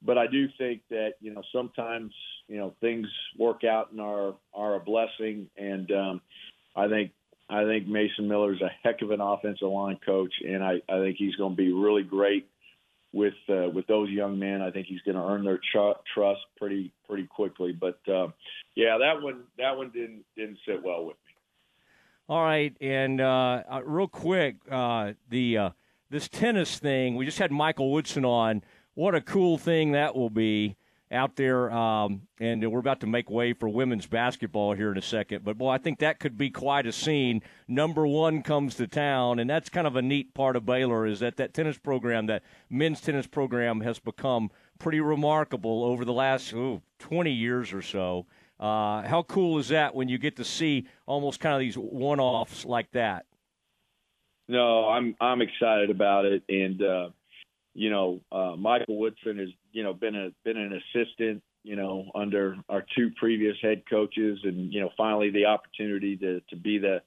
but 0.03 0.17
I 0.17 0.27
do 0.27 0.49
think 0.59 0.83
that 0.91 1.15
you 1.21 1.35
know 1.35 1.43
sometimes 1.53 2.13
you 2.47 2.57
know 2.57 2.75
things 2.81 3.07
work 3.37 3.65
out 3.65 3.91
and 3.91 4.01
are 4.01 4.35
are 4.55 4.75
a 4.77 4.81
blessing, 4.81 5.49
and 5.57 5.91
um, 5.91 6.21
I 6.77 6.89
think 6.89 7.13
I 7.51 7.65
think 7.65 7.87
Mason 7.87 8.29
Miller 8.29 8.53
is 8.53 8.61
a 8.61 8.71
heck 8.83 9.03
of 9.03 9.11
an 9.11 9.21
offensive 9.21 9.69
line 9.69 9.99
coach, 10.05 10.33
and 10.47 10.63
I, 10.63 10.83
I 10.89 10.99
think 11.01 11.17
he's 11.19 11.35
going 11.37 11.53
to 11.53 11.57
be 11.57 11.73
really 11.73 12.03
great 12.03 12.49
with 13.13 13.35
uh, 13.49 13.71
with 13.71 13.87
those 13.87 14.11
young 14.11 14.39
men. 14.39 14.61
I 14.61 14.71
think 14.71 14.87
he's 14.87 15.01
going 15.03 15.17
to 15.17 15.23
earn 15.23 15.45
their 15.45 15.61
tr- 15.73 15.99
trust 16.15 16.41
pretty 16.57 16.93
pretty 17.07 17.27
quickly. 17.27 17.73
But 17.73 18.01
uh, 18.09 18.29
yeah, 18.75 18.99
that 18.99 19.23
one 19.23 19.45
that 19.59 19.77
one 19.77 19.91
didn't 19.91 20.25
didn't 20.37 20.59
sit 20.67 20.83
well 20.83 21.07
with 21.07 21.17
me. 21.27 21.33
All 22.29 22.43
right, 22.43 22.77
and 22.81 23.21
uh, 23.21 23.63
uh 23.71 23.81
real 23.85 24.09
quick, 24.09 24.57
uh, 24.71 25.13
the 25.31 25.59
uh, 25.59 25.71
this 26.11 26.29
tennis 26.29 26.79
thing. 26.79 27.17
We 27.17 27.25
just 27.25 27.39
had 27.39 27.51
Michael 27.51 27.91
Woodson 27.91 28.25
on. 28.25 28.63
What 28.99 29.15
a 29.15 29.21
cool 29.21 29.59
thing 29.59 29.93
that 29.93 30.17
will 30.17 30.29
be 30.29 30.75
out 31.13 31.37
there, 31.37 31.71
um, 31.71 32.23
and 32.41 32.69
we're 32.69 32.81
about 32.81 32.99
to 33.03 33.07
make 33.07 33.31
way 33.31 33.53
for 33.53 33.69
women's 33.69 34.09
basketball 34.09 34.73
here 34.73 34.91
in 34.91 34.99
a 34.99 35.03
second. 35.03 35.45
But 35.45 35.57
boy, 35.57 35.69
I 35.69 35.79
think 35.79 36.01
that 36.01 36.19
could 36.19 36.37
be 36.37 36.51
quite 36.51 36.85
a 36.85 36.91
scene. 36.91 37.41
Number 37.69 38.09
one 38.09 38.43
comes 38.43 38.75
to 38.75 38.89
town, 38.89 39.39
and 39.39 39.49
that's 39.49 39.69
kind 39.69 39.87
of 39.87 39.95
a 39.95 40.03
neat 40.03 40.35
part 40.35 40.57
of 40.57 40.67
Baylor 40.67 41.07
is 41.07 41.21
that 41.21 41.37
that 41.37 41.55
tennis 41.55 41.79
program, 41.79 42.27
that 42.27 42.43
men's 42.69 43.01
tennis 43.01 43.29
program, 43.29 43.83
has 43.83 44.01
become 44.01 44.51
pretty 44.81 44.99
remarkable 44.99 45.85
over 45.85 46.05
the 46.05 46.13
last 46.13 46.53
ooh, 46.53 46.83
20 46.99 47.31
years 47.31 47.73
or 47.73 47.83
so. 47.83 48.27
Uh, 48.59 49.03
how 49.03 49.23
cool 49.23 49.61
is 49.61 49.69
that 49.69 49.95
when 49.95 50.09
you 50.09 50.19
get 50.19 50.35
to 50.39 50.45
see 50.45 50.89
almost 51.07 51.39
kind 51.39 51.55
of 51.55 51.61
these 51.61 51.79
one-offs 51.79 52.65
like 52.65 52.91
that? 52.91 53.27
No, 54.49 54.89
I'm 54.89 55.15
I'm 55.21 55.41
excited 55.41 55.91
about 55.91 56.25
it, 56.25 56.43
and 56.49 56.83
uh, 56.83 57.11
you 57.75 57.91
know, 57.91 58.21
uh, 58.33 58.57
Michael 58.57 58.99
Woodson 58.99 59.39
has, 59.39 59.49
you 59.73 59.83
know, 59.83 59.93
been 59.93 60.15
a 60.15 60.31
been 60.45 60.57
an 60.57 60.73
assistant, 60.73 61.43
you 61.63 61.77
know, 61.77 62.11
under 62.15 62.57
our 62.69 62.85
two 62.97 63.11
previous 63.17 63.57
head 63.63 63.83
coaches, 63.89 64.39
and 64.45 64.73
you 64.73 64.81
know, 64.81 64.91
finally 64.97 65.31
the 65.31 65.47
opportunity 65.47 66.17
to 66.17 66.41
to 66.51 66.57
be 66.57 66.79
the 66.79 67.01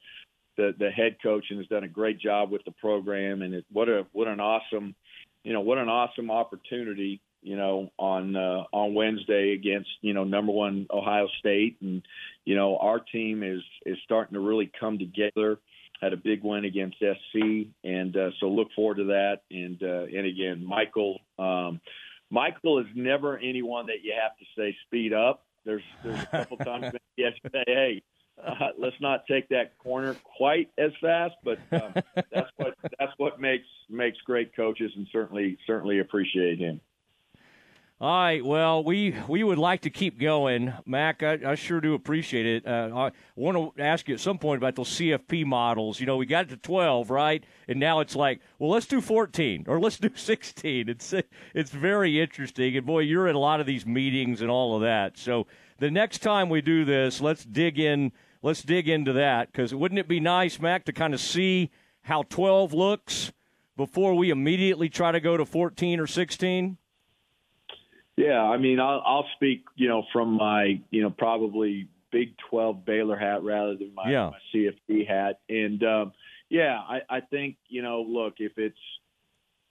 the, 0.57 0.73
the 0.77 0.91
head 0.91 1.17
coach 1.23 1.45
and 1.49 1.59
has 1.59 1.67
done 1.67 1.83
a 1.83 1.89
great 1.89 2.19
job 2.19 2.51
with 2.51 2.63
the 2.65 2.71
program. 2.71 3.41
And 3.41 3.53
it, 3.53 3.65
what 3.71 3.89
a 3.89 4.05
what 4.11 4.27
an 4.27 4.39
awesome, 4.39 4.95
you 5.43 5.53
know, 5.53 5.61
what 5.61 5.77
an 5.77 5.89
awesome 5.89 6.29
opportunity, 6.29 7.21
you 7.41 7.55
know, 7.55 7.89
on 7.97 8.35
uh, 8.35 8.63
on 8.71 8.93
Wednesday 8.93 9.53
against 9.53 9.89
you 10.01 10.13
know 10.13 10.23
number 10.23 10.51
one 10.51 10.87
Ohio 10.91 11.27
State, 11.39 11.77
and 11.81 12.01
you 12.45 12.55
know 12.55 12.77
our 12.77 12.99
team 12.99 13.43
is 13.43 13.61
is 13.85 13.97
starting 14.03 14.35
to 14.35 14.39
really 14.39 14.71
come 14.79 14.99
together 14.99 15.59
had 16.01 16.13
a 16.13 16.17
big 16.17 16.43
win 16.43 16.65
against 16.65 16.97
SC, 16.97 17.67
and 17.83 18.15
uh, 18.17 18.31
so 18.39 18.47
look 18.47 18.69
forward 18.75 18.97
to 18.97 19.03
that. 19.05 19.41
And 19.51 19.81
uh, 19.83 20.03
and 20.05 20.25
again, 20.25 20.65
Michael, 20.65 21.19
um, 21.37 21.79
Michael 22.29 22.79
is 22.79 22.87
never 22.95 23.37
anyone 23.37 23.85
that 23.87 24.03
you 24.03 24.13
have 24.19 24.37
to 24.37 24.45
say 24.57 24.75
speed 24.87 25.13
up. 25.13 25.45
There's 25.63 25.83
there's 26.03 26.21
a 26.23 26.25
couple 26.27 26.57
times 26.65 26.93
you 27.17 27.25
have 27.25 27.35
to 27.35 27.49
say, 27.51 27.63
hey, 27.67 28.03
uh, 28.43 28.69
let's 28.79 28.95
not 28.99 29.25
take 29.27 29.49
that 29.49 29.77
corner 29.77 30.15
quite 30.37 30.69
as 30.77 30.91
fast, 30.99 31.35
but 31.43 31.59
um, 31.71 31.93
that's 32.15 32.49
what 32.57 32.73
that's 32.99 33.13
what 33.17 33.39
makes 33.39 33.67
makes 33.89 34.17
great 34.21 34.55
coaches, 34.55 34.91
and 34.95 35.07
certainly 35.11 35.57
certainly 35.67 35.99
appreciate 35.99 36.57
him. 36.57 36.81
All 38.01 38.09
right. 38.09 38.43
Well, 38.43 38.83
we 38.83 39.15
we 39.27 39.43
would 39.43 39.59
like 39.59 39.81
to 39.81 39.91
keep 39.91 40.17
going, 40.19 40.73
Mack. 40.87 41.21
I, 41.21 41.37
I 41.45 41.53
sure 41.53 41.79
do 41.79 41.93
appreciate 41.93 42.47
it. 42.47 42.65
Uh, 42.65 42.89
I 42.95 43.11
want 43.35 43.75
to 43.77 43.83
ask 43.83 44.07
you 44.07 44.15
at 44.15 44.19
some 44.19 44.39
point 44.39 44.57
about 44.57 44.75
those 44.75 44.89
CFP 44.89 45.45
models. 45.45 45.99
You 45.99 46.07
know, 46.07 46.17
we 46.17 46.25
got 46.25 46.49
to 46.49 46.57
twelve, 46.57 47.11
right? 47.11 47.43
And 47.67 47.79
now 47.79 47.99
it's 47.99 48.15
like, 48.15 48.41
well, 48.57 48.71
let's 48.71 48.87
do 48.87 49.01
fourteen 49.01 49.65
or 49.67 49.79
let's 49.79 49.99
do 49.99 50.09
sixteen. 50.15 50.89
It's 50.89 51.13
it's 51.53 51.69
very 51.69 52.19
interesting. 52.19 52.75
And 52.75 52.87
boy, 52.87 53.01
you're 53.01 53.27
in 53.27 53.35
a 53.35 53.39
lot 53.39 53.59
of 53.59 53.67
these 53.67 53.85
meetings 53.85 54.41
and 54.41 54.49
all 54.49 54.75
of 54.75 54.81
that. 54.81 55.15
So 55.15 55.45
the 55.77 55.91
next 55.91 56.23
time 56.23 56.49
we 56.49 56.61
do 56.61 56.83
this, 56.83 57.21
let's 57.21 57.45
dig 57.45 57.77
in. 57.77 58.13
Let's 58.41 58.63
dig 58.63 58.89
into 58.89 59.13
that 59.13 59.51
because 59.51 59.75
wouldn't 59.75 59.99
it 59.99 60.07
be 60.07 60.19
nice, 60.19 60.59
Mack, 60.59 60.85
to 60.85 60.91
kind 60.91 61.13
of 61.13 61.19
see 61.19 61.69
how 62.01 62.23
twelve 62.23 62.73
looks 62.73 63.31
before 63.77 64.15
we 64.15 64.31
immediately 64.31 64.89
try 64.89 65.11
to 65.11 65.19
go 65.19 65.37
to 65.37 65.45
fourteen 65.45 65.99
or 65.99 66.07
sixteen? 66.07 66.79
Yeah, 68.17 68.41
I 68.41 68.57
mean, 68.57 68.79
I'll, 68.79 69.01
I'll 69.05 69.27
speak, 69.35 69.65
you 69.75 69.87
know, 69.87 70.03
from 70.11 70.33
my, 70.33 70.81
you 70.89 71.01
know, 71.01 71.09
probably 71.09 71.87
Big 72.11 72.35
12 72.49 72.85
Baylor 72.85 73.17
hat 73.17 73.43
rather 73.43 73.75
than 73.75 73.93
my, 73.95 74.11
yeah. 74.11 74.31
my 74.31 74.37
CFP 74.53 75.07
hat. 75.07 75.39
And 75.49 75.83
um, 75.83 76.11
yeah, 76.49 76.77
I, 76.77 76.99
I 77.09 77.21
think, 77.21 77.55
you 77.69 77.81
know, 77.81 78.01
look, 78.01 78.35
if 78.37 78.53
it's 78.57 78.77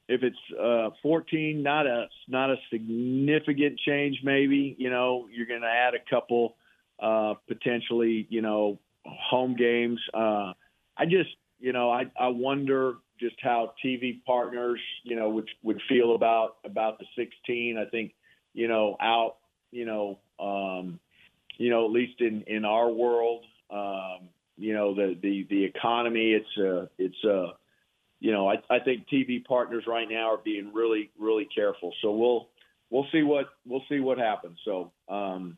if 0.08 0.24
it's 0.24 0.36
uh, 0.60 0.90
14, 1.02 1.62
not 1.62 1.86
a 1.86 2.08
not 2.26 2.50
a 2.50 2.56
significant 2.72 3.78
change, 3.78 4.18
maybe, 4.24 4.74
you 4.76 4.90
know, 4.90 5.28
you're 5.30 5.46
going 5.46 5.60
to 5.60 5.68
add 5.68 5.94
a 5.94 6.10
couple 6.10 6.56
uh, 7.00 7.34
potentially, 7.46 8.26
you 8.28 8.42
know, 8.42 8.80
home 9.04 9.54
games. 9.54 10.00
Uh, 10.12 10.52
I 10.96 11.04
just, 11.04 11.30
you 11.60 11.72
know, 11.72 11.90
I, 11.90 12.06
I 12.18 12.28
wonder 12.28 12.94
just 13.20 13.36
how 13.40 13.72
TV 13.84 14.24
partners, 14.24 14.80
you 15.04 15.14
know, 15.14 15.28
would 15.30 15.48
would 15.62 15.80
feel 15.88 16.14
about 16.16 16.56
about 16.64 16.98
the 16.98 17.06
16. 17.16 17.78
I 17.78 17.88
think 17.88 18.12
you 18.54 18.68
know, 18.68 18.96
out, 19.00 19.36
you 19.70 19.84
know, 19.84 20.18
um, 20.38 20.98
you 21.58 21.70
know, 21.70 21.84
at 21.84 21.90
least 21.90 22.20
in, 22.20 22.42
in 22.46 22.64
our 22.64 22.90
world, 22.90 23.44
um, 23.70 24.28
you 24.56 24.74
know, 24.74 24.94
the, 24.94 25.16
the, 25.20 25.46
the 25.48 25.64
economy, 25.64 26.32
it's 26.32 26.58
a, 26.58 26.88
it's 26.98 27.24
a, 27.24 27.52
you 28.18 28.32
know, 28.32 28.48
I, 28.48 28.56
I 28.68 28.80
think 28.80 29.06
TV 29.08 29.44
partners 29.44 29.84
right 29.86 30.08
now 30.08 30.34
are 30.34 30.40
being 30.42 30.72
really, 30.74 31.10
really 31.18 31.48
careful. 31.54 31.92
So 32.02 32.12
we'll, 32.12 32.48
we'll 32.90 33.06
see 33.12 33.22
what, 33.22 33.46
we'll 33.66 33.84
see 33.88 34.00
what 34.00 34.18
happens. 34.18 34.58
So, 34.64 34.92
um, 35.08 35.56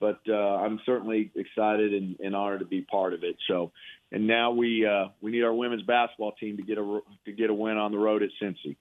but 0.00 0.20
uh, 0.28 0.32
I'm 0.32 0.80
certainly 0.86 1.30
excited 1.36 1.92
and, 1.92 2.18
and 2.20 2.34
honored 2.34 2.60
to 2.60 2.66
be 2.66 2.80
part 2.80 3.12
of 3.12 3.22
it. 3.22 3.36
So, 3.46 3.70
and 4.10 4.26
now 4.26 4.50
we 4.50 4.86
uh, 4.86 5.08
we 5.20 5.30
need 5.30 5.44
our 5.44 5.52
women's 5.52 5.82
basketball 5.82 6.32
team 6.32 6.56
to 6.56 6.62
get 6.62 6.78
a 6.78 7.00
to 7.26 7.32
get 7.32 7.50
a 7.50 7.54
win 7.54 7.76
on 7.76 7.92
the 7.92 7.98
road 7.98 8.22
at 8.22 8.30
Cincy. 8.42 8.76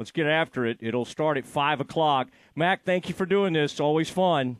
Let's 0.00 0.12
get 0.12 0.26
after 0.26 0.64
it. 0.64 0.78
It'll 0.80 1.04
start 1.04 1.36
at 1.36 1.44
five 1.44 1.78
o'clock. 1.78 2.28
Mack, 2.56 2.84
thank 2.84 3.10
you 3.10 3.14
for 3.14 3.26
doing 3.26 3.52
this. 3.52 3.78
Always 3.78 4.08
fun. 4.08 4.56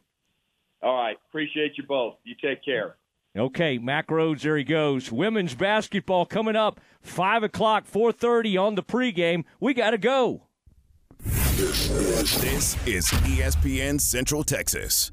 All 0.83 0.95
right. 0.95 1.17
Appreciate 1.31 1.79
you 1.79 1.85
both. 1.85 2.17
You 2.25 2.35
take 2.43 2.63
care. 2.63 2.97
Okay, 3.35 3.79
Mack 3.79 4.09
Rhoades, 4.09 4.43
there 4.43 4.59
he 4.59 4.65
goes. 4.65 5.11
Women's 5.11 5.55
basketball 5.55 6.27
coming 6.27 6.57
up, 6.57 6.79
five 7.01 7.43
o'clock, 7.43 7.87
four 7.87 8.13
thirty 8.13 8.59
on 8.59 8.75
the 8.75 8.83
pregame. 8.83 9.45
We 9.61 9.73
got 9.73 9.93
to 9.93 9.99
go. 9.99 10.43
This 11.25 12.77
is 12.87 13.07
ESPN 13.25 13.99
Central 13.99 14.45
Texas. 14.45 15.11